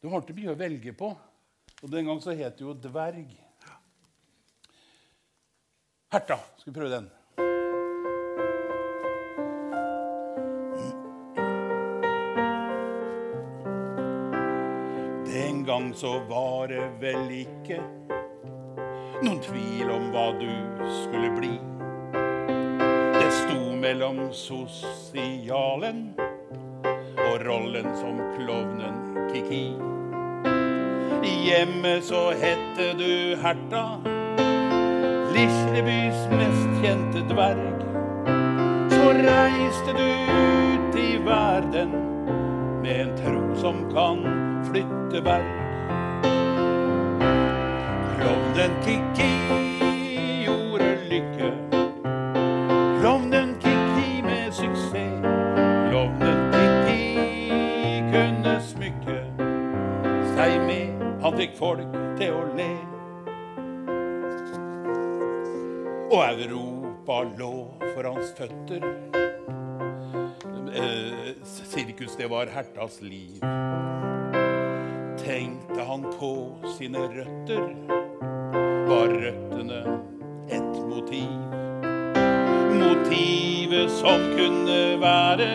Du 0.00 0.06
har 0.08 0.22
ikke 0.22 0.36
mye 0.38 0.54
å 0.54 0.58
velge 0.58 0.94
på. 0.96 1.10
Og 1.80 1.90
den 1.92 2.08
gang 2.08 2.20
så 2.22 2.32
het 2.36 2.56
det 2.56 2.64
jo 2.64 2.76
dverg. 2.76 3.30
Herta. 6.10 6.40
Skal 6.58 6.72
vi 6.72 6.78
prøve 6.78 6.96
den? 6.96 7.10
Den 15.30 15.64
gang 15.68 15.92
så 15.94 16.16
var 16.26 16.72
det 16.72 16.84
vel 17.00 17.30
ikke 17.44 17.99
noen 19.22 19.40
tvil 19.44 19.90
om 19.92 20.08
hva 20.14 20.30
du 20.40 20.50
skulle 21.02 21.30
bli. 21.36 21.52
Det 23.18 23.30
sto 23.36 23.60
mellom 23.76 24.22
sosialen 24.32 26.00
og 27.26 27.44
rollen 27.44 27.88
som 28.00 28.20
klovnen 28.38 29.28
Kiki. 29.32 29.64
Hjemme 31.50 31.98
så 32.04 32.30
hette 32.40 32.92
du 32.98 33.36
Herta, 33.42 33.84
Lislebys 35.34 36.26
mest 36.32 36.82
kjente 36.82 37.24
dverg. 37.30 37.84
Så 38.92 39.14
reiste 39.20 39.96
du 39.96 40.06
ut 40.06 41.00
i 41.00 41.10
verden 41.24 41.96
med 42.82 42.94
en 43.06 43.16
tro 43.20 43.42
som 43.60 43.82
kan 43.92 44.24
flytte 44.70 45.24
berg. 45.24 45.59
Klovnen 48.20 48.70
Kikki 48.84 49.30
gjorde 50.44 50.90
lykke. 51.08 51.50
Klovnen 53.00 53.54
Kikki 53.60 54.22
med 54.22 54.52
suksess. 54.52 55.24
Klovnen 55.88 56.52
Kikki 56.52 57.00
kunne 58.12 58.54
smykke 58.60 59.18
seg 60.36 60.58
med. 60.66 61.00
Han 61.24 61.36
fikk 61.40 61.56
folk 61.56 61.96
til 62.20 62.36
å 62.36 62.44
le. 62.58 62.70
Og 66.10 66.42
Europa 66.44 67.22
lå 67.38 67.54
for 67.94 68.10
hans 68.10 68.34
føtter. 68.36 68.84
Eh, 70.74 71.32
sirkus, 71.44 72.16
det 72.16 72.28
var 72.30 72.46
Hertas 72.46 73.00
liv. 73.02 73.40
Tenkte 75.20 75.82
han 75.86 76.02
på 76.18 76.32
sine 76.78 76.98
røtter, 76.98 77.99
var 78.90 79.06
røttene 79.06 79.80
et 80.50 80.78
motiv. 80.90 81.30
Motivet 82.74 83.90
som 83.90 84.24
kunne 84.34 84.80
være 84.98 85.50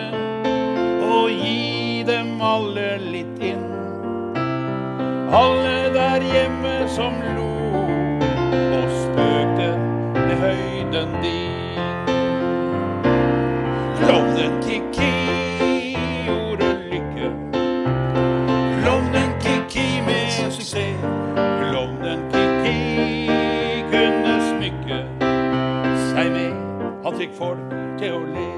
å 1.03 1.19
gi 1.27 2.03
dem 2.07 2.39
alle 2.39 2.87
litt 3.03 3.43
inn. 3.43 3.67
Alle 5.35 5.91
der 5.97 6.23
hjemme 6.31 6.75
som 6.95 7.19
lo 7.35 7.51
og 8.79 8.99
spøkte 9.03 9.71
med 10.21 10.37
høyden 10.45 11.17
din. 11.19 11.34
folk 27.37 27.73
til 27.99 28.15
å 28.15 28.21
le. 28.29 28.49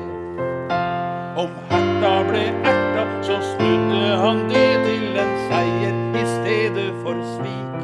Om 1.37 1.53
herta 1.69 2.11
ble 2.27 2.43
erta, 2.65 3.05
så 3.25 3.37
snudde 3.51 4.17
han 4.21 4.43
det 4.51 4.67
til 4.85 5.17
en 5.21 5.33
seier 5.49 5.97
i 6.17 6.25
stedet 6.35 6.89
for 7.03 7.21
svik. 7.35 7.79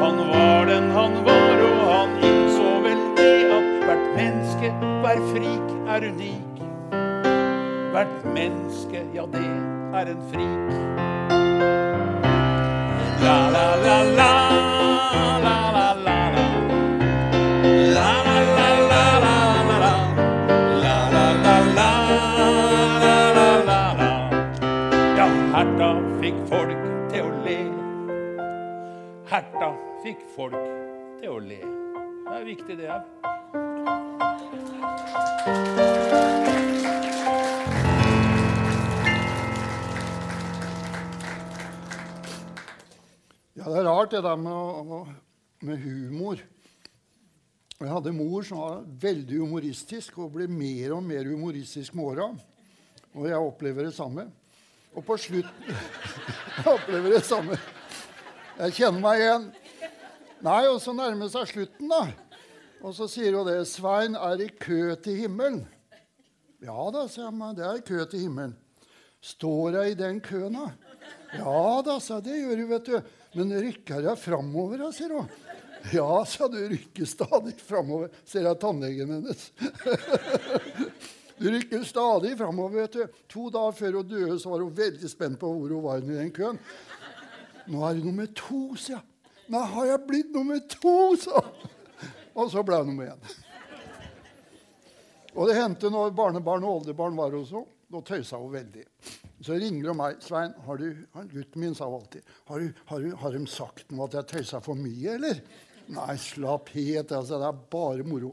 Han 0.00 0.20
var 0.32 0.68
den 0.70 0.90
han 0.96 1.16
var, 1.28 1.64
og 1.68 1.80
han 1.92 2.14
innså 2.24 2.76
vel 2.86 3.02
det 3.20 3.34
at 3.56 3.72
hvert 3.86 4.06
menneske, 4.16 4.74
hver 5.04 5.24
frik, 5.32 5.74
er 5.96 6.08
unik. 6.12 6.62
Hvert 7.90 8.30
menneske, 8.36 9.04
ja, 9.16 9.26
det 9.32 9.48
er 10.00 10.14
en 10.14 10.24
frik. 10.32 10.79
Fikk 30.00 30.22
folk 30.32 30.56
til 31.20 31.34
å 31.34 31.40
le. 31.44 31.60
Det 31.60 32.36
er 32.38 32.46
viktig, 32.46 32.76
det 32.78 32.86
òg. 32.88 33.08
Ja, 43.60 43.66
det 43.66 43.76
er 43.76 43.88
rart 43.90 44.14
det 44.14 44.22
der 44.24 44.40
med, 44.40 45.10
med 45.68 45.84
humor. 45.84 46.40
Jeg 47.80 47.88
hadde 47.88 48.12
mor 48.16 48.44
som 48.44 48.60
var 48.60 48.82
veldig 49.04 49.42
humoristisk 49.42 50.18
og 50.20 50.32
ble 50.36 50.48
mer 50.48 50.96
og 50.96 51.04
mer 51.04 51.28
humoristisk 51.28 51.96
med 51.96 52.14
åra. 52.14 52.30
Og 53.16 53.28
jeg 53.28 53.36
opplever 53.36 53.88
det 53.88 53.96
samme. 53.96 54.30
Og 54.96 55.04
på 55.04 55.16
slutt 55.20 55.48
Jeg 56.60 56.72
opplever 56.72 57.18
det 57.18 57.24
samme. 57.24 57.56
Jeg 58.60 58.74
kjenner 58.76 59.00
meg 59.04 59.20
igjen. 59.20 59.44
Nei, 60.40 60.62
og 60.70 60.78
så 60.80 60.94
nærmer 60.96 61.28
det 61.28 61.34
seg 61.34 61.50
slutten, 61.50 61.90
da. 61.90 62.04
Og 62.80 62.94
så 62.96 63.08
sier 63.12 63.36
hun 63.36 63.48
det. 63.48 63.60
'Svein 63.68 64.16
er 64.16 64.40
i 64.40 64.48
kø 64.48 64.94
til 65.04 65.18
himmelen'. 65.20 65.66
Ja 66.64 66.90
da, 66.92 67.06
sier 67.08 67.26
jeg. 67.26 67.34
men 67.36 67.56
Det 67.56 67.64
er 67.64 67.76
i 67.76 67.84
kø 67.84 68.04
til 68.04 68.24
himmelen. 68.24 68.56
Står 69.20 69.76
jeg 69.76 69.92
i 69.92 69.98
den 70.00 70.20
køen, 70.20 70.56
da? 70.56 70.70
Ja 71.36 71.82
da, 71.84 71.98
sa 72.00 72.20
jeg. 72.20 72.24
Det 72.24 72.38
gjør 72.40 72.56
du, 72.56 72.66
vet 72.70 72.86
du. 72.88 72.96
Men 73.36 73.52
rykker 73.66 74.06
jeg 74.08 74.18
framover, 74.18 74.86
sier 74.96 75.12
hun. 75.12 75.28
Ja, 75.92 76.24
sa 76.24 76.48
du. 76.48 76.56
Rykker 76.72 77.08
stadig 77.08 77.54
framover, 77.60 78.08
ser 78.24 78.48
jeg 78.48 78.60
tannlegen 78.60 79.12
hennes. 79.16 79.46
Du 81.36 81.48
rykker 81.54 81.84
stadig 81.84 82.32
framover, 82.40 82.80
vet 82.80 82.96
du. 82.96 83.20
To 83.28 83.50
dager 83.52 83.76
før 83.76 84.00
hun 84.00 84.08
døde, 84.08 84.40
så 84.40 84.52
var 84.52 84.64
hun 84.64 84.76
veldig 84.76 85.12
spent 85.12 85.40
på 85.40 85.52
hvor 85.52 85.76
hun 85.76 85.84
var 85.84 86.00
i 86.00 86.08
den 86.08 86.32
køen. 86.32 86.60
Nå 87.68 87.84
er 87.84 88.00
hun 88.00 88.08
nummer 88.08 88.28
to, 88.32 88.64
sier 88.80 88.96
jeg. 88.96 89.09
Nei, 89.50 89.62
har 89.66 89.86
jeg 89.88 90.06
blitt 90.06 90.34
nummer 90.34 90.60
to, 90.70 90.96
så? 91.18 91.40
Og 92.38 92.50
så 92.52 92.62
ble 92.62 92.78
hun 92.82 92.92
nummer 92.92 93.10
én. 93.10 93.38
Og 95.34 95.48
det 95.48 95.56
hendte 95.58 95.90
når 95.90 96.12
barnebarn 96.14 96.66
og 96.66 96.80
oldebarn 96.80 97.18
var 97.18 97.34
hos 97.34 97.50
henne. 97.54 97.66
Da 97.90 97.98
tøysa 98.06 98.38
hun 98.38 98.52
veldig. 98.54 98.84
Så 99.42 99.56
ringer 99.58 99.88
hun 99.90 99.98
meg. 99.98 100.20
'Svein, 100.22 100.52
har 100.62 100.78
du, 100.78 101.00
gutten 101.32 101.58
min 101.58 101.74
sa 101.74 101.88
hun 101.88 101.96
alltid, 101.98 102.22
har, 102.46 102.60
du, 102.60 102.82
har, 102.86 103.00
du, 103.02 103.16
har 103.18 103.34
de 103.34 103.40
sagt 103.50 103.90
noe 103.90 104.06
at 104.06 104.14
jeg 104.14 104.28
tøysa 104.30 104.60
for 104.62 104.78
mye, 104.78 105.16
eller? 105.16 105.40
Nei, 105.90 106.14
slapp 106.22 106.70
helt. 106.76 107.10
Altså, 107.10 107.40
det 107.42 107.48
er 107.48 107.64
bare 107.74 108.06
moro. 108.06 108.30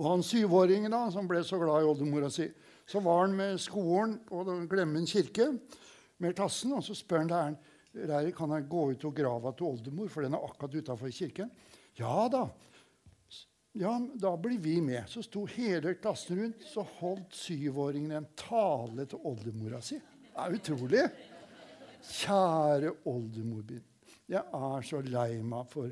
Og 0.00 0.08
han 0.10 0.26
syvåringen 0.26 0.90
da, 0.90 1.04
som 1.14 1.30
ble 1.30 1.44
så 1.46 1.60
glad 1.62 1.84
i 1.84 1.86
oldemora 1.92 2.32
si, 2.34 2.48
så 2.90 2.98
var 3.04 3.22
han 3.22 3.38
med 3.38 3.62
skolen 3.62 4.18
på 4.26 4.42
Glemmen 4.70 5.06
kirke 5.06 5.52
med 6.18 6.34
klassen, 6.34 6.74
og 6.74 6.82
så 6.82 6.96
spør 6.98 7.22
han 7.22 7.30
læreren 7.30 7.60
Lærer, 7.94 8.32
kan 8.34 8.50
jeg 8.56 8.66
gå 8.70 8.84
ut 8.90 9.04
og 9.06 9.14
grava 9.14 9.52
til 9.54 9.68
oldemor, 9.68 10.08
for 10.10 10.26
den 10.26 10.34
er 10.34 10.46
akkurat 10.46 10.74
utafor 10.74 11.12
kirken. 11.14 11.50
Ja 11.98 12.28
da. 12.32 12.48
Ja, 13.74 13.92
da 14.14 14.36
blir 14.38 14.58
vi 14.62 14.80
med. 14.82 15.06
Så 15.10 15.22
sto 15.26 15.44
hele 15.50 15.96
klassen 15.98 16.38
rundt, 16.40 16.66
så 16.66 16.84
holdt 17.00 17.34
syvåringen 17.34 18.12
en 18.14 18.28
tale 18.38 19.06
til 19.10 19.22
oldemora 19.26 19.80
si. 19.82 19.98
Det 19.98 20.42
er 20.42 20.58
utrolig. 20.58 21.06
Kjære 22.04 22.92
oldemor 23.10 23.64
min. 23.70 23.82
Jeg 24.30 24.42
er 24.42 24.86
så 24.86 25.02
lei 25.04 25.42
meg 25.44 25.66
for 25.72 25.90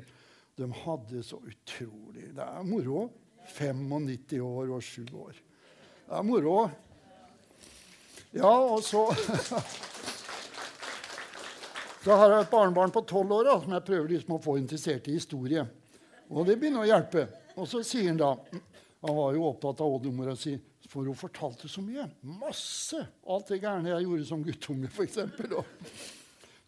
de 0.57 0.67
hadde 0.83 1.21
så 1.25 1.37
utrolig 1.41 2.29
Det 2.35 2.45
er 2.45 2.65
moro. 2.67 3.07
95 3.57 4.39
år 4.39 4.69
og 4.71 4.83
7 4.83 5.05
år. 5.19 5.39
Det 6.07 6.17
er 6.17 6.23
moro. 6.23 6.57
Ja, 8.33 8.53
og 8.53 8.83
så 8.83 9.03
Så 12.03 12.11
har 12.19 12.33
jeg 12.33 12.43
et 12.43 12.51
barnebarn 12.51 12.91
på 12.91 13.01
12 13.07 13.31
år 13.31 13.45
da, 13.47 13.53
som 13.63 13.73
jeg 13.77 13.85
prøver 13.87 14.09
liksom 14.11 14.35
å 14.35 14.43
få 14.43 14.57
interessert 14.59 15.05
i 15.07 15.15
historie. 15.15 15.63
Og 16.27 16.43
det 16.47 16.57
begynner 16.59 16.83
å 16.83 16.89
hjelpe. 16.89 17.29
Og 17.55 17.69
så 17.69 17.79
sier 17.85 18.09
han 18.09 18.19
da 18.19 18.35
Han 19.03 19.15
var 19.17 19.33
jo 19.35 19.43
opptatt 19.49 19.81
av 19.83 19.97
oldemora 19.97 20.33
si, 20.39 20.53
for 20.87 21.03
hun 21.03 21.15
fortalte 21.15 21.67
så 21.67 21.81
mye. 21.83 22.05
Masse. 22.39 23.01
Alt 23.27 23.49
det 23.51 23.57
gærne 23.59 23.91
jeg 23.91 24.05
gjorde 24.05 24.27
som 24.29 24.43
guttunge, 24.43 24.87
f.eks. 24.87 25.17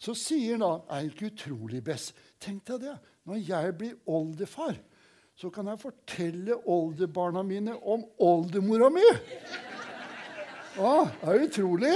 Så 0.04 0.16
sier 0.20 0.58
han 0.58 0.66
da 0.66 0.72
Er 0.98 1.08
ikke 1.08 1.30
utrolig 1.30 1.80
best? 1.84 2.12
Tenk 2.44 2.66
deg 2.68 2.84
det. 2.84 2.98
Når 3.28 3.40
jeg 3.48 3.78
blir 3.80 3.96
oldefar, 4.12 4.76
så 5.36 5.52
kan 5.52 5.72
jeg 5.72 5.80
fortelle 5.82 6.60
oldebarna 6.72 7.44
mine 7.44 7.76
om 7.84 8.04
oldemora 8.24 8.92
mi. 8.92 9.08
Ja, 10.76 11.08
det 11.24 11.32
er 11.32 11.48
utrolig. 11.48 11.96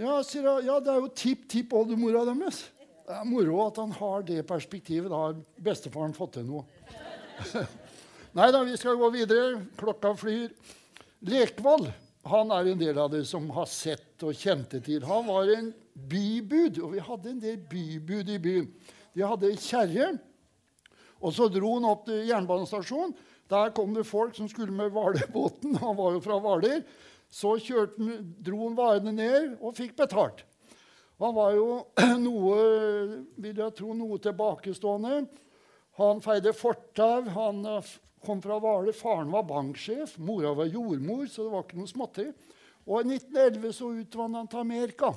Ja, 0.00 0.18
sier 0.26 0.46
jeg, 0.48 0.66
ja, 0.66 0.78
det 0.82 0.90
er 0.90 1.02
jo 1.02 1.10
tipp-tipp-oldemora 1.14 2.24
deres. 2.26 2.64
Det 3.04 3.14
er 3.14 3.26
moro 3.28 3.60
at 3.66 3.78
han 3.78 3.92
har 3.94 4.24
det 4.26 4.40
perspektivet. 4.48 5.10
Da 5.12 5.20
har 5.26 5.36
bestefaren 5.62 6.16
fått 6.16 6.38
til 6.38 6.48
noe. 6.48 6.64
Nei 8.38 8.48
da, 8.50 8.64
vi 8.66 8.78
skal 8.80 8.98
gå 8.98 9.10
videre. 9.14 9.60
Klokka 9.78 10.14
flyr. 10.18 10.50
Lekvoll 11.28 11.86
han 12.24 12.52
er 12.56 12.70
en 12.70 12.80
del 12.80 12.98
av 12.98 13.10
det 13.12 13.24
som 13.28 13.50
har 13.52 13.68
sett 13.68 14.22
og 14.24 14.36
kjente 14.38 14.80
til. 14.84 15.04
Han 15.04 15.26
var 15.28 15.50
en 15.52 15.70
bybud, 15.92 16.80
og 16.80 16.94
vi 16.94 17.02
hadde 17.04 17.32
en 17.34 17.42
del 17.42 17.58
bybud 17.68 18.30
i 18.32 18.38
byen. 18.40 18.70
De 19.14 19.26
hadde 19.28 19.52
kjerre, 19.60 20.14
og 21.20 21.34
så 21.36 21.50
dro 21.52 21.76
han 21.76 21.88
opp 21.88 22.06
til 22.08 22.24
jernbanestasjonen. 22.30 23.12
Der 23.52 23.74
kom 23.76 23.92
det 23.92 24.06
folk 24.08 24.32
som 24.38 24.48
skulle 24.48 24.72
med 24.72 24.88
Hvalebåten. 24.94 25.76
Han 25.82 25.98
var 25.98 26.16
jo 26.16 26.22
fra 26.24 26.40
Hvaler. 26.40 26.80
Så 27.34 27.56
kjørte 27.58 28.20
dro 28.46 28.60
han 28.68 28.76
varene 28.78 29.14
ned 29.14 29.56
og 29.58 29.74
fikk 29.78 29.96
betalt. 29.98 30.44
Han 31.22 31.34
var 31.34 31.54
jo 31.56 31.68
noe, 32.26 32.58
vil 33.42 33.58
jeg 33.58 33.74
tro, 33.78 33.94
noe 33.96 34.20
tilbakestående. 34.22 35.24
Han 35.98 36.22
feide 36.22 36.54
fortau. 36.56 37.26
Han 37.36 37.62
eh, 37.70 37.92
kom 38.24 38.42
fra 38.42 38.58
Hvaler. 38.62 38.94
Faren 38.96 39.32
var 39.34 39.46
banksjef. 39.48 40.16
Mora 40.18 40.54
var 40.58 40.70
jordmor, 40.70 41.26
så 41.30 41.46
det 41.46 41.54
var 41.54 41.66
ikke 41.66 41.80
noe 41.80 41.90
småtteri. 41.90 42.32
Og 42.84 43.00
i 43.00 43.16
1911 43.16 43.76
så 43.78 43.92
utvandret 43.94 44.42
han 44.42 44.50
til 44.52 44.62
Amerika. 44.62 45.12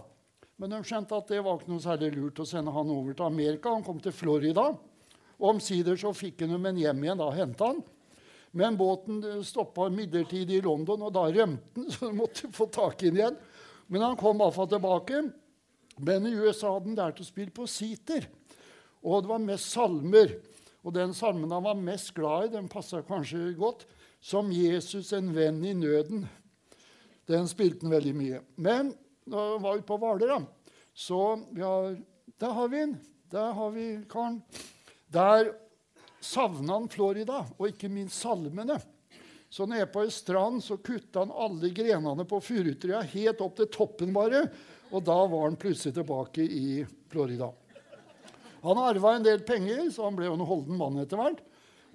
Men 0.57 0.74
de 0.74 0.82
skjønte 0.88 1.18
at 1.18 1.30
det 1.30 1.41
var 1.45 1.59
ikke 1.59 1.70
noe 1.70 1.84
særlig 1.84 2.13
lurt 2.15 2.41
å 2.41 2.47
sende 2.49 2.74
han 2.74 2.93
over 2.93 3.13
til 3.13 3.28
Amerika. 3.28 3.74
Han 3.76 3.86
kom 3.86 3.99
til 4.01 4.15
Florida. 4.15 4.72
Og 5.38 5.51
Omsider 5.51 5.99
så 5.99 6.13
fikk 6.18 6.41
han 6.45 6.55
dem 6.55 6.65
en 6.65 6.82
hjem 6.82 7.03
igjen. 7.03 7.22
Da 7.22 7.30
henta 7.36 7.72
han. 7.74 7.84
Men 8.51 8.77
båten 8.79 9.21
stoppa 9.45 9.89
midlertidig 9.93 10.59
i 10.59 10.63
London, 10.65 11.03
og 11.07 11.13
da 11.15 11.27
rømte 11.27 11.75
den, 11.75 11.89
så 11.93 12.09
de 12.09 12.17
måtte 12.17 12.51
få 12.55 12.69
tak 12.73 13.03
i 13.03 13.11
den 13.11 13.21
igjen. 13.21 13.37
Men 13.87 14.03
han 14.03 14.19
kom 14.19 14.41
iallfall 14.41 14.69
tilbake. 14.71 15.21
Men 15.97 16.27
i 16.29 16.35
USA 16.37 16.75
hadde 16.75 16.91
han 16.91 16.99
lært 16.99 17.21
å 17.23 17.27
spille 17.27 17.53
på 17.53 17.65
siter. 17.69 18.27
Og 19.01 19.23
det 19.23 19.31
var 19.31 19.43
mest 19.43 19.71
salmer. 19.73 20.35
Og 20.85 20.93
den 20.95 21.13
salmen 21.17 21.51
han 21.51 21.65
var 21.65 21.79
mest 21.79 22.13
glad 22.15 22.47
i, 22.47 22.53
den 22.53 22.69
passa 22.71 23.01
kanskje 23.05 23.51
godt, 23.57 23.85
som 24.21 24.51
'Jesus 24.51 25.11
en 25.13 25.33
venn 25.35 25.63
i 25.65 25.73
nøden'. 25.73 26.25
Den 27.27 27.47
spilte 27.47 27.85
han 27.85 27.91
veldig 27.91 28.15
mye. 28.15 28.41
Men 28.55 28.93
da 29.27 29.53
han 29.53 29.63
var 29.63 29.77
ute 29.77 29.87
på 29.87 29.97
Hvaler, 29.99 30.45
så 30.93 31.39
ja, 31.57 31.95
Der 32.39 32.53
har 32.53 32.67
vi 32.67 32.77
den. 32.77 32.99
Der 33.31 33.51
har 33.53 33.69
vi 33.71 33.99
karen. 34.09 34.43
Der 35.09 35.53
savna 36.28 36.78
han 36.78 36.89
Florida, 36.91 37.43
og 37.57 37.71
ikke 37.71 37.89
minst 37.91 38.21
salmene. 38.21 38.80
Så 39.49 39.65
nede 39.69 39.88
på 39.91 40.03
ei 40.03 40.11
strand 40.11 40.59
så 40.63 40.75
kutta 40.84 41.23
han 41.23 41.32
alle 41.32 41.71
grenene 41.75 42.25
på 42.28 42.41
furutrea 42.43 42.99
helt 43.13 43.43
opp 43.43 43.55
til 43.59 43.69
toppen 43.71 44.11
bare. 44.15 44.43
Og 44.91 45.03
da 45.07 45.15
var 45.28 45.47
han 45.47 45.59
plutselig 45.59 45.95
tilbake 45.95 46.43
i 46.43 46.84
Florida. 47.11 47.49
Han 48.63 48.80
arva 48.82 49.15
en 49.15 49.25
del 49.25 49.43
penger, 49.47 49.86
så 49.93 50.07
han 50.07 50.17
ble 50.17 50.28
jo 50.28 50.36
en 50.36 50.47
holden 50.47 50.80
mann 50.80 50.99
etter 50.99 51.19
hvert. 51.19 51.39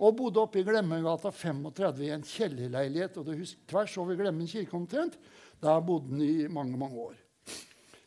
Og 0.03 0.17
bodde 0.17 0.41
oppe 0.41 0.63
i 0.63 0.67
Glemmegata 0.67 1.31
35 1.35 2.07
i 2.07 2.13
en 2.15 2.25
kjellerleilighet. 2.27 3.19
og 3.21 3.29
det 3.29 3.39
husker, 3.39 3.61
tvers 3.69 3.97
over 4.01 4.17
Glemmen 4.17 4.49
kirke 4.49 4.77
omtrent. 4.77 5.19
Der 5.63 5.85
bodde 5.85 6.15
han 6.15 6.25
i 6.25 6.49
mange 6.49 6.79
mange 6.81 7.05
år. 7.11 7.19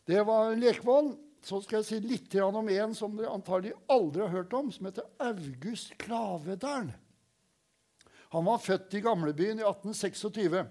Det 0.05 0.26
var 0.26 0.57
Lekvoll. 0.57 1.13
Så 1.45 1.59
skal 1.61 1.83
jeg 1.83 1.85
si 1.85 1.97
litt 2.01 2.35
om 2.41 2.69
en 2.73 2.93
som 2.97 3.13
dere 3.13 3.29
antagelig 3.35 3.75
aldri 3.91 4.23
har 4.23 4.33
hørt 4.33 4.53
om, 4.57 4.71
som 4.73 4.87
heter 4.87 5.05
August 5.21 5.93
Klavedalen. 6.01 6.95
Han 8.33 8.47
var 8.47 8.63
født 8.63 8.97
i 8.97 9.03
gamlebyen 9.05 9.61
i 9.61 9.67
1826. 9.67 10.65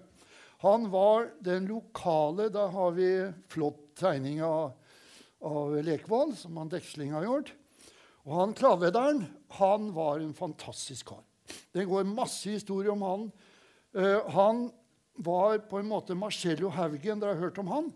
Han 0.65 0.89
var 0.91 1.31
den 1.45 1.69
lokale 1.71 2.49
Da 2.53 2.67
har 2.75 2.91
vi 2.97 3.07
flott 3.53 3.95
tegning 4.01 4.43
av, 4.43 4.75
av 5.39 5.77
Lekvold, 5.87 6.35
som 6.43 6.59
han 6.59 6.73
Deksling 6.73 7.15
har 7.15 7.29
gjort. 7.29 7.55
Og 8.27 8.35
han 8.41 8.59
Klavedern 8.59 9.25
han 9.61 9.93
var 9.95 10.19
en 10.19 10.35
fantastisk 10.35 11.13
kar. 11.13 11.23
Det 11.71 11.87
går 11.87 12.09
masse 12.09 12.51
historier 12.51 12.97
om 12.97 13.05
han. 13.07 13.29
Uh, 13.95 14.27
han 14.35 14.67
var 15.23 15.61
på 15.71 15.79
en 15.79 15.91
måte 15.93 16.19
Marcello 16.19 16.73
Haugen. 16.75 17.23
Dere 17.23 17.37
har 17.37 17.47
hørt 17.47 17.63
om 17.63 17.71
han? 17.71 17.93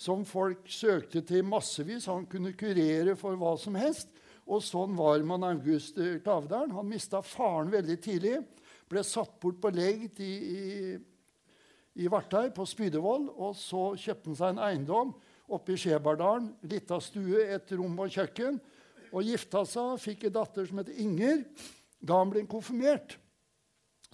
Som 0.00 0.24
folk 0.24 0.64
søkte 0.70 1.20
til 1.28 1.44
massevis. 1.44 2.08
Han 2.08 2.24
kunne 2.30 2.54
kurere 2.56 3.16
for 3.20 3.36
hva 3.36 3.52
som 3.60 3.76
helst. 3.76 4.08
Og 4.50 4.62
sånn 4.64 4.96
var 4.98 5.20
man 5.28 5.44
August 5.46 6.00
Klavdalen. 6.24 6.72
Han 6.72 6.88
mista 6.88 7.20
faren 7.22 7.70
veldig 7.72 7.98
tidlig. 8.02 8.38
Ble 8.90 9.04
satt 9.06 9.36
bort 9.42 9.60
på 9.62 9.70
legd 9.74 10.22
i, 10.24 10.32
i, 10.32 10.94
i 12.00 12.08
Vartei, 12.10 12.48
på 12.54 12.64
Spydevoll. 12.66 13.28
Og 13.36 13.52
så 13.60 13.90
kjøpte 14.00 14.32
han 14.32 14.40
seg 14.40 14.54
en 14.54 14.64
eiendom 14.70 15.12
oppe 15.50 15.76
i 15.76 15.80
Skjebardalen. 15.80 16.48
Lita 16.70 16.98
stue, 17.02 17.44
et 17.44 17.76
rom 17.76 18.00
og 18.00 18.16
kjøkken. 18.16 18.58
Og 19.10 19.26
gifta 19.26 19.66
seg, 19.68 19.98
fikk 20.00 20.26
en 20.28 20.36
datter 20.38 20.66
som 20.70 20.80
het 20.80 20.94
Inger. 20.96 21.44
Da 22.00 22.22
han 22.22 22.32
ble 22.32 22.46
konfirmert, 22.48 23.18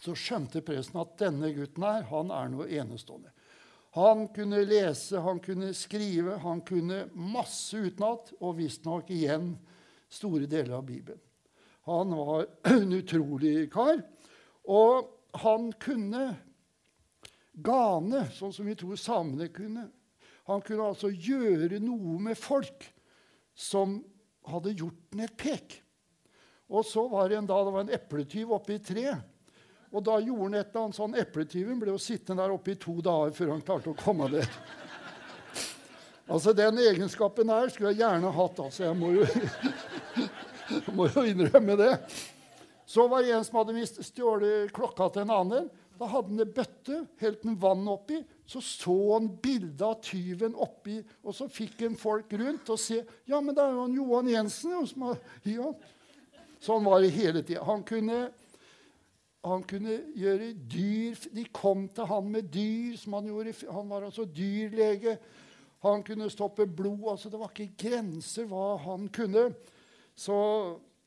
så 0.02 0.16
skjønte 0.18 0.64
presten 0.66 0.98
at 1.00 1.14
denne 1.20 1.52
gutten 1.54 1.84
her, 1.86 2.02
han 2.10 2.32
er 2.34 2.50
noe 2.52 2.66
enestående. 2.66 3.30
Han 3.96 4.26
kunne 4.28 4.60
lese, 4.68 5.18
han 5.24 5.38
kunne 5.40 5.70
skrive, 5.74 6.36
han 6.42 6.60
kunne 6.68 7.06
masse 7.16 7.78
utenat, 7.80 8.34
og 8.44 8.58
visstnok 8.58 9.08
igjen 9.14 9.54
store 10.12 10.44
deler 10.44 10.74
av 10.76 10.84
Bibelen. 10.84 11.22
Han 11.88 12.12
var 12.18 12.44
en 12.74 12.92
utrolig 12.92 13.70
kar. 13.72 14.02
Og 14.68 15.08
han 15.40 15.70
kunne 15.80 16.26
gane, 17.56 18.26
sånn 18.36 18.52
som 18.52 18.68
vi 18.68 18.76
tror 18.76 19.00
samene 19.00 19.48
kunne. 19.54 19.86
Han 20.50 20.60
kunne 20.66 20.90
altså 20.90 21.08
gjøre 21.08 21.80
noe 21.80 22.18
med 22.22 22.36
folk 22.36 22.84
som 23.56 24.02
hadde 24.46 24.76
gjort 24.76 25.00
den 25.14 25.24
et 25.24 25.38
pek. 25.40 25.78
Og 26.68 26.84
så 26.84 27.06
var 27.08 27.30
det 27.30 27.40
en 27.40 27.48
dag 27.48 27.64
det 27.64 27.74
var 27.78 27.86
en 27.86 27.96
epletyv 27.96 28.52
oppe 28.58 28.76
i 28.76 28.82
tre. 28.82 29.08
Og 29.96 30.02
da 30.04 30.18
gjorde 30.20 30.50
han 30.50 30.58
et 30.58 30.66
eller 30.68 30.82
annet 30.84 30.98
sånn 30.98 31.16
Epletyven 31.16 31.78
ble 31.80 31.94
jo 31.94 32.00
sittende 32.02 32.42
der 32.42 32.52
oppe 32.52 32.74
i 32.74 32.80
to 32.80 32.98
dager 33.04 33.32
før 33.36 33.54
han 33.54 33.64
klarte 33.64 33.94
å 33.94 33.96
komme 33.96 34.28
der. 34.34 34.50
Altså, 36.26 36.52
Den 36.52 36.80
egenskapen 36.82 37.48
der 37.48 37.70
skulle 37.72 37.94
jeg 37.94 38.02
gjerne 38.02 38.32
hatt. 38.34 38.60
altså. 38.60 38.84
Jeg 38.84 38.98
må 38.98 39.12
jo, 39.14 39.24
må 40.98 41.08
jo 41.08 41.24
innrømme 41.30 41.78
det. 41.80 41.92
Så 42.86 43.06
var 43.08 43.24
det 43.24 43.32
en 43.34 43.46
som 43.46 43.60
hadde 43.62 43.86
stjålet 43.86 44.72
klokka 44.74 45.08
til 45.14 45.24
en 45.24 45.34
annen. 45.34 45.68
Da 45.96 46.08
hadde 46.10 46.34
han 46.34 46.42
en 46.44 46.54
bøtte, 46.54 46.98
helte 47.22 47.48
han 47.48 47.58
vann 47.62 47.86
oppi. 47.88 48.20
Så 48.46 48.60
så 48.60 48.96
han 49.14 49.30
bildet 49.42 49.82
av 49.82 49.96
tyven 50.04 50.54
oppi, 50.54 51.00
og 51.24 51.34
så 51.34 51.48
fikk 51.50 51.80
han 51.86 51.96
folk 51.98 52.30
rundt 52.36 52.68
og 52.70 52.78
se. 52.78 53.00
Ja, 53.26 53.40
men 53.40 53.56
det 53.56 53.64
er 53.64 53.72
jo 53.72 53.86
han 53.86 53.96
Johan 53.96 54.28
Jensen. 54.34 54.76
Som 54.90 55.08
har, 55.08 55.22
ja. 55.48 55.72
Sånn 56.62 56.84
var 56.84 57.00
det 57.00 57.14
hele 57.16 57.42
tida. 57.46 57.64
Han 57.66 57.86
kunne 57.86 58.26
han 59.46 59.64
kunne 59.68 59.98
gjøre 60.18 60.52
dyr 60.66 61.16
De 61.34 61.44
kom 61.54 61.86
til 61.94 62.08
han 62.10 62.30
med 62.32 62.48
dyr. 62.52 62.96
som 62.98 63.18
Han 63.18 63.28
gjorde. 63.30 63.54
Han 63.70 63.88
var 63.88 64.06
altså 64.08 64.24
dyrlege. 64.24 65.18
Han 65.84 66.02
kunne 66.02 66.30
stoppe 66.30 66.66
blod. 66.66 67.10
altså 67.10 67.30
Det 67.30 67.40
var 67.40 67.52
ikke 67.54 67.88
grenser 67.88 68.48
hva 68.50 68.76
han 68.82 69.08
kunne. 69.08 69.50
Så 70.16 70.36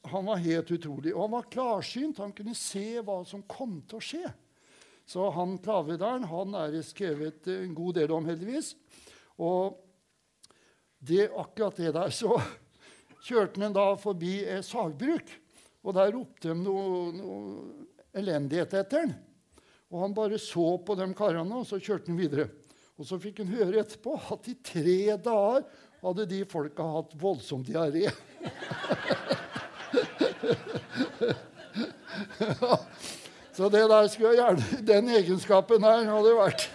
han 0.06 0.26
var 0.26 0.44
helt 0.44 0.72
utrolig. 0.72 1.16
Og 1.16 1.26
han 1.26 1.36
var 1.36 1.50
klarsynt. 1.52 2.22
Han 2.24 2.34
kunne 2.34 2.56
se 2.56 3.02
hva 3.02 3.24
som 3.28 3.44
kom 3.44 3.82
til 3.88 4.00
å 4.00 4.06
skje. 4.06 4.32
Så 5.10 5.26
han 5.34 5.58
Klavedalen 5.58 6.28
han 6.30 6.56
er 6.56 6.72
det 6.72 6.86
skrevet 6.86 7.48
en 7.50 7.74
god 7.74 7.98
del 7.98 8.12
om, 8.14 8.28
heldigvis. 8.30 8.76
Og 9.42 9.80
det, 11.00 11.32
akkurat 11.32 11.80
det 11.80 11.94
der 11.96 12.14
så 12.14 12.38
kjørte 13.26 13.64
han 13.64 13.74
da 13.74 13.94
forbi 13.98 14.44
et 14.46 14.68
sagbruk. 14.68 15.32
Og 15.82 15.96
der 15.96 16.12
ropte 16.14 16.52
de 16.52 16.60
noe, 16.60 17.10
noe 17.16 17.88
elendighet 18.16 18.74
etter 18.82 19.06
han. 19.06 19.14
Og 19.90 20.04
han 20.04 20.14
bare 20.14 20.38
så 20.42 20.78
på 20.86 20.96
de 20.98 21.08
karene, 21.18 21.62
og 21.62 21.68
så 21.68 21.80
kjørte 21.82 22.12
han 22.12 22.20
videre. 22.20 22.50
Og 23.00 23.08
så 23.08 23.18
fikk 23.22 23.42
han 23.44 23.54
høre 23.56 23.82
etterpå 23.82 24.18
at 24.36 24.50
i 24.52 24.56
tre 24.66 25.18
dager 25.18 25.64
hadde 26.00 26.26
de 26.30 26.44
folka 26.48 26.84
hatt 26.84 27.16
voldsom 27.20 27.64
diaré. 27.68 28.10
Så 33.60 33.68
det 33.68 33.82
der 33.92 34.08
skulle 34.08 34.30
jeg 34.32 34.40
gjerne 34.40 34.78
Den 34.88 35.10
egenskapen 35.12 35.84
der 35.84 36.06
hadde 36.08 36.36
vært 36.38 36.70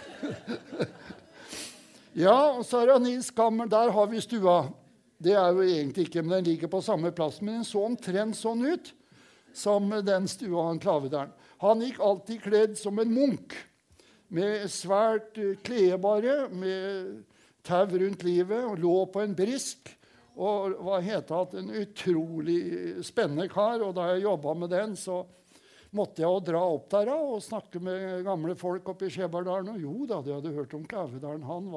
Ja, 2.15 2.35
og 2.55 2.61
så 2.63 2.83
Nils 3.01 3.31
Kammer. 3.33 3.65
Der 3.67 3.89
har 3.91 4.05
vi 4.07 4.21
stua. 4.23 4.69
Det 5.17 5.33
er 5.35 5.49
jo 5.51 5.65
egentlig 5.65 6.05
ikke, 6.05 6.21
men 6.21 6.37
den 6.37 6.45
ligger 6.53 6.69
på 6.71 6.79
samme 6.81 7.11
plass. 7.11 7.41
Men 7.41 7.57
den 7.57 7.65
så 7.67 7.81
omtrent 7.83 8.37
sånn 8.39 8.61
ut 8.63 8.93
som 9.55 9.89
den 10.05 10.27
stua 10.29 10.67
han 10.69 10.81
klavederen. 10.83 11.31
Han 11.63 11.81
gikk 11.83 12.01
alltid 12.03 12.43
kledd 12.43 12.77
som 12.79 12.99
en 12.99 13.13
munk, 13.13 13.55
med 14.27 14.65
svært 14.73 15.37
kledbare, 15.63 16.47
klebare, 16.47 16.49
med 16.51 17.23
tau 17.65 17.85
rundt 17.89 18.25
livet, 18.25 18.65
og 18.65 18.81
lå 18.81 18.95
på 19.13 19.23
en 19.23 19.35
brisk. 19.37 19.91
Og 20.35 20.75
hva 20.83 20.99
het 20.99 21.31
en 21.31 21.71
utrolig 21.71 22.59
spennende 23.05 23.47
kar. 23.49 23.79
Og 23.85 23.95
da 23.95 24.11
jeg 24.11 24.25
jobba 24.25 24.53
med 24.59 24.73
den, 24.73 24.97
så 24.99 25.21
måtte 25.95 26.25
jeg 26.25 26.43
dra 26.49 26.59
opp 26.73 26.89
der 26.91 27.13
og 27.13 27.39
snakke 27.43 27.79
med 27.79 28.25
gamle 28.27 28.57
folk 28.59 28.89
oppe 28.91 29.07
i 29.07 29.13
Skjebardalen. 29.13 29.77
Og 29.77 29.85
jo 29.85 30.09
da, 30.09 30.19
de 30.21 30.35
hadde 30.35 30.53
hørt 30.57 30.75
om 30.75 30.83
Klauvedalen. 30.89 31.47
Han 31.47 31.71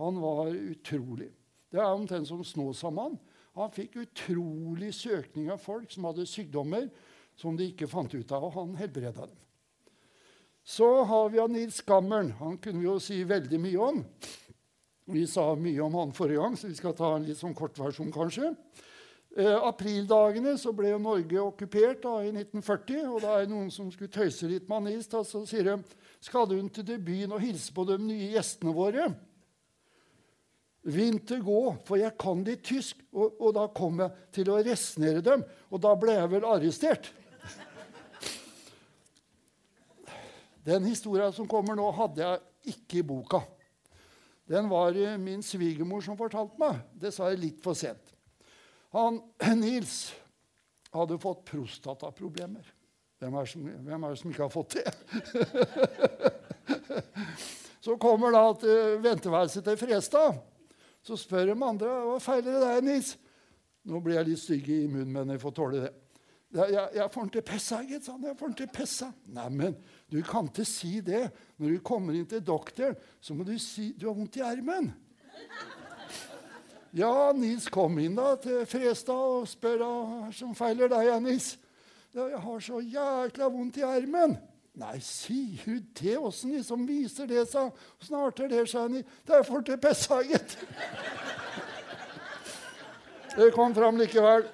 han 0.00 0.18
var 0.18 0.48
utrolig. 0.50 1.30
Det 1.70 1.78
er 1.78 1.92
omtrent 1.92 2.26
som 2.26 2.42
Snåsamann. 2.46 3.18
Han 3.54 3.70
fikk 3.70 4.00
utrolig 4.02 4.90
søkning 4.96 5.50
av 5.54 5.60
folk 5.62 5.92
som 5.94 6.08
hadde 6.08 6.26
sykdommer 6.26 6.88
som 7.38 7.56
de 7.58 7.68
ikke 7.70 7.90
fant 7.90 8.12
ut 8.14 8.32
av, 8.34 8.46
og 8.48 8.54
han 8.58 8.74
helbreda 8.78 9.28
dem. 9.28 9.40
Så 10.64 10.88
har 11.04 11.28
vi 11.30 11.42
Nils 11.52 11.82
Gammeren. 11.84 12.32
Han 12.38 12.56
kunne 12.58 12.80
vi 12.80 12.88
jo 12.88 12.96
si 13.02 13.20
veldig 13.28 13.60
mye 13.60 13.88
om. 13.90 14.00
Vi 15.12 15.26
sa 15.28 15.50
mye 15.60 15.82
om 15.84 15.98
han 16.00 16.14
forrige 16.16 16.40
gang, 16.40 16.56
så 16.56 16.70
vi 16.70 16.78
skal 16.78 16.94
ta 16.96 17.10
en 17.14 17.26
litt 17.26 17.38
sånn 17.38 17.56
kortversjon, 17.56 18.12
kanskje. 18.14 18.54
Eh, 19.36 19.58
aprildagene 19.66 20.54
så 20.58 20.72
ble 20.72 20.94
jo 20.94 21.02
Norge 21.02 21.42
okkupert 21.42 22.04
da, 22.06 22.14
i 22.24 22.30
1940. 22.32 23.04
og 23.10 23.20
da 23.26 23.36
er 23.40 23.50
noen 23.50 23.68
som 23.74 23.90
skulle 23.92 24.12
tøyse 24.14 24.48
litt 24.48 24.70
med 24.70 24.86
Nils. 24.88 25.10
Da, 25.10 25.20
så 25.26 25.42
sier 25.46 25.68
de 25.68 25.76
skal 26.24 26.48
du 26.48 26.56
til 26.72 26.96
byen 27.02 27.34
og 27.34 27.42
hilse 27.42 27.74
på 27.74 27.84
de 27.88 27.98
nye 28.00 28.30
gjestene 28.32 28.72
våre. 28.74 29.10
Vinter 30.84 31.40
gå, 31.40 31.60
for 31.88 31.96
jeg 31.96 32.12
kan 32.20 32.42
de 32.44 32.58
tysk. 32.60 33.00
Og, 33.16 33.38
og 33.40 33.54
da 33.56 33.64
kom 33.72 34.02
jeg 34.04 34.12
til 34.36 34.50
å 34.52 34.60
resnere 34.60 35.22
dem, 35.24 35.44
og 35.72 35.80
da 35.80 35.94
ble 35.96 36.18
jeg 36.18 36.32
vel 36.34 36.48
arrestert. 36.48 37.08
Den 40.64 40.86
historia 40.88 41.28
som 41.32 41.48
kommer 41.48 41.76
nå, 41.76 41.90
hadde 41.92 42.24
jeg 42.24 42.74
ikke 42.74 43.00
i 43.00 43.06
boka. 43.06 43.42
Den 44.48 44.68
var 44.68 44.96
min 45.20 45.42
svigermor 45.44 46.04
som 46.04 46.16
fortalte 46.20 46.60
meg. 46.60 46.80
Det 47.00 47.12
sa 47.12 47.30
jeg 47.32 47.40
litt 47.40 47.64
for 47.64 47.76
sent. 47.76 48.12
Han, 48.96 49.20
Nils 49.60 50.14
hadde 50.94 51.20
fått 51.20 51.44
prostataproblemer. 51.48 52.64
Hvem 53.20 53.36
er, 53.40 53.48
som, 53.48 53.68
hvem 53.86 54.04
er 54.04 54.12
det 54.12 54.20
som 54.20 54.32
ikke 54.32 54.44
har 54.44 54.52
fått 54.52 54.76
det? 54.76 54.90
så 57.84 57.96
kommer 58.00 58.34
da 58.34 58.42
til 58.60 58.98
venteværelset 59.04 59.64
til 59.64 59.78
Frestad. 59.80 60.42
Så 61.04 61.18
spør 61.20 61.50
de 61.50 61.56
andre 61.56 61.90
hva 62.08 62.16
feiler 62.22 62.56
det 62.56 62.62
deg, 62.64 62.86
Nils. 62.86 63.12
Nå 63.84 64.00
blir 64.00 64.16
jeg 64.16 64.30
litt 64.30 64.40
stygg 64.40 64.70
i 64.72 64.80
munnen, 64.88 65.12
men 65.12 65.34
jeg 65.34 65.42
får 65.42 65.54
tåle 65.58 65.82
det. 65.82 65.92
Jeg, 66.54 67.08
får 67.10 67.24
den 67.26 67.32
til 67.34 67.42
pessa, 67.44 67.80
gitt. 67.82 68.06
han. 68.06 68.22
Jeg 68.24 68.38
får 68.38 68.52
den 68.52 68.58
til 68.60 68.68
pessa. 68.72 69.08
Neimen, 69.26 69.74
du 70.08 70.20
kan 70.24 70.46
ikke 70.48 70.64
si 70.68 71.00
det. 71.04 71.26
Når 71.58 71.74
du 71.74 71.80
kommer 71.84 72.14
inn 72.14 72.28
til 72.30 72.44
doktoren, 72.46 72.94
så 73.20 73.34
må 73.34 73.44
du 73.44 73.56
si 73.60 73.90
du 73.98 74.06
har 74.06 74.16
vondt 74.16 74.38
i 74.38 74.44
ermen. 74.46 74.92
Ja, 76.94 77.32
Nils 77.34 77.66
kom 77.74 77.98
inn 77.98 78.14
da 78.14 78.36
til 78.38 78.62
Frestad 78.70 79.18
og 79.18 79.48
spør 79.50 79.82
hva 79.82 80.32
som 80.32 80.54
feiler 80.54 80.88
deg, 80.92 81.10
Nils. 81.24 81.56
Ja, 82.14 82.28
'Jeg 82.30 82.38
har 82.38 82.60
så 82.60 82.80
jækla 82.80 83.48
vondt 83.50 83.76
i 83.76 83.82
ermen.' 83.82 84.38
'Nei, 84.74 84.98
sier 84.98 85.62
du 85.64 85.82
det? 86.00 86.16
Åssen 86.18 86.56
liksom 86.56 86.86
viser 86.86 87.28
det 87.30 87.46
seg?' 87.46 87.70
'Åssen 88.00 88.16
arter 88.18 88.48
det 88.50 88.64
seg?' 88.68 88.90
Nils? 88.90 89.06
'Det 89.26 89.36
er 89.36 89.42
for 89.46 89.62
til 89.62 89.78
pessa, 89.78 90.22
gitt.' 90.22 90.58
Det 93.36 93.50
kom 93.54 93.74
fram 93.74 93.96
likevel. 93.98 94.46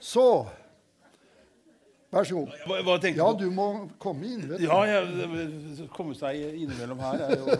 Så 0.00 0.46
Vær 2.10 2.24
så 2.24 2.34
god. 2.38 2.52
Hva, 2.66 2.76
hva 2.86 2.94
ja, 3.02 3.24
du? 3.34 3.44
du 3.44 3.50
må 3.52 3.64
komme 3.98 4.28
inn. 4.30 4.44
vet 4.48 4.60
du. 4.62 4.64
Ja, 4.64 4.78
jeg, 4.86 5.88
komme 5.92 6.14
seg 6.16 6.38
innimellom 6.38 7.02
her 7.02 7.24
er 7.26 7.34
jo 7.34 7.46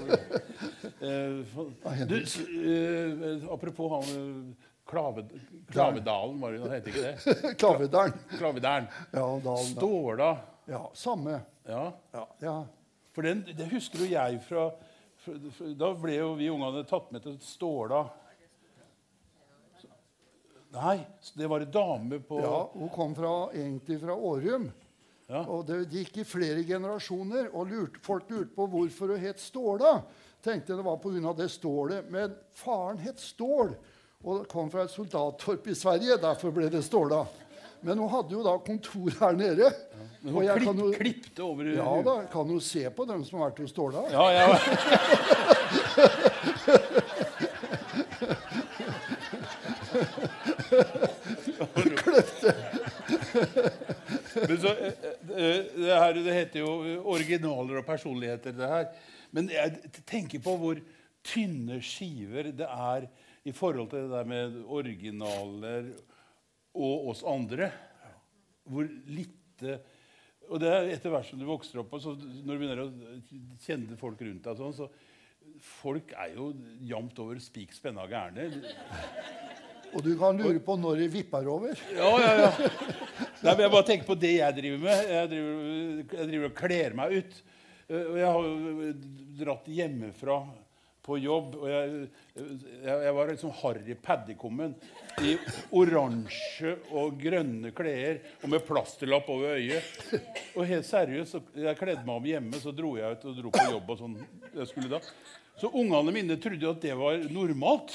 uh, 1.03 2.05
du, 2.09 2.15
uh, 2.23 3.51
Apropos 3.53 3.91
han 3.97 4.55
uh, 4.87 4.91
Klave, 4.93 5.25
Klavedalen, 5.71 6.41
var 6.41 6.53
det, 6.53 6.71
heter 6.71 6.93
ikke 6.93 7.03
det? 7.03 7.57
Klavedalen. 7.61 8.13
Klavedalen. 8.39 8.87
Ja, 9.13 9.25
dalen, 9.45 9.65
Ståla. 9.73 10.37
Ja, 10.67 10.91
samme. 10.95 11.41
Ja. 11.67 11.93
Ja. 12.41 12.57
For 13.13 13.23
den, 13.23 13.45
det 13.57 13.67
husker 13.73 13.99
jo 14.05 14.11
jeg 14.13 14.41
fra 14.47 14.69
fra- 15.25 15.39
fra- 15.57 15.73
Da 15.75 15.93
ble 15.99 16.15
jo 16.21 16.35
vi 16.39 16.51
ungene 16.53 16.85
tatt 16.87 17.11
med 17.13 17.23
til 17.25 17.39
Ståla. 17.43 18.05
Nei, 20.77 20.99
det 21.35 21.47
var 21.49 21.63
ei 21.65 21.71
dame 21.73 22.19
på 22.21 22.41
ja 22.43 22.57
hun 22.75 22.91
kom 22.93 23.15
fra, 23.17 23.31
egentlig 23.57 23.97
fra 24.03 24.15
Årum. 24.15 24.67
Ja. 25.27 25.41
Og 25.51 25.65
det 25.67 25.87
gikk 25.91 26.21
i 26.21 26.25
flere 26.29 26.63
generasjoner, 26.69 27.49
og 27.57 27.71
lurt, 27.73 27.97
folk 28.05 28.29
lurte 28.31 28.53
på 28.55 28.67
hvorfor 28.71 29.15
hun 29.15 29.23
het 29.25 29.41
Ståla. 29.43 29.97
Tenkte 30.45 30.77
det 30.77 30.85
var 30.87 30.99
pga. 31.03 31.33
det 31.35 31.49
stålet. 31.51 32.11
Men 32.11 32.37
faren 32.55 32.99
het 33.03 33.19
Stål 33.19 33.73
og 34.27 34.47
kom 34.51 34.71
fra 34.73 34.83
et 34.87 34.91
soldattorp 34.91 35.69
i 35.71 35.75
Sverige. 35.79 36.19
Derfor 36.23 36.51
ble 36.55 36.67
det 36.73 36.83
Ståla. 36.85 37.23
Men 37.87 37.99
hun 38.03 38.11
hadde 38.11 38.35
jo 38.35 38.43
da 38.43 38.57
kontor 38.67 39.11
her 39.21 39.33
nede. 39.39 39.71
Men 40.25 40.35
Og 40.35 40.41
hun 40.41 40.49
klipp, 40.49 40.65
kan 40.65 40.77
jo, 40.83 40.87
klippte 40.99 41.43
over 41.45 41.65
ja 41.77 42.03
da, 42.03 42.15
kan 42.33 42.51
jo 42.51 42.59
se 42.61 42.83
på 42.91 43.05
dem 43.07 43.25
som 43.27 43.39
har 43.39 43.51
vært 43.53 43.63
hos 43.63 43.71
Ståla. 43.71 44.03
Ja, 44.11 44.27
ja. 44.35 44.47
Men 54.37 54.61
så, 54.61 54.69
eh, 54.69 54.93
eh, 55.37 55.65
det, 55.77 55.93
her, 55.93 56.19
det 56.19 56.35
heter 56.35 56.61
jo 56.65 56.73
originaler 57.13 57.81
og 57.81 57.87
personligheter, 57.87 58.55
det 58.57 58.69
her. 58.71 58.91
Men 59.35 59.51
jeg 59.53 60.03
tenker 60.09 60.43
på 60.43 60.57
hvor 60.61 60.81
tynne 61.27 61.81
skiver 61.85 62.51
det 62.55 62.67
er 62.67 63.09
i 63.47 63.53
forhold 63.55 63.91
til 63.93 64.07
det 64.07 64.13
der 64.17 64.27
med 64.29 64.57
originaler 64.75 65.93
og 66.77 67.11
oss 67.13 67.23
andre. 67.27 67.71
Hvor 68.67 68.89
lite 69.07 69.79
Og 70.51 70.61
det 70.63 70.69
er 70.71 70.89
etter 70.95 71.11
hvert 71.11 71.27
som 71.27 71.39
du 71.41 71.47
vokser 71.49 71.81
opp, 71.83 71.95
og 71.97 72.03
så 72.03 72.13
når 72.15 72.47
du 72.53 72.59
begynner 72.61 72.83
å 72.85 72.91
kjenne 73.65 73.97
folk 73.99 74.21
rundt 74.23 74.45
deg 74.47 74.59
sånn, 74.61 74.75
så 74.77 74.91
Folk 75.63 76.11
er 76.19 76.33
jo 76.35 76.49
jevnt 76.85 77.17
over 77.23 77.39
spik 77.41 77.71
spenna 77.73 78.03
gærne. 78.11 78.49
Og 79.95 80.03
du 80.05 80.11
kan 80.19 80.37
lure 80.37 80.59
på 80.61 80.75
når 80.77 80.99
det 81.05 81.07
vipper 81.15 81.47
over. 81.49 81.79
Ja, 81.95 82.09
ja, 82.21 82.33
ja. 82.43 82.51
Nei, 83.47 83.53
men 83.55 83.63
jeg 83.63 83.73
bare 83.73 83.87
tenker 83.87 84.09
på 84.11 84.17
det 84.21 84.33
jeg 84.41 84.57
driver 84.59 84.83
med. 84.83 85.13
Jeg 85.15 85.31
driver, 85.31 85.63
jeg 86.19 86.29
driver 86.33 86.49
og 86.51 86.57
kler 86.59 86.97
meg 86.99 87.15
ut. 87.21 87.39
Eh, 87.87 88.03
Og 88.11 88.19
jeg 88.19 88.35
har 88.35 88.51
dratt 89.41 89.71
hjemmefra 89.79 90.39
på 91.07 91.19
jobb. 91.23 91.57
Og 91.61 91.71
jeg, 91.71 92.09
jeg, 92.37 92.99
jeg 93.07 93.15
var 93.19 93.31
liksom 93.31 93.55
Harry 93.63 93.97
Paddikommen 94.03 94.75
i 95.23 95.37
oransje 95.77 96.77
og 96.93 97.17
grønne 97.21 97.73
klær 97.77 98.21
og 98.43 98.53
med 98.53 98.67
plasterlapp 98.67 99.31
over 99.33 99.57
øyet. 99.57 100.13
Og 100.57 100.69
helt 100.69 100.89
seriøst, 100.89 101.41
jeg 101.63 101.79
kledde 101.79 102.05
meg 102.05 102.15
om 102.19 102.31
hjemme, 102.35 102.63
så 102.63 102.75
dro 102.75 102.97
jeg 102.99 103.17
ut 103.17 103.27
og 103.31 103.41
dro 103.41 103.55
på 103.55 103.67
jobb. 103.71 103.91
og 103.95 104.01
sånn 104.03 104.17
jeg 104.57 104.71
skulle 104.71 104.93
da. 104.97 105.03
Så 105.57 105.71
ungene 105.73 106.13
mine 106.13 106.37
trodde 106.37 106.61
jo 106.61 106.75
at 106.75 106.83
det 106.85 106.93
var 106.99 107.23
normalt. 107.33 107.95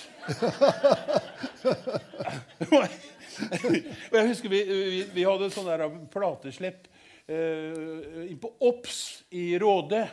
og 4.11 4.17
jeg 4.17 4.27
husker 4.31 4.49
vi, 4.49 4.63
vi, 4.65 5.03
vi 5.13 5.27
hadde 5.27 5.51
sånn 5.53 5.69
der 5.69 5.85
plateslipp 6.13 6.87
eh, 7.29 8.33
på 8.41 8.53
Ops 8.65 8.97
i 9.37 9.51
Råde. 9.61 10.07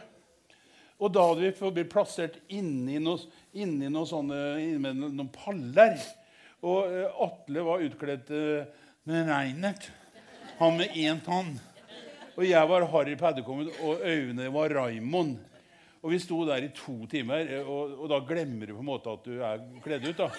Og 0.99 1.13
da 1.15 1.25
hadde 1.29 1.47
vi 1.47 1.71
blitt 1.77 1.93
plassert 1.93 2.41
inni 2.51 2.99
noen, 2.99 3.23
inni 3.55 3.91
noen, 3.93 4.33
noen 4.91 5.31
paller. 5.31 5.99
Og 6.67 6.91
eh, 6.91 7.21
Atle 7.23 7.65
var 7.67 7.85
utkledd 7.87 8.33
eh, 8.35 8.87
med 9.07 9.31
Reinert. 9.31 9.91
Han 10.59 10.81
med 10.81 10.97
én 10.99 11.23
tann. 11.23 11.55
Og 12.35 12.43
jeg 12.47 12.71
var 12.71 12.87
Harry 12.91 13.15
Paddekommen, 13.19 13.71
og 13.87 14.03
Øyvind 14.03 14.43
var 14.55 14.75
Raimond. 14.75 15.39
Og 16.03 16.13
vi 16.15 16.19
sto 16.23 16.45
der 16.47 16.67
i 16.67 16.75
to 16.75 17.07
timer, 17.11 17.47
eh, 17.47 17.63
og, 17.63 17.95
og 18.03 18.11
da 18.11 18.19
glemmer 18.27 18.67
du 18.67 18.75
på 18.75 18.83
en 18.83 18.91
måte 18.91 19.15
at 19.15 19.27
du 19.27 19.39
er 19.39 19.63
kledd 19.85 20.11
ut. 20.11 20.19
da. 20.19 20.31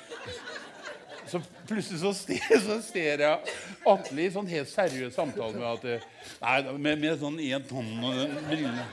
Så 1.30 1.39
plutselig 1.70 2.01
så 2.01 2.12
ser, 2.18 2.55
så 2.68 2.82
ser 2.84 3.24
jeg 3.24 3.55
Atle 3.88 4.26
i 4.26 4.32
sånn 4.34 4.49
helt 4.49 4.72
seriøs 4.72 5.16
samtale 5.16 5.55
med 5.55 5.70
at 5.72 6.10
Nei, 6.41 6.57
med, 6.76 6.99
med 6.99 7.22
sånn 7.22 7.39
én 7.43 7.64
tann 7.70 7.95
og 8.03 8.26
den 8.26 8.41
brillene. 8.49 8.88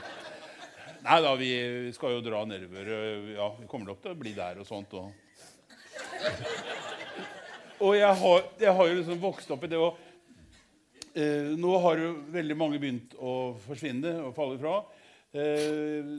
Nei 1.07 1.21
da, 1.23 1.29
vi 1.39 1.51
skal 1.95 2.17
jo 2.17 2.23
dra 2.25 2.41
nedover. 2.43 2.89
Ja, 3.31 3.45
vi 3.55 3.67
kommer 3.71 3.93
nok 3.93 4.01
til 4.03 4.11
å 4.11 4.17
bli 4.19 4.33
der 4.35 4.57
og 4.59 4.67
sånt. 4.67 4.91
Og, 4.99 5.07
og 7.79 7.95
jeg, 7.95 8.09
har, 8.19 8.43
jeg 8.59 8.73
har 8.75 8.89
jo 8.89 8.97
liksom 8.97 9.21
vokst 9.21 9.53
opp 9.55 9.63
i 9.63 9.69
det 9.71 9.79
å 9.79 9.87
eh, 11.15 11.55
Nå 11.55 11.77
har 11.85 12.03
jo 12.03 12.11
veldig 12.35 12.59
mange 12.59 12.81
begynt 12.83 13.15
å 13.23 13.55
forsvinne 13.69 14.17
og 14.25 14.35
falle 14.35 14.59
fra. 14.59 14.75
Eh, 15.31 16.11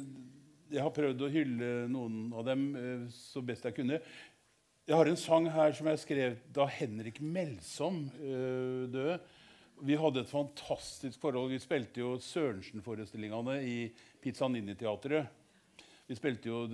jeg 0.73 0.87
har 0.87 0.97
prøvd 0.97 1.27
å 1.27 1.33
hylle 1.37 1.71
noen 1.93 2.33
av 2.33 2.49
dem 2.49 2.67
eh, 2.73 3.07
så 3.13 3.45
best 3.45 3.69
jeg 3.69 3.77
kunne. 3.83 4.01
Jeg 4.89 4.97
har 4.97 5.13
en 5.13 5.21
sang 5.21 5.53
her 5.53 5.77
som 5.77 5.93
jeg 5.93 6.05
skrev 6.07 6.41
da 6.49 6.65
Henrik 6.81 7.21
Melsom 7.21 8.07
eh, 8.17 8.89
døde. 8.89 9.21
Vi 9.85 10.01
hadde 10.01 10.25
et 10.25 10.33
fantastisk 10.33 11.21
forhold. 11.21 11.53
Vi 11.53 11.61
spilte 11.61 12.01
jo 12.01 12.17
Sørensen-forestillingene 12.25 13.61
i 13.69 13.83
Pizzanini-teatret. 14.29 15.27
Vi 16.09 16.17
spilte 16.17 16.49
jo 16.49 16.67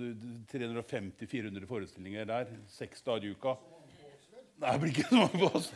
350-400 0.51 1.67
forestillinger 1.67 2.27
der. 2.27 2.51
Seks 2.71 3.03
dager 3.03 3.29
i 3.29 3.33
uka. 3.35 3.55
Nei, 4.59 4.71
det 4.71 4.79
blir 4.81 4.91
ikke 4.93 5.09
så 5.09 5.19
mange 5.19 5.39
på 5.39 5.49
oss. 5.59 5.69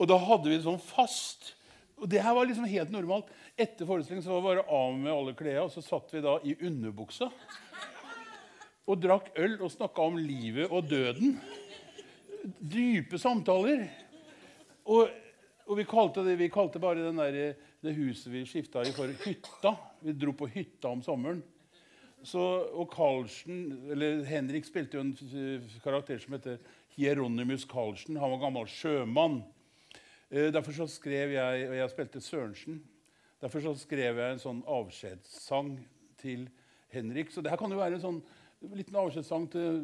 Og 0.00 0.08
da 0.10 0.18
hadde 0.20 0.50
vi 0.50 0.56
det 0.58 0.64
sånn 0.66 0.80
fast. 0.80 1.54
Og 2.00 2.08
det 2.10 2.20
her 2.24 2.36
var 2.36 2.48
liksom 2.48 2.68
helt 2.68 2.92
normalt. 2.92 3.28
Etter 3.56 3.88
forestillingen 3.88 4.24
så 4.26 4.36
var 4.36 4.40
det 4.42 4.48
bare 4.48 4.76
av 4.76 4.96
med 4.98 5.12
alle 5.12 5.34
klærne, 5.38 5.66
og 5.66 5.72
så 5.72 5.84
satt 5.84 6.12
vi 6.12 6.24
da 6.24 6.38
i 6.44 6.56
underbuksa 6.66 7.30
og 8.84 9.00
drakk 9.00 9.30
øl 9.40 9.54
og 9.64 9.70
snakka 9.72 10.08
om 10.10 10.16
livet 10.20 10.68
og 10.68 10.88
døden. 10.90 11.38
Dype 12.60 13.16
samtaler. 13.20 13.86
Og, 14.84 15.08
og 15.64 15.78
vi, 15.78 15.86
kalte 15.88 16.24
det, 16.26 16.36
vi 16.36 16.50
kalte 16.52 16.82
bare 16.82 17.06
den 17.06 17.22
der, 17.22 17.54
det 17.84 17.96
huset 17.98 18.32
vi 18.32 18.44
skifta 18.48 18.82
i, 18.84 18.92
for 18.94 19.10
hytta. 19.24 19.74
Vi 20.04 20.14
dro 20.16 20.32
på 20.36 20.48
hytta 20.50 20.90
om 20.92 21.02
sommeren. 21.04 21.42
Så, 22.24 22.40
og 22.72 22.88
Karlsen, 22.92 23.90
eller 23.92 24.22
Henrik 24.24 24.64
spilte 24.64 24.96
jo 24.96 25.04
en 25.04 25.68
karakter 25.84 26.22
som 26.22 26.38
heter 26.38 26.56
Hieronymus 26.96 27.66
Karlsen. 27.68 28.16
Han 28.16 28.32
var 28.32 28.46
gammel 28.46 28.70
sjømann. 28.70 29.42
Eh, 30.30 30.48
derfor 30.54 30.72
så 30.72 30.88
skrev 30.88 31.34
jeg, 31.36 31.68
og 31.68 31.76
jeg 31.76 31.92
spilte 31.92 32.24
Sørensen, 32.24 32.80
derfor 33.44 33.60
så 33.60 33.74
skrev 33.76 34.18
jeg 34.18 34.34
en 34.34 34.40
sånn 34.40 34.64
avskjedssang 34.64 35.76
til 36.18 36.48
Henrik. 36.94 37.30
Så 37.30 37.44
det 37.44 37.52
her 37.52 37.60
kan 37.60 37.72
jo 37.72 37.82
være 37.82 37.98
en 38.00 38.06
sånn 38.06 38.22
liten 38.72 38.96
avskjedssang 38.96 39.50
til 39.52 39.82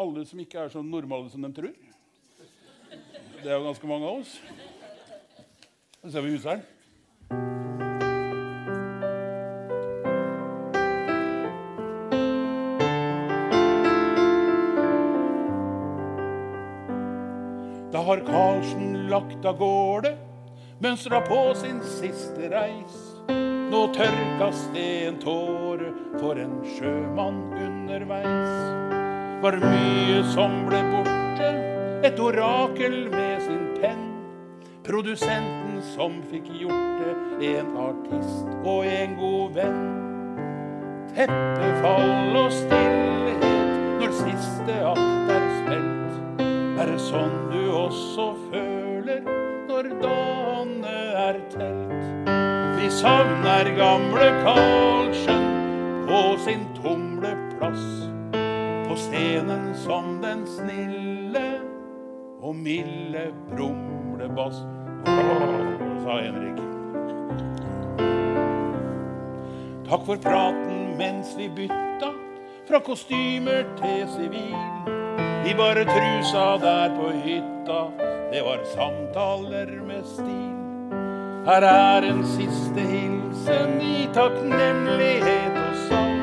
alle 0.00 0.24
som 0.24 0.40
ikke 0.40 0.64
er 0.64 0.72
så 0.72 0.80
normale 0.80 1.28
som 1.30 1.44
de 1.44 1.52
tror. 1.54 1.74
Det 3.42 3.50
er 3.50 3.58
jo 3.58 3.66
ganske 3.68 3.90
mange 3.90 4.08
av 4.08 4.22
oss. 4.22 4.38
Så 6.04 6.10
ser 6.10 6.20
vi 6.20 6.30
huseren. 6.30 6.60
Da 17.92 17.98
har 17.98 18.16
Karlsen 18.26 19.06
lagt 19.06 19.44
av 19.46 19.58
gårde, 19.58 20.16
mønstra 20.82 21.22
på 21.22 21.54
sin 21.54 21.78
siste 21.86 22.50
reis. 22.50 22.98
Nå 23.70 23.86
tørkas 23.94 24.66
det 24.74 24.90
en 25.06 25.22
tåre 25.22 25.94
for 26.18 26.34
en 26.34 26.58
sjømann 26.74 27.44
underveis. 27.62 28.52
Var 29.46 29.62
mye 29.62 30.22
som 30.34 30.64
ble 30.66 30.82
borte, 30.90 31.56
et 32.02 32.18
orakel 32.18 33.04
med 33.14 33.46
sin 33.46 33.68
penn. 33.78 34.08
Produsenten 34.82 35.61
som 35.82 36.22
fikk 36.30 36.46
gjort 36.60 37.00
det, 37.40 37.56
en 37.58 37.76
artist 37.76 38.46
og 38.64 38.86
en 38.86 39.16
god 39.18 39.56
venn. 39.56 39.80
Teppefall 41.12 42.36
og 42.38 42.52
stillhet 42.54 43.42
når 44.00 44.14
siste 44.20 44.76
akt 44.92 45.32
er 45.34 45.48
spilt. 45.58 46.44
Er 46.80 46.92
det 46.92 47.00
sånn 47.02 47.34
du 47.50 47.60
også 47.74 48.28
føler 48.52 49.26
når 49.68 49.90
dagene 50.02 50.94
er 51.26 51.40
telt? 51.52 52.30
Vi 52.78 52.90
savner 52.90 53.72
gamle 53.78 54.30
Karlsen 54.42 55.48
på 56.06 56.22
sin 56.46 56.64
tumle 56.78 57.34
plass. 57.56 57.88
På 58.86 58.96
scenen 58.98 59.72
som 59.82 60.18
den 60.22 60.46
snille 60.46 61.48
og 62.42 62.56
milde 62.58 63.30
brumlebass. 63.50 64.62
Sa 65.04 66.18
Henrik. 66.20 66.58
Takk 69.88 70.06
for 70.06 70.16
praten 70.16 70.96
mens 70.98 71.34
vi 71.38 71.48
bytta 71.48 72.12
fra 72.68 72.80
kostymer 72.80 73.64
til 73.80 74.08
sivil. 74.08 74.58
I 75.46 75.54
bare 75.58 75.84
trusa 75.84 76.56
der 76.62 76.96
på 76.96 77.10
hytta, 77.24 77.80
det 78.32 78.42
var 78.46 78.64
samtaler 78.74 79.72
med 79.86 80.04
stil. 80.06 80.52
Her 81.46 81.62
er 81.66 82.06
en 82.06 82.22
siste 82.26 82.80
hilsen 82.80 83.80
i 83.82 84.06
takknemlighet 84.14 85.58
og 85.58 85.80
sang 85.88 86.20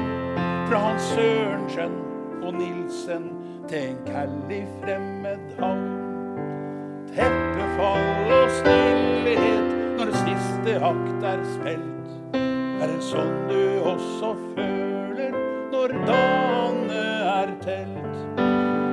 fra 0.69 0.79
Hans 0.85 1.11
Sørensen 1.11 1.99
og 2.39 2.53
Nilsen 2.53 3.27
til 3.67 3.89
en 3.89 3.99
kall 4.07 4.39
i 4.55 4.63
fremmed 4.79 5.59
havn. 5.59 5.89
Teppefall 7.79 8.31
og 8.35 8.49
stillhet 8.51 9.67
når 9.95 10.09
siste 10.11 10.73
akt 10.83 11.21
er 11.29 11.43
spilt. 11.47 12.09
Er 12.35 12.89
det 12.91 13.05
sånn 13.07 13.31
du 13.47 13.61
også 13.87 14.33
føler 14.57 15.37
når 15.71 15.93
dagene 16.09 17.05
er 17.37 17.53
telt? 17.63 18.19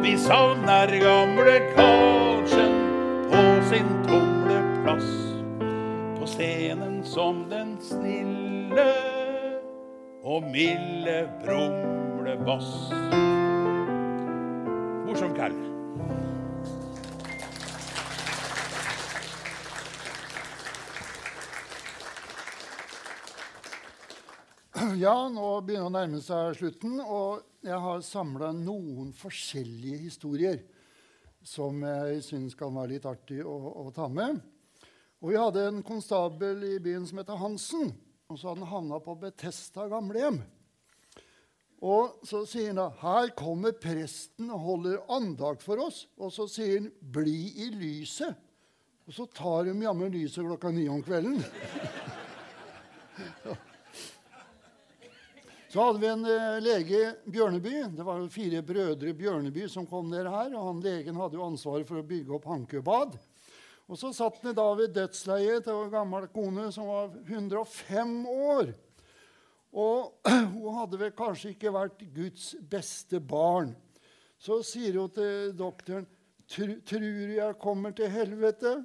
Vi 0.05 0.15
savner 0.23 0.95
gamle 1.03 1.57
Karlsen 1.75 2.79
på 3.27 3.43
sin 3.73 3.91
tumleplass. 4.07 5.11
På 6.21 6.31
scenen 6.31 7.01
som 7.03 7.43
den 7.51 7.75
snille 7.83 8.87
og 10.23 10.47
milde 10.55 11.25
brumlebass. 11.43 12.71
Morsom 15.11 15.35
kall. 15.35 15.59
Ja, 24.97 25.29
nå 25.29 25.61
begynner 25.61 25.83
det 25.83 25.89
å 25.91 25.93
nærme 25.93 26.19
seg 26.25 26.55
slutten, 26.57 26.95
og 27.03 27.43
jeg 27.67 27.77
har 27.83 28.05
samla 28.05 28.49
noen 28.57 29.11
forskjellige 29.13 29.99
historier 30.07 30.63
som 31.45 31.83
jeg 31.85 32.23
syns 32.25 32.57
kan 32.57 32.73
være 32.73 32.95
litt 32.95 33.09
artig 33.09 33.43
å, 33.45 33.53
å, 33.83 33.91
ta 33.93 34.09
med. 34.09 34.41
Og 35.21 35.35
Vi 35.35 35.37
hadde 35.37 35.67
en 35.69 35.83
konstabel 35.85 36.65
i 36.71 36.79
byen 36.81 37.05
som 37.09 37.21
heter 37.21 37.43
Hansen. 37.43 37.93
og 38.31 38.41
Så 38.41 38.49
hadde 38.49 38.65
han 38.65 38.73
havna 38.73 39.03
på 39.05 39.19
Betesta 39.21 39.85
gamlehjem. 39.93 40.41
Og 41.85 42.17
så 42.25 42.47
sier 42.49 42.73
han 42.73 42.81
da 42.81 42.89
her 43.03 43.37
kommer 43.37 43.77
presten 43.77 44.49
og 44.49 44.65
holder 44.71 45.05
andakt 45.13 45.67
for 45.67 45.77
oss. 45.85 46.07
Og 46.17 46.33
så 46.33 46.49
sier 46.49 46.81
han 46.81 46.93
'bli 47.03 47.53
i 47.67 47.69
lyset'. 47.77 48.33
Og 49.07 49.13
så 49.13 49.29
tar 49.29 49.69
de 49.69 49.77
jammen 49.77 50.11
lyset 50.11 50.47
klokka 50.47 50.73
ni 50.73 50.89
om 50.89 51.05
kvelden. 51.05 51.45
Så 55.69 55.83
hadde 55.83 55.99
vi 55.99 56.07
en 56.07 56.25
eh, 56.25 56.61
lege 56.63 57.15
Bjørneby. 57.25 57.75
Det 57.97 58.05
var 58.07 58.23
fire 58.31 58.63
brødre 58.63 59.15
Bjørneby 59.19 59.67
som 59.69 59.87
kom 59.87 60.11
ned 60.11 60.29
her. 60.31 60.55
og 60.55 60.69
han 60.69 60.83
Legen 60.85 61.19
hadde 61.19 61.39
jo 61.39 61.47
ansvaret 61.47 61.89
for 61.89 61.99
å 61.99 62.07
bygge 62.07 62.37
opp 62.39 62.47
Hankøbad. 62.47 63.17
Og 63.87 63.99
så 63.99 64.13
satt 64.15 64.39
han 64.43 64.55
da 64.55 64.67
ved 64.79 64.95
dødsleiet 64.95 65.67
til 65.67 65.83
en 65.83 65.91
gammel 65.91 66.29
kone 66.31 66.69
som 66.75 66.87
var 66.91 67.11
105 67.27 68.15
år. 68.31 68.73
Og 69.75 70.31
hun 70.55 70.79
hadde 70.79 71.03
vel 71.03 71.15
kanskje 71.19 71.57
ikke 71.57 71.75
vært 71.75 72.07
Guds 72.15 72.53
beste 72.71 73.21
barn. 73.21 73.75
Så 74.39 74.63
sier 74.67 75.01
hun 75.01 75.11
til 75.11 75.55
doktoren, 75.57 76.07
'Tror 76.47 77.03
du 77.03 77.33
jeg 77.35 77.59
kommer 77.59 77.91
til 77.91 78.07
helvete?' 78.07 78.85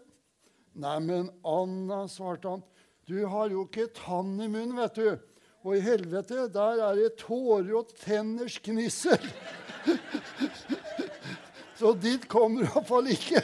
'Nei, 0.74 1.00
men 1.00 1.30
Anna', 1.46 2.08
svarte 2.10 2.50
han, 2.50 2.64
'du 3.06 3.28
har 3.28 3.52
jo 3.54 3.68
ikke 3.68 3.94
tann 3.94 4.40
i 4.42 4.48
munnen, 4.48 4.78
vet 4.82 4.96
du.' 4.96 5.31
Og 5.62 5.78
i 5.78 5.84
helvete, 5.86 6.48
der 6.50 6.82
er 6.88 6.98
det 6.98 7.12
tårer 7.22 7.70
og 7.78 7.92
tenners 8.02 8.58
gnissel. 8.66 9.22
Så 11.82 11.94
dit 11.98 12.28
kommer 12.30 12.66
iallfall 12.66 13.08
ikke. 13.10 13.42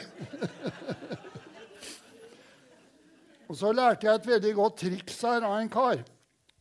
og 3.48 3.56
så 3.58 3.72
lærte 3.74 4.06
jeg 4.06 4.20
et 4.20 4.28
veldig 4.28 4.52
godt 4.54 4.76
triks 4.84 5.16
her 5.26 5.42
av 5.42 5.56
en 5.58 5.70
kar. 5.72 6.04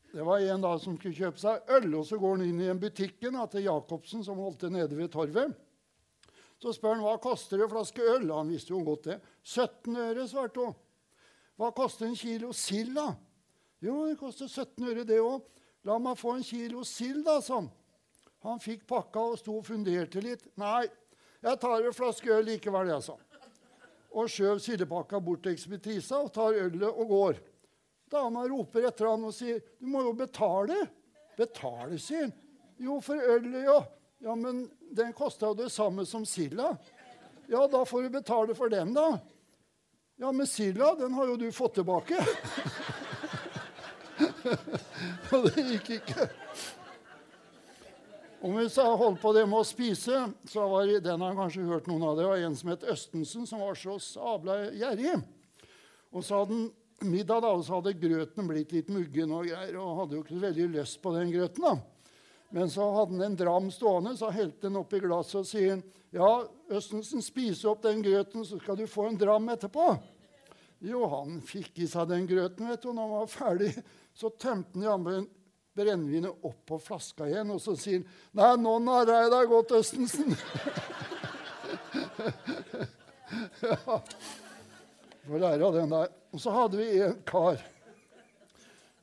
Det 0.10 0.26
var 0.26 0.42
en 0.42 0.64
da 0.64 0.72
som 0.82 0.96
skulle 0.98 1.14
kjøpe 1.14 1.38
seg 1.38 1.70
øl, 1.78 1.92
og 2.00 2.08
så 2.10 2.18
går 2.18 2.38
han 2.40 2.48
inn 2.48 2.64
i 2.64 2.72
en 2.72 2.82
butikken 2.82 3.38
til 3.52 3.68
Jacobsen, 3.68 4.24
som 4.26 4.42
holdt 4.42 4.64
til 4.64 4.74
nede 4.74 4.98
ved 4.98 5.12
torvet. 5.14 5.54
Så 6.58 6.74
spør 6.74 6.96
han 6.96 7.06
hva 7.06 7.14
koster 7.22 7.62
en 7.62 7.70
flaske 7.70 8.02
øl. 8.02 8.32
Han 8.34 8.50
visste 8.50 8.74
jo 8.74 8.82
godt 8.88 9.12
det. 9.12 9.20
17 9.46 10.02
øre, 10.08 10.26
svarte 10.26 10.64
hun. 10.64 10.74
Hva 11.62 11.70
koster 11.78 12.08
en 12.08 12.18
kilo 12.18 12.50
sild, 12.58 12.96
da? 12.98 13.12
Jo, 13.84 14.08
det 14.08 14.18
koster 14.18 14.48
17 14.48 14.88
øre, 14.90 15.04
det 15.06 15.20
òg. 15.22 15.44
La 15.86 15.98
meg 16.02 16.18
få 16.20 16.36
en 16.38 16.46
kilo 16.46 16.84
sild, 16.88 17.24
da, 17.28 17.38
sånn. 17.44 17.70
Han 18.46 18.62
fikk 18.62 18.86
pakka 18.90 19.22
og 19.34 19.38
sto 19.40 19.58
og 19.60 19.68
funderte 19.68 20.22
litt. 20.24 20.46
Nei, 20.60 20.88
jeg 21.44 21.60
tar 21.62 21.86
en 21.86 21.96
flaske 21.96 22.32
øl 22.34 22.46
likevel, 22.50 22.90
jeg, 22.92 23.06
sa 23.06 23.16
Og 24.18 24.30
skjøv 24.32 24.60
sildepakka 24.64 25.20
bort 25.22 25.44
til 25.46 25.54
ekspedrisa 25.54 26.24
og 26.26 26.34
tar 26.34 26.58
ølet 26.58 26.88
og 26.90 27.12
går. 27.12 27.40
Dama 28.10 28.46
roper 28.48 28.88
etter 28.88 29.10
han 29.12 29.26
og 29.28 29.34
sier, 29.36 29.60
'Du 29.80 29.86
må 29.86 30.02
jo 30.02 30.14
betale.' 30.14 30.88
'Betale', 31.38 32.00
sier 32.00 32.22
han. 32.22 32.34
'Jo, 32.80 33.00
for 33.02 33.16
ølet, 33.16 33.64
ja.' 33.68 33.86
'Ja, 34.22 34.36
men 34.36 34.72
den 34.92 35.14
kosta 35.14 35.52
jo 35.52 35.54
det 35.54 35.72
samme 35.72 36.06
som 36.06 36.26
silda.' 36.26 36.78
'Ja, 37.48 37.68
da 37.68 37.84
får 37.84 38.04
du 38.04 38.10
betale 38.10 38.56
for 38.56 38.70
den, 38.70 38.94
da.' 38.94 39.20
'Ja, 40.18 40.32
men 40.32 40.48
silda, 40.48 40.96
den 40.96 41.14
har 41.14 41.26
jo 41.26 41.36
du 41.36 41.52
fått 41.52 41.76
tilbake.' 41.76 42.26
Og 45.36 45.48
det 45.48 45.66
gikk 45.74 45.90
ikke. 45.98 46.28
og 48.42 48.54
hvis 48.58 48.78
jeg 48.78 49.00
holdt 49.02 49.22
på 49.22 49.34
det 49.36 49.46
med 49.50 49.60
å 49.60 49.68
spise, 49.68 50.24
så 50.48 50.68
var 50.72 50.88
det, 50.88 51.02
den 51.08 51.24
har 51.26 51.38
kanskje 51.38 51.68
hørt 51.68 51.90
noen 51.90 52.06
av 52.08 52.18
det, 52.20 52.28
var 52.30 52.44
en 52.48 52.58
som 52.58 52.72
het 52.72 52.86
Østensen, 52.94 53.48
som 53.50 53.64
var 53.66 53.80
så 53.80 53.98
sabla 54.04 54.60
gjerrig. 54.78 55.18
Og 56.14 56.24
så 56.24 56.42
hadde 56.42 56.56
han 56.56 57.12
middag, 57.12 57.44
da, 57.44 57.52
og 57.54 57.66
så 57.66 57.78
hadde 57.78 57.98
grøten 58.00 58.50
blitt 58.50 58.74
litt 58.74 58.90
muggen 58.94 59.34
og 59.36 59.50
greier, 59.50 59.78
og 59.82 60.02
hadde 60.02 60.18
jo 60.18 60.24
ikke 60.26 60.42
veldig 60.42 60.72
lyst 60.78 61.02
på 61.04 61.14
den 61.18 61.34
grøten. 61.34 61.66
da. 61.68 61.78
Men 62.56 62.72
så 62.72 62.86
hadde 62.96 63.18
han 63.18 63.26
en 63.26 63.40
dram 63.40 63.72
stående, 63.74 64.16
så 64.18 64.32
helte 64.32 64.70
han 64.70 64.80
oppi 64.80 65.02
glasset 65.04 65.42
og 65.42 65.50
sier 65.50 65.82
ja, 66.16 66.30
Østensen, 66.72 67.24
spise 67.24 67.68
opp 67.68 67.84
den 67.84 68.00
grøten, 68.06 68.46
så 68.48 68.60
skal 68.62 68.80
du 68.80 68.86
få 68.88 69.10
en 69.10 69.20
dram 69.20 69.50
etterpå. 69.52 69.90
Jo, 70.88 71.04
han 71.12 71.40
fikk 71.46 71.82
i 71.82 71.88
seg 71.90 72.08
den 72.12 72.28
grøten, 72.30 72.70
vet 72.70 72.84
du, 72.84 72.92
når 72.94 73.02
han 73.02 73.16
var 73.18 73.32
ferdig, 73.32 73.72
så 74.18 74.34
tømte 74.34 74.74
han 74.74 74.88
jammen 74.88 75.28
brennevinet 75.78 76.46
opp 76.48 76.64
på 76.66 76.80
flaska 76.82 77.28
igjen, 77.30 77.52
og 77.54 77.62
så 77.62 77.76
sier 77.78 78.02
han, 78.02 78.10
'Nei, 78.34 78.54
nå 78.64 78.74
narra 78.82 79.22
jeg 79.22 79.30
deg 79.34 79.46
godt, 79.52 79.76
Østensen'. 79.78 80.34
ja. 83.68 84.02
Får 85.28 85.40
lære 85.44 85.66
av 85.68 85.74
den 85.76 85.92
der. 85.94 86.08
Og 86.34 86.40
så 86.42 86.50
hadde 86.56 86.76
vi 86.80 86.88
en 87.04 87.20
kar 87.28 87.58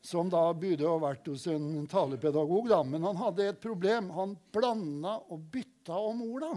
som 0.05 0.29
da 0.29 0.51
burde 0.53 0.85
ha 0.85 0.97
vært 1.01 1.29
hos 1.31 1.47
en 1.49 1.87
talepedagog, 1.89 2.69
da, 2.69 2.83
men 2.85 3.07
han 3.07 3.17
hadde 3.17 3.47
et 3.49 3.61
problem. 3.63 4.11
Han 4.17 4.35
blanda 4.53 5.17
og 5.33 5.47
bytta 5.55 5.97
om 6.11 6.21
orda. 6.27 6.51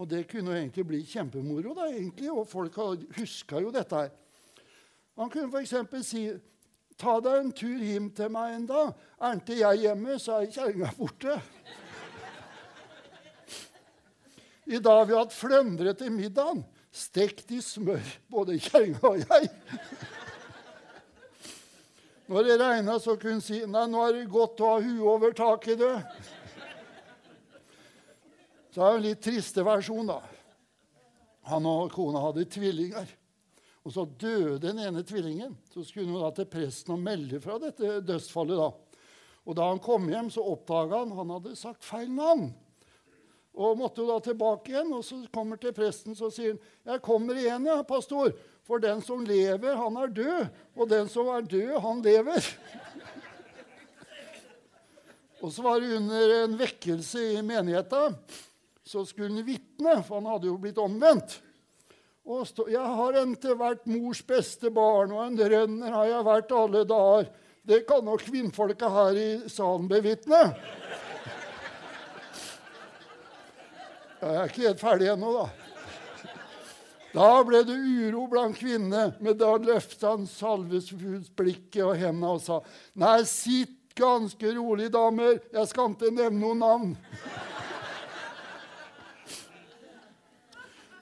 Og 0.00 0.08
det 0.10 0.24
kunne 0.30 0.54
jo 0.54 0.62
egentlig 0.62 0.86
bli 0.88 1.02
kjempemoro, 1.06 1.74
da, 1.76 1.90
egentlig, 1.92 2.30
og 2.32 2.48
folk 2.48 2.78
huska 3.18 3.60
jo 3.62 3.72
dette 3.74 3.98
her. 3.98 4.14
Han 5.20 5.30
kunne 5.30 5.52
f.eks. 5.52 6.08
si 6.08 6.24
Ta 7.00 7.18
deg 7.22 7.40
en 7.40 7.52
tur 7.56 7.80
hjem 7.82 8.10
til 8.14 8.30
meg 8.32 8.54
en 8.54 8.66
dag. 8.68 8.92
Er 9.18 9.38
ikke 9.40 9.58
jeg 9.58 9.82
hjemme, 9.84 10.18
så 10.22 10.38
er 10.38 10.50
kjerringa 10.52 10.92
borte. 10.98 11.38
I 14.64 14.78
dag 14.80 15.02
har 15.02 15.08
vi 15.10 15.16
hatt 15.18 15.34
fløndre 15.34 15.94
til 15.98 16.12
middagen. 16.14 16.62
Stekt 16.94 17.50
i 17.50 17.58
smør, 17.64 18.04
både 18.30 18.60
kjerringa 18.62 19.02
og 19.10 19.24
jeg. 19.24 19.50
Når 22.30 22.46
det 22.46 22.60
regna, 22.60 22.94
så 23.02 23.18
kunne 23.18 23.36
hun 23.36 23.42
si 23.44 23.58
Nei, 23.68 23.84
nå 23.90 24.00
er 24.06 24.14
det 24.16 24.30
godt 24.32 24.62
å 24.62 24.70
ha 24.76 24.78
huet 24.80 25.10
over 25.10 25.34
taket, 25.36 25.82
du. 25.82 25.90
Så 28.72 28.80
er 28.80 28.94
det 28.94 28.96
en 28.96 29.04
litt 29.04 29.20
triste 29.22 29.66
versjon, 29.66 30.08
da. 30.08 30.22
Han 31.50 31.68
og 31.68 31.92
kona 31.92 32.22
hadde 32.24 32.46
tvillinger. 32.48 33.10
Og 33.84 33.92
så 33.92 34.06
døde 34.20 34.58
den 34.62 34.80
ene 34.80 35.02
tvillingen. 35.04 35.52
Så 35.74 35.84
skulle 35.84 36.08
hun 36.08 36.22
da 36.22 36.30
til 36.32 36.48
presten 36.48 36.96
og 36.96 37.02
melde 37.04 37.40
fra 37.44 37.58
dette 37.60 37.98
dødsfallet. 38.00 38.56
da. 38.56 39.00
Og 39.44 39.56
da 39.58 39.68
han 39.68 39.80
kom 39.84 40.08
hjem, 40.08 40.30
så 40.32 40.44
oppdaga 40.54 41.02
han 41.02 41.12
han 41.12 41.32
hadde 41.36 41.56
sagt 41.60 41.84
feil 41.84 42.08
navn. 42.08 42.48
Og 43.54 43.76
måtte 43.78 44.02
jo 44.02 44.08
da 44.08 44.16
tilbake 44.24 44.72
igjen. 44.72 44.92
Og 44.96 45.04
så 45.04 45.20
kommer 45.34 45.60
til 45.60 45.74
presten 45.76 46.16
så 46.16 46.30
sier 46.32 46.54
han, 46.54 46.60
'Jeg 46.86 47.02
kommer 47.02 47.36
igjen, 47.36 47.66
ja, 47.66 47.82
pastor, 47.82 48.32
for 48.64 48.78
den 48.78 49.02
som 49.02 49.24
lever, 49.24 49.76
han 49.76 49.96
er 49.96 50.06
død. 50.08 50.48
Og 50.76 50.88
den 50.88 51.08
som 51.08 51.28
er 51.28 51.40
død, 51.40 51.80
han 51.80 52.02
lever.' 52.02 52.56
og 55.44 55.52
så 55.52 55.62
var 55.62 55.80
det 55.80 55.96
under 55.96 56.44
en 56.44 56.58
vekkelse 56.58 57.36
i 57.36 57.42
menigheta. 57.42 58.14
Så 58.84 59.04
skulle 59.04 59.28
han 59.28 59.44
vitne, 59.44 60.02
for 60.02 60.14
han 60.14 60.26
hadde 60.26 60.46
jo 60.46 60.56
blitt 60.56 60.78
omvendt. 60.78 61.42
Stå, 62.24 62.64
'Jeg 62.68 62.80
har 62.80 63.16
ikke 63.20 63.54
vært 63.58 63.86
mors 63.86 64.22
beste 64.24 64.70
barn, 64.72 65.12
og 65.12 65.26
en 65.26 65.36
rønner 65.36 65.92
har 65.92 66.06
jeg 66.08 66.24
vært 66.24 66.52
alle 66.56 66.84
dager.' 66.88 67.32
Det 67.64 67.86
kan 67.88 68.04
nok 68.04 68.20
kvinnfolka 68.20 68.88
her 68.92 69.16
i 69.16 69.28
salen 69.48 69.88
bevitne. 69.88 70.40
Jeg 74.20 74.34
er 74.36 74.50
ikke 74.50 74.66
helt 74.66 74.80
ferdig 74.80 75.08
ennå, 75.12 75.30
da. 75.32 75.46
Da 77.14 77.30
ble 77.46 77.62
det 77.64 77.76
uro 77.76 78.26
blant 78.28 78.58
kvinnene, 78.58 79.14
men 79.20 79.38
da 79.40 79.54
løftet 79.56 80.04
han 80.04 80.28
salvesfullt 80.28 81.30
blikket 81.36 81.84
og 81.84 81.96
hendene 81.96 82.34
og 82.36 82.40
sa, 82.44 82.60
'Nei, 82.96 83.22
sitt 83.24 83.94
ganske 83.96 84.56
rolig, 84.56 84.92
damer. 84.92 85.40
Jeg 85.52 85.68
skal 85.68 85.92
ikke 85.92 86.10
nevne 86.12 86.40
noen 86.40 86.58
navn.' 86.58 86.96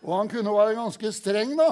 Og 0.03 0.17
han 0.17 0.31
kunne 0.31 0.55
være 0.55 0.79
ganske 0.79 1.13
streng, 1.15 1.55
da. 1.59 1.71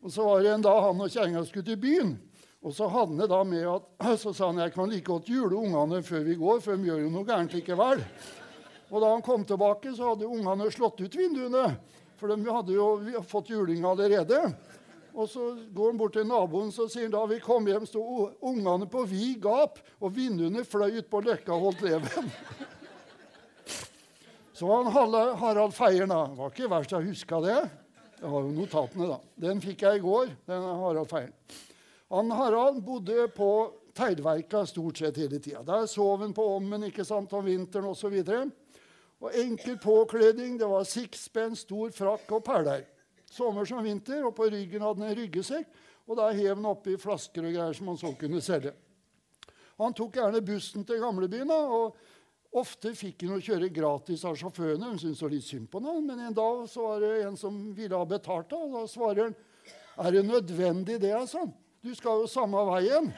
Og 0.00 0.12
så 0.12 0.24
var 0.26 0.42
det 0.42 0.52
en 0.54 0.64
dag 0.64 0.80
han 0.88 1.04
og 1.04 1.12
kjerringa 1.12 1.44
skulle 1.46 1.66
til 1.68 1.80
byen. 1.80 2.16
Og 2.60 2.74
så 2.76 2.88
hadde 2.92 3.16
han 3.16 3.30
da 3.30 3.40
med 3.46 3.68
at, 3.70 3.86
så 4.22 4.34
sa 4.36 4.50
han 4.50 4.60
jeg 4.60 4.74
kan 4.74 4.90
like 4.90 5.06
godt 5.06 5.30
jule 5.30 5.56
ungene 5.56 6.02
før 6.04 6.26
vi 6.26 6.36
går, 6.40 6.60
for 6.64 6.76
de 6.76 6.90
gjør 6.90 7.04
jo 7.04 7.12
noe 7.12 7.28
gærent 7.28 7.54
likevel. 7.56 8.02
Og 8.90 8.98
da 8.98 9.12
han 9.14 9.22
kom 9.24 9.46
tilbake, 9.46 9.94
så 9.94 10.12
hadde 10.12 10.28
ungene 10.28 10.66
slått 10.74 11.00
ut 11.00 11.16
vinduene. 11.16 11.68
For 12.20 12.28
de 12.28 12.52
hadde 12.52 12.74
jo 12.74 13.22
fått 13.28 13.52
juling 13.54 13.86
allerede. 13.86 14.42
Og 15.14 15.28
så 15.30 15.52
går 15.74 15.92
han 15.92 15.98
bort 15.98 16.14
til 16.14 16.26
naboen 16.28 16.70
så 16.74 16.86
sier 16.90 17.08
han 17.08 17.14
da 17.14 17.22
vi 17.30 17.40
kom 17.42 17.66
hjem, 17.66 17.86
sto 17.88 18.02
ungene 18.46 18.86
på 18.90 19.02
vid 19.10 19.40
gap, 19.42 19.80
og 19.98 20.14
vinduene 20.14 20.62
fløy 20.66 21.00
ut 21.00 21.08
på 21.10 21.22
løkka 21.26 21.54
og 21.56 21.70
holdt 21.70 21.86
leven. 21.86 22.30
Så 24.60 24.68
han 24.68 24.86
Harald 25.40 25.72
Feieren, 25.72 26.10
da. 26.12 26.26
Var 26.36 26.50
ikke 26.52 26.66
verst 26.68 26.90
jeg 26.92 27.06
huska 27.08 27.38
det. 27.40 27.54
Jeg 28.20 28.28
har 28.28 28.42
jo 28.44 28.50
notatene, 28.52 29.06
da. 29.08 29.16
Den 29.40 29.62
fikk 29.64 29.86
jeg 29.86 29.96
i 29.96 30.02
går. 30.04 30.34
den 30.50 30.66
Harald 30.82 31.08
Feieren. 31.08 31.32
Han 32.12 32.34
Harald 32.36 32.82
bodde 32.84 33.24
på 33.32 33.48
Teglverka 33.96 34.66
stort 34.68 35.00
sett 35.00 35.16
hele 35.16 35.40
tida. 35.40 35.62
Der 35.64 35.88
sov 35.88 36.20
han 36.20 36.36
på 36.36 36.44
ommen 36.58 36.84
ikke 36.90 37.08
sant, 37.08 37.32
om 37.32 37.48
vinteren 37.48 37.88
osv. 37.88 38.18
Og 39.24 39.40
enkel 39.46 39.80
påkledning. 39.80 40.60
Det 40.60 40.68
var 40.68 40.84
sixpence, 40.84 41.64
stor 41.64 41.96
frakk 41.96 42.28
og 42.36 42.44
perler. 42.44 42.84
Sommer 43.32 43.64
som 43.64 43.80
vinter, 43.86 44.26
og 44.28 44.36
på 44.36 44.52
ryggen 44.52 44.84
hadde 44.84 45.06
han 45.06 45.14
en 45.14 45.20
ryggesekk. 45.22 45.72
Og 46.04 46.20
der 46.20 46.36
hev 46.36 46.52
han 46.52 46.68
oppi 46.68 47.00
flasker 47.00 47.48
og 47.48 47.56
greier 47.56 47.80
som 47.80 47.94
han 47.94 48.02
så 48.04 48.12
kunne 48.20 48.44
selge. 48.44 48.76
Han 49.80 49.96
tok 49.96 50.20
gjerne 50.20 50.44
bussen 50.44 50.84
til 50.84 51.00
gamlebyen. 51.00 51.48
og 51.48 51.96
Ofte 52.50 52.90
fikk 52.98 53.22
hun 53.22 53.36
å 53.36 53.42
kjøre 53.44 53.68
gratis 53.70 54.24
av 54.26 54.34
sjåførene. 54.38 54.88
Hun 54.90 54.98
syntes 54.98 55.22
litt 55.30 55.46
synd 55.46 55.68
på 55.70 55.82
ham. 55.84 56.02
Men 56.08 56.24
en 56.26 56.34
dag 56.34 56.64
så 56.70 56.88
var 56.88 57.04
det 57.04 57.12
en 57.28 57.38
som 57.38 57.60
ville 57.76 57.94
ha 57.94 58.08
betalt 58.08 58.52
og 58.58 58.74
Da 58.74 58.86
svarer 58.90 59.30
han 59.30 59.38
er 60.00 60.14
det 60.16 60.22
nødvendig, 60.24 61.00
det, 61.00 61.12
altså? 61.12 61.44
Du 61.84 61.92
skal 61.94 62.22
jo 62.22 62.30
samme 62.30 62.60
veien. 62.70 63.10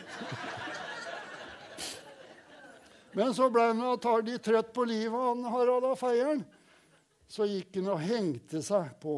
Men 3.12 3.34
så 3.36 3.46
ble 3.52 3.68
han 3.70 3.84
antagelig 3.86 4.40
trøtt 4.42 4.72
på 4.74 4.86
livet, 4.88 5.14
han 5.14 5.44
Harald 5.52 5.86
av 5.86 5.98
Feieren. 6.00 6.42
Så 7.28 7.46
gikk 7.48 7.78
han 7.78 7.92
og 7.92 8.02
hengte 8.02 8.62
seg 8.64 8.96
på 9.02 9.14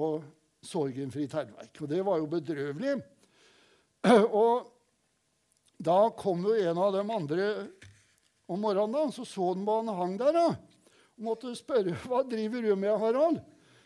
Sorgenfri 0.65 1.27
Terverk. 1.31 1.73
Og 1.81 1.91
det 1.91 2.03
var 2.07 2.21
jo 2.21 2.31
bedrøvelig. 2.31 2.99
Og 4.43 4.71
da 5.85 5.99
kom 6.19 6.45
jo 6.47 6.55
en 6.59 6.81
av 6.81 6.93
de 6.95 7.03
andre 7.03 7.49
om 8.47 8.61
morgenen, 8.61 8.93
da, 8.93 9.09
så 9.13 9.25
så 9.29 9.53
han 9.53 9.65
hva 9.67 9.81
han 9.81 9.97
hang 9.99 10.17
der. 10.21 10.37
da. 10.37 10.47
Og 11.17 11.27
måtte 11.31 11.55
spørre 11.57 11.97
hva 12.09 12.23
driver 12.29 12.65
du 12.65 12.75
med, 12.77 12.95
Harald. 13.01 13.41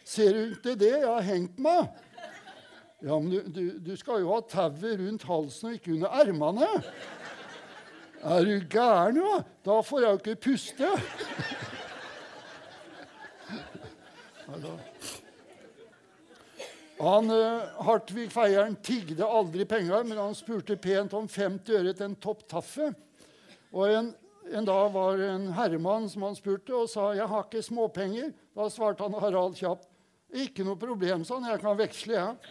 Ser 0.09 0.33
du 0.33 0.55
ikke 0.57 0.77
det 0.81 0.95
jeg 0.95 1.07
har 1.07 1.27
hengt 1.27 1.59
meg? 1.61 1.91
Ja, 3.05 3.15
men 3.15 3.31
du, 3.31 3.43
du, 3.55 3.65
du 3.79 3.93
skal 3.97 4.25
jo 4.25 4.33
ha 4.33 4.41
tauet 4.43 4.99
rundt 4.99 5.27
halsen 5.29 5.69
og 5.71 5.77
ikke 5.77 5.95
under 5.95 6.17
ermene. 6.19 6.69
Er 8.27 8.43
du 8.43 8.57
gæren, 8.67 9.21
da? 9.23 9.43
Da 9.69 9.79
får 9.87 10.03
jeg 10.03 10.11
jo 10.11 10.19
ikke 10.23 10.41
puste. 10.49 10.89
Han, 16.99 17.31
uh, 17.31 17.85
Hartvig 17.87 18.31
Feieren 18.33 18.75
tigde 18.83 19.23
aldri 19.23 19.63
penger, 19.69 20.03
men 20.09 20.19
han 20.19 20.35
spurte 20.35 20.75
pent 20.81 21.13
om 21.15 21.29
50 21.31 21.77
øre 21.79 21.93
til 21.93 22.09
en 22.09 22.17
topp 22.19 22.43
taffe. 22.51 22.89
Og 23.71 23.93
en, 23.93 24.09
en 24.53 24.65
dag 24.65 24.93
var 24.93 25.19
en 25.19 25.53
herremann 25.53 26.09
som 26.11 26.23
han 26.23 26.37
spurte, 26.37 26.75
og 26.75 26.89
sa 26.89 27.13
'Jeg 27.15 27.29
har 27.29 27.45
ikke 27.45 27.63
småpenger'. 27.63 28.33
Da 28.55 28.69
svarte 28.69 29.03
han 29.03 29.13
Harald 29.13 29.57
kjapt 29.57 29.89
'Ikke 30.33 30.65
noe 30.65 30.77
problem', 30.77 31.25
sa 31.25 31.35
han. 31.35 31.51
'Jeg 31.51 31.61
kan 31.61 31.79
veksle, 31.79 32.15
jeg'. 32.15 32.37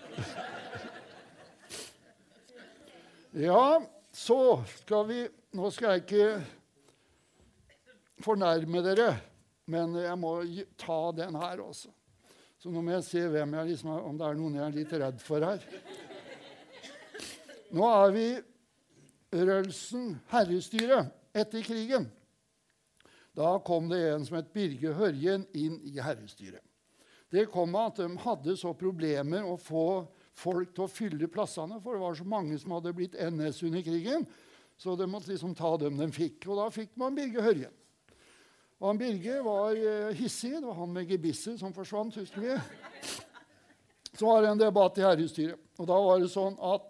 Ja, 3.34 3.82
så 4.12 4.64
skal 4.80 5.06
vi 5.08 5.28
nå 5.54 5.70
skal 5.70 5.92
jeg 5.92 6.04
ikke 6.06 6.42
fornærme 8.26 8.82
dere, 8.82 9.12
men 9.66 9.96
jeg 9.96 10.18
må 10.18 10.32
ta 10.78 11.12
den 11.12 11.36
her 11.36 11.62
også. 11.62 11.90
Så 12.58 12.70
nå 12.74 12.82
må 12.82 12.92
jeg 12.92 13.04
se 13.04 13.28
hvem 13.28 13.54
jeg 13.54 13.68
liksom, 13.68 13.90
om 13.90 14.18
det 14.18 14.26
er 14.26 14.34
noen 14.40 14.56
jeg 14.56 14.66
er 14.66 14.76
litt 14.76 14.94
redd 14.94 15.22
for 15.22 15.46
her. 15.46 15.60
Nå 17.72 17.84
er 17.90 18.12
vi 18.16 18.28
Rølsen 19.38 20.16
herrestyre 20.32 21.04
etter 21.38 21.66
krigen. 21.66 22.08
Da 23.38 23.58
kom 23.66 23.90
det 23.92 24.02
en 24.10 24.26
som 24.26 24.40
het 24.40 24.50
Birge 24.54 24.96
Hørjen, 24.98 25.46
inn 25.54 25.78
i 25.86 26.00
herrestyret. 26.02 26.64
Det 27.30 27.50
kom 27.52 27.76
av 27.76 27.92
at 27.92 28.00
de 28.00 28.22
hadde 28.24 28.56
så 28.58 28.72
problemer 28.78 29.46
å 29.46 29.58
få 29.60 30.08
folk 30.38 30.72
til 30.74 30.86
å 30.86 30.92
fylle 30.92 31.30
plassene, 31.30 31.80
for 31.84 31.98
det 31.98 32.04
var 32.06 32.16
så 32.18 32.28
mange 32.28 32.58
som 32.62 32.74
hadde 32.78 32.96
blitt 32.96 33.18
NS 33.20 33.62
under 33.68 33.84
krigen. 33.86 34.26
Så 34.78 34.96
de 34.96 35.08
måtte 35.10 35.32
liksom 35.32 35.56
ta 35.58 35.74
dem 35.82 35.98
de 35.98 36.08
fikk. 36.14 36.46
Og 36.48 36.60
da 36.60 36.68
fikk 36.74 36.94
man 37.02 37.16
Birge 37.18 37.44
Hørjen. 37.44 37.74
Og 38.78 38.92
han 38.92 39.00
Birge 39.02 39.40
var 39.46 39.74
eh, 39.74 40.14
hissig. 40.18 40.54
Det 40.54 40.68
var 40.68 40.78
han 40.78 40.94
med 40.94 41.10
gebisset 41.10 41.58
som 41.60 41.74
forsvant, 41.74 42.20
husker 42.22 42.44
vi. 42.44 42.58
Så 44.18 44.30
var 44.30 44.44
det 44.44 44.52
en 44.54 44.62
debatt 44.62 44.98
i 45.02 45.06
herrestyret. 45.06 45.58
Og 45.82 45.90
da 45.90 45.98
var 46.02 46.22
det 46.22 46.30
sånn 46.34 46.58
at 46.62 46.86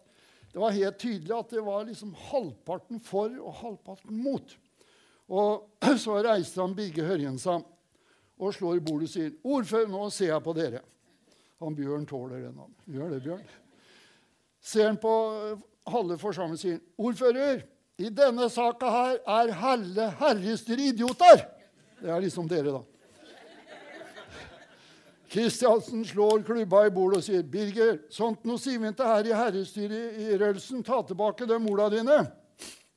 det 0.58 0.62
var 0.62 0.72
helt 0.74 0.98
tydelig 0.98 1.34
at 1.38 1.52
det 1.54 1.62
var 1.62 1.84
liksom 1.86 2.16
halvparten 2.18 2.98
for 3.06 3.30
og 3.30 3.60
halvparten 3.60 4.24
mot. 4.24 4.56
Og 5.30 5.68
så 6.02 6.16
reiste 6.26 6.64
han 6.64 6.74
Birge 6.74 7.04
Hørjen 7.06 7.38
seg 7.38 7.62
og 8.42 8.56
slår 8.56 8.80
i 8.80 8.82
bordet 8.88 9.06
og 9.06 9.12
sier 9.12 9.36
'Ordfører, 9.46 9.92
nå 9.92 10.08
ser 10.10 10.32
jeg 10.32 10.44
på 10.48 10.56
dere.' 10.58 10.82
Han 11.62 11.78
Bjørn 11.78 12.10
tåler 12.10 12.42
den. 12.42 12.58
Han. 12.58 12.74
Gjør 12.90 13.14
det, 13.14 13.22
Bjørn? 13.28 13.46
Ser 14.58 14.90
han 14.90 14.98
på 14.98 15.14
halve 15.94 16.18
forsamlingen, 16.18 16.58
sier 16.64 16.82
'Ordfører, 16.98 17.62
i 18.02 18.10
denne 18.10 18.50
saka 18.50 18.90
her 18.90 19.22
er 19.38 19.54
helle 19.62 20.10
herrestyret 20.24 20.90
idioter. 20.96 21.46
Det 22.02 22.10
er 22.10 22.26
liksom 22.26 22.50
dere, 22.50 22.80
da. 22.80 22.82
Kristiansen 25.38 26.06
slår 26.06 26.42
klubba 26.42 26.80
i 26.88 26.90
bordet 26.90 27.20
og 27.20 27.24
sier, 27.28 27.44
'Birger, 27.46 28.00
sånt 28.10 28.46
noe 28.50 28.58
sier 28.58 28.80
vi 28.82 28.90
ikke 28.90 29.06
her 29.06 29.28
i 29.30 29.36
herrestyret 29.38 30.16
i 30.18 30.38
Rølsen. 30.42 30.82
Ta 30.82 31.04
tilbake 31.06 31.46
de 31.46 31.60
orda 31.60 31.92
dine.' 31.94 32.24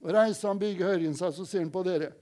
Og 0.00 0.14
reiser 0.16 0.48
han 0.48 0.62
Birger 0.62 0.88
Høringen 0.88 1.18
seg, 1.18 1.34
så 1.36 1.44
ser 1.44 1.60
han 1.60 1.74
på 1.74 1.82
dere. 1.84 2.14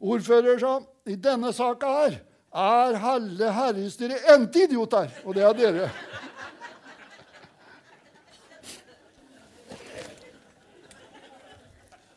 Ordfører 0.00 0.56
sa, 0.64 0.80
'I 1.04 1.18
denne 1.20 1.52
saka 1.52 1.92
her 1.98 2.18
er 2.56 2.98
helle 3.04 3.52
herrestyret 3.52 4.32
endte 4.32 4.64
idioter.' 4.64 5.12
Og 5.26 5.36
det 5.36 5.44
er 5.44 5.52
dere. 5.52 5.92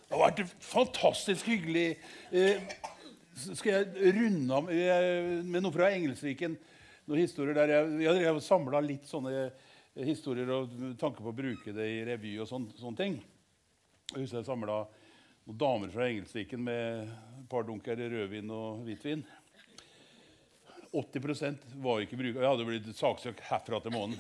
Det 0.08 0.16
har 0.16 0.30
vært 0.30 0.46
fantastisk 0.64 1.52
hyggelig. 1.52 1.98
Eh, 2.32 2.64
skal 3.52 3.74
jeg 3.74 4.14
runde 4.16 4.54
av 4.54 4.64
med 5.44 5.60
noe 5.60 5.76
fra 5.76 5.92
Engelsviken? 5.92 6.56
Noen 7.04 7.20
historier 7.20 7.58
der 7.58 7.72
Jeg, 7.74 7.94
jeg 8.06 8.24
jeg 8.24 8.42
samla 8.46 8.80
litt 8.84 9.08
sånne 9.10 9.50
historier 10.08 10.50
og 10.56 10.72
tanker 11.00 11.22
på 11.22 11.34
å 11.34 11.36
bruke 11.36 11.74
det 11.76 11.86
i 11.86 12.04
revy 12.08 12.38
og 12.42 12.48
sånne, 12.50 12.74
sånne 12.80 13.00
ting. 13.00 13.18
Jeg 14.14 14.22
husker 14.22 14.40
jeg 14.40 14.48
samla 14.48 14.78
noen 15.44 15.60
damer 15.60 15.92
fra 15.94 16.08
Engelsviken 16.08 16.64
med 16.64 17.04
et 17.04 17.50
par 17.52 17.68
dunker 17.68 18.00
rødvin 18.00 18.54
og 18.56 18.86
hvitvin. 18.88 19.26
80% 20.94 21.76
var 21.84 22.04
ikke 22.04 22.18
bruker. 22.20 22.40
Jeg 22.40 22.54
hadde 22.54 22.70
blitt 22.70 22.90
saksøkt 22.96 23.44
herfra 23.50 23.82
til 23.84 23.96
månen. 23.96 24.18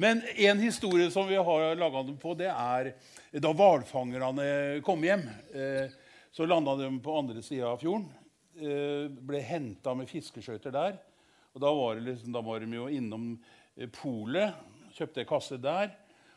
Men 0.00 0.22
en 0.24 0.62
historie 0.62 1.10
som 1.12 1.28
vi 1.28 1.36
har 1.36 1.76
laga 1.76 2.04
dem 2.06 2.16
på, 2.16 2.32
det 2.38 2.48
er 2.48 2.94
da 3.42 3.52
hvalfangerne 3.52 4.80
kom 4.86 5.04
hjem. 5.04 5.26
Eh, 5.52 5.92
så 6.32 6.46
landa 6.48 6.78
de 6.80 6.88
på 7.04 7.18
andre 7.18 7.42
sida 7.44 7.74
av 7.74 7.82
fjorden. 7.82 8.08
Eh, 8.52 9.08
ble 9.08 9.40
henta 9.40 9.94
med 9.96 10.10
fiskeskøyter 10.10 10.74
der. 10.74 10.98
Og 11.52 11.62
da 11.64 11.70
var, 11.72 12.00
liksom, 12.00 12.32
da 12.34 12.42
var, 12.44 12.60
de 12.60 12.76
jo 12.76 12.88
innom 12.92 13.30
eh, 13.76 13.88
polet, 13.88 14.58
kjøpte 14.92 15.22
ei 15.22 15.28
kasse 15.28 15.56
der. 15.60 15.94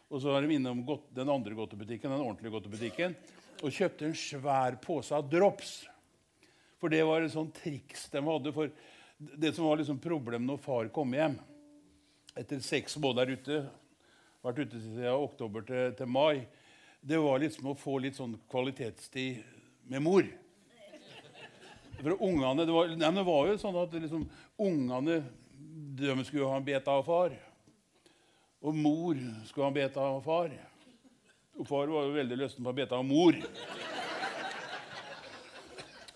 Og 0.08 0.22
så 0.24 0.32
var 0.32 0.46
de 0.46 0.56
innom 0.56 0.86
godt, 0.88 1.10
den 1.16 1.32
andre 1.32 1.58
godtebutikken, 1.58 2.14
den 2.14 2.24
ordentlige 2.24 2.54
godtebutikken, 2.54 3.16
og 3.64 3.74
kjøpte 3.74 4.08
en 4.08 4.16
svær 4.16 4.78
pose 4.84 5.16
av 5.16 5.28
drops. 5.28 5.82
For 6.80 6.94
det 6.94 7.02
var 7.08 7.26
et 7.26 7.34
sånt 7.34 7.56
triks 7.58 8.08
de 8.14 8.22
hadde. 8.24 8.54
For 8.56 8.72
det 9.18 9.52
som 9.56 9.68
var 9.68 9.82
liksom 9.82 10.00
problemet 10.04 10.48
når 10.48 10.62
far 10.64 10.92
kom 10.96 11.12
hjem 11.16 11.36
etter 12.36 12.64
seks 12.64 12.96
måneder 13.00 13.32
der 13.32 13.40
ute, 13.40 13.60
vært 14.44 14.64
ute 14.64 14.80
siden 14.80 15.20
oktober 15.20 15.68
til, 15.68 15.92
til, 15.98 16.10
mai, 16.12 16.46
det 17.00 17.20
var 17.20 17.40
liksom 17.44 17.72
å 17.72 17.78
få 17.80 18.00
litt 18.04 18.18
sånn 18.20 18.36
kvalitetstid 18.52 19.40
med 19.92 20.04
mor. 20.04 20.28
For 22.02 22.16
ungene, 22.20 22.66
det 22.66 22.76
var, 22.76 22.94
nei, 22.94 23.12
det 23.16 23.26
var 23.26 23.50
jo 23.50 23.58
sånn 23.62 23.82
at 23.82 23.94
liksom, 23.98 24.28
ungene 24.62 25.22
de 25.96 26.16
skulle 26.28 26.48
ha 26.50 26.60
en 26.60 26.68
bete 26.68 26.92
av 26.92 27.04
far. 27.08 27.36
Og 28.66 28.76
mor 28.76 29.20
skulle 29.46 29.68
ha 29.68 29.72
en 29.72 29.78
bete 29.78 30.02
av 30.02 30.22
far. 30.26 30.52
Og 31.56 31.68
far 31.70 31.92
var 31.92 32.08
jo 32.08 32.16
veldig 32.18 32.40
lysten 32.42 32.66
på 32.66 32.74
å 32.74 32.78
bete 32.78 32.98
av 32.98 33.06
mor. 33.08 33.38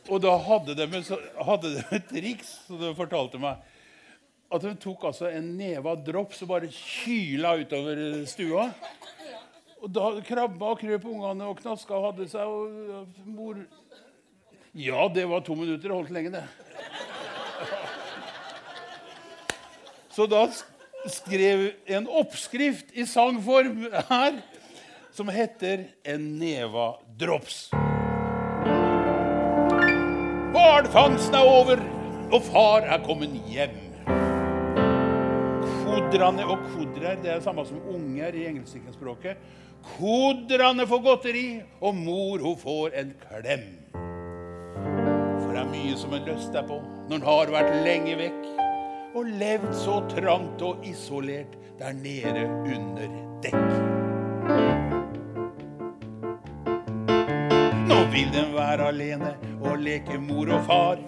Og 0.09 0.21
da 0.23 0.33
hadde 0.41 0.73
de, 0.75 0.87
hadde 1.45 1.73
de 1.75 1.83
et 1.95 2.07
triks, 2.09 2.55
som 2.65 2.79
de 2.81 2.89
fortalte 2.97 3.39
meg. 3.41 3.61
At 4.49 4.63
de 4.65 4.73
tok 4.81 5.05
altså 5.11 5.29
en 5.29 5.51
neve 5.59 5.91
av 5.91 6.01
drops 6.01 6.41
og 6.41 6.49
bare 6.49 6.71
kyla 6.73 7.53
utover 7.61 8.01
stua. 8.29 8.65
Og 9.79 9.91
da 9.93 10.09
krabba 10.25 10.73
og 10.73 10.81
krøp 10.81 11.05
ungene 11.07 11.51
og 11.51 11.61
knaska 11.61 11.93
og 11.95 12.07
hadde 12.09 12.25
seg. 12.31 12.49
Og 12.49 13.29
mor 13.29 13.61
Ja, 14.71 15.11
det 15.13 15.25
var 15.25 15.41
to 15.41 15.55
minutter. 15.55 15.89
Det 15.89 15.95
holdt 15.95 16.11
lenge, 16.13 16.29
det. 16.29 16.43
Så 20.13 20.27
da 20.29 20.43
skrev 21.09 21.69
en 21.87 22.07
oppskrift 22.07 22.91
i 22.93 23.05
sangform 23.07 23.87
her 24.09 24.41
som 25.15 25.29
heter 25.29 25.85
'En 26.03 26.39
neva 26.39 26.99
drops'. 27.17 27.69
Hvalfangsten 30.51 31.35
er 31.35 31.45
over, 31.45 31.79
og 32.31 32.43
far 32.43 32.81
er 32.81 33.03
kommet 33.05 33.31
hjem. 33.47 33.75
Kodrane 35.83 36.45
og 36.45 36.57
kodrer 36.75 37.15
det 37.15 37.31
er 37.31 37.35
det 37.35 37.43
samme 37.43 37.65
som 37.65 37.81
unger 37.81 38.35
i 38.35 38.45
engelskspråket. 38.45 39.37
Kodrane 39.97 40.87
får 40.87 41.03
godteri, 41.03 41.61
og 41.81 41.95
mor 41.95 42.37
hun 42.37 42.57
får 42.57 42.89
en 42.93 43.13
klem. 43.27 43.78
Det 45.59 45.65
er 45.65 45.71
mye 45.73 45.95
som 45.99 46.13
en 46.15 46.21
løst 46.23 46.53
er 46.55 46.63
på 46.63 46.75
når 47.09 47.17
en 47.17 47.23
har 47.25 47.49
vært 47.51 47.73
lenge 47.83 48.13
vekk 48.15 48.45
og 49.19 49.31
levd 49.41 49.73
så 49.75 49.97
trangt 50.07 50.61
og 50.63 50.85
isolert 50.87 51.57
der 51.81 51.97
nede 51.97 52.45
under 52.63 53.17
dekk. 53.43 53.73
Nå 57.91 57.99
vil 58.15 58.31
den 58.31 58.55
være 58.55 58.87
alene 58.93 59.33
og 59.59 59.83
leke 59.83 60.15
mor 60.29 60.47
og 60.55 60.63
far. 60.69 61.03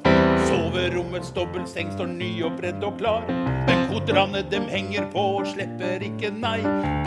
Soverommets 0.49 1.31
dobbeltseng 1.37 1.95
står 1.95 2.11
nyoppredd 2.11 2.83
og 2.83 2.99
klar. 2.99 3.23
Men 3.69 3.87
kodrane 3.93 4.43
dem 4.51 4.67
henger 4.67 5.07
på 5.15 5.29
og 5.37 5.47
slipper 5.53 6.03
ikke 6.11 6.35
nei. 6.35 6.57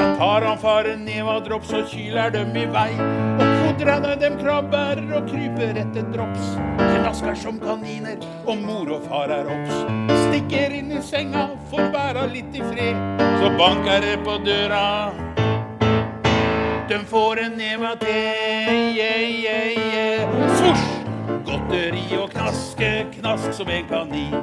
Da 0.01 0.15
tar 0.16 0.49
han 0.49 0.65
faren 0.65 1.05
ned 1.11 1.29
av 1.29 1.45
drops 1.45 1.77
og 1.77 1.93
kyler 1.93 2.33
dem 2.33 2.57
i 2.57 2.65
vei. 2.73 2.95
Og 3.37 3.53
kodrane 3.75 4.15
dem 4.21 4.37
krabber 4.39 5.01
og 5.17 5.29
kryper 5.29 5.79
etter 5.81 6.07
drops. 6.15 6.55
Knasker 6.79 7.35
som 7.39 7.59
kaniner, 7.59 8.21
og 8.47 8.59
mor 8.63 8.91
og 8.95 9.07
far 9.09 9.33
er 9.35 9.49
obs. 9.51 9.75
Stikker 10.29 10.75
inn 10.79 10.93
i 10.95 11.03
senga, 11.03 11.49
får 11.73 11.91
være 11.95 12.27
litt 12.31 12.55
i 12.55 12.63
fred. 12.63 13.23
Så 13.41 13.51
banker 13.59 14.05
det 14.05 14.17
på 14.27 14.39
døra. 14.47 15.11
De 16.89 16.99
får 17.11 17.41
en 17.47 17.57
neve 17.59 17.95
til, 18.03 18.71
yeah, 18.95 19.25
yeah, 19.25 19.69
yeah. 19.75 20.35
Svosj! 20.59 20.85
Godteri 21.49 22.05
og 22.19 22.29
knaske, 22.35 22.91
knask 23.17 23.57
som 23.57 23.73
en 23.73 23.89
kanin. 23.89 24.37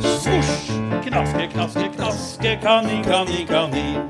Svosj! 0.00 0.70
Knaske, 1.04 1.48
knaske, 1.52 1.88
knaske, 1.98 2.56
kanin, 2.62 3.02
kanin, 3.04 3.44
kanin. 3.50 4.00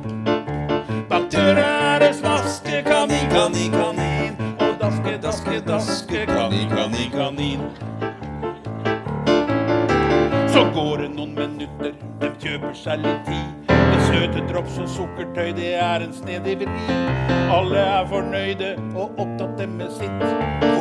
Bak 1.09 1.31
døra 1.33 1.67
er 1.95 2.05
det 2.05 2.15
kanin, 2.83 3.29
kanin, 3.31 3.73
kanin. 3.73 4.37
Og 4.61 4.75
daske, 4.81 5.19
daske, 5.23 5.61
daske, 5.67 6.27
kanin, 6.27 6.69
kanin, 6.71 7.11
kanin. 7.11 7.61
Så 10.53 10.65
går 10.75 10.97
det 11.05 11.11
noen 11.15 11.35
minutter, 11.35 11.93
de 12.21 12.31
kjøper 12.41 12.75
seg 12.75 13.05
litt 13.05 13.25
tid. 13.29 13.73
Med 13.77 14.01
søte 14.09 14.43
drops 14.49 14.79
og 14.83 14.89
sukkertøy, 14.89 15.53
det 15.57 15.75
er 15.81 16.05
en 16.05 16.13
snedig 16.17 16.59
vri. 16.63 16.69
Alle 17.53 17.79
er 17.79 18.09
fornøyde 18.11 18.75
og 18.95 19.21
opptatt 19.23 19.59
dem 19.61 19.79
med 19.81 19.93
sitt. 19.97 20.27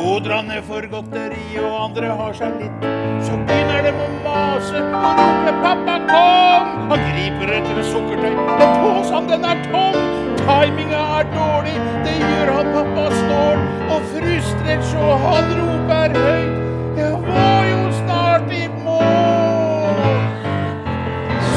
hodrene 0.06 0.60
for 0.62 0.86
godteri, 0.90 1.58
og 1.58 1.72
andre 1.84 2.12
har 2.18 2.36
seg 2.38 2.60
litt. 2.60 2.84
Så 3.26 3.38
begynner 3.48 3.88
de 3.88 3.92
å 3.94 4.10
mase 4.24 4.82
og 4.82 5.22
rope 5.22 5.54
'pappa, 5.62 5.96
kom'! 6.10 6.70
Han 6.92 7.08
griper 7.10 7.56
etter 7.58 7.82
sukkertøy, 7.92 8.30
men 8.58 8.78
posen 8.84 9.32
den 9.32 9.50
er 9.50 9.66
tom. 9.72 10.15
Timinga 10.46 10.98
er 11.18 11.24
dårlig, 11.34 11.74
det 12.04 12.12
gjør 12.20 12.50
han 12.54 12.68
pappa 12.74 13.06
Stål. 13.18 13.62
Og 13.90 14.04
frustrert 14.12 14.84
så 14.92 15.16
han 15.24 15.48
roper 15.58 16.14
høyt 16.14 16.54
'Jeg 16.96 17.12
var 17.26 17.64
jo 17.72 17.80
snart 18.00 18.52
i 18.52 18.68
mål'. 18.84 20.22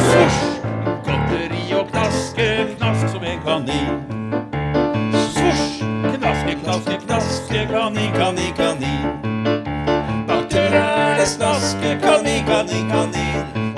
Svosj! 0.08 0.42
Godteri 1.06 1.64
og 1.80 1.86
knaske, 1.92 2.50
knask 2.78 3.08
som 3.14 3.24
en 3.32 3.40
kanin. 3.46 3.94
Svosj! 5.36 5.86
Knaske, 6.18 6.58
knaske, 6.64 6.98
knaske, 7.06 7.60
kanin, 7.72 8.12
kanin, 8.20 8.54
kanin. 8.60 9.02
Bak 10.28 10.44
døra 10.52 10.86
er 11.06 11.18
det 11.20 11.28
snaske, 11.28 11.90
kanin, 12.02 12.42
kanin, 12.50 12.86
kanin. 12.94 13.69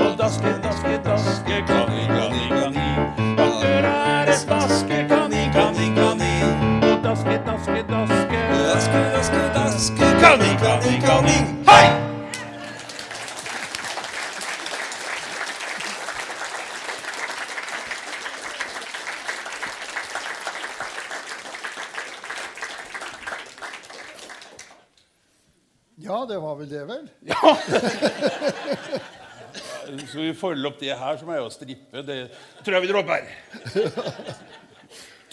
Følge 30.41 30.71
opp 30.71 30.79
det 30.81 30.97
her, 30.97 31.17
så 31.17 31.27
må 31.27 31.35
jeg 31.37 31.45
jo 31.45 31.53
strippe. 31.53 32.03
Det 32.07 32.17
tror 32.65 32.77
jeg 32.77 32.83
vi 32.85 32.91
dropper. 32.91 33.21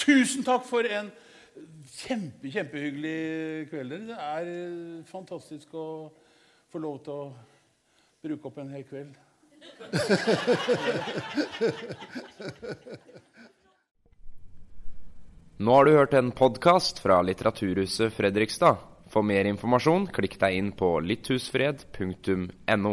Tusen 0.04 0.44
takk 0.46 0.64
for 0.68 0.86
en 0.86 1.10
kjempe, 1.98 2.50
kjempehyggelig 2.52 3.68
kveld. 3.72 3.96
Det 4.10 4.18
er 4.18 4.44
eh, 4.52 5.06
fantastisk 5.08 5.72
å 5.74 5.86
få 6.70 6.78
lov 6.82 7.00
til 7.06 7.12
å 7.14 7.32
bruke 8.24 8.48
opp 8.50 8.58
en 8.62 8.74
hel 8.74 8.84
kveld. 8.88 9.16
Nå 15.58 15.74
har 15.74 15.84
du 15.84 15.90
hørt 15.96 16.14
en 16.14 16.30
podkast 16.30 17.00
fra 17.02 17.18
Litteraturhuset 17.26 18.14
Fredrikstad. 18.14 18.76
For 19.08 19.24
mer 19.26 19.48
informasjon, 19.48 20.06
klikk 20.14 20.36
deg 20.38 20.54
inn 20.54 20.72
på 20.76 21.00
litthusfred.no. 21.02 22.92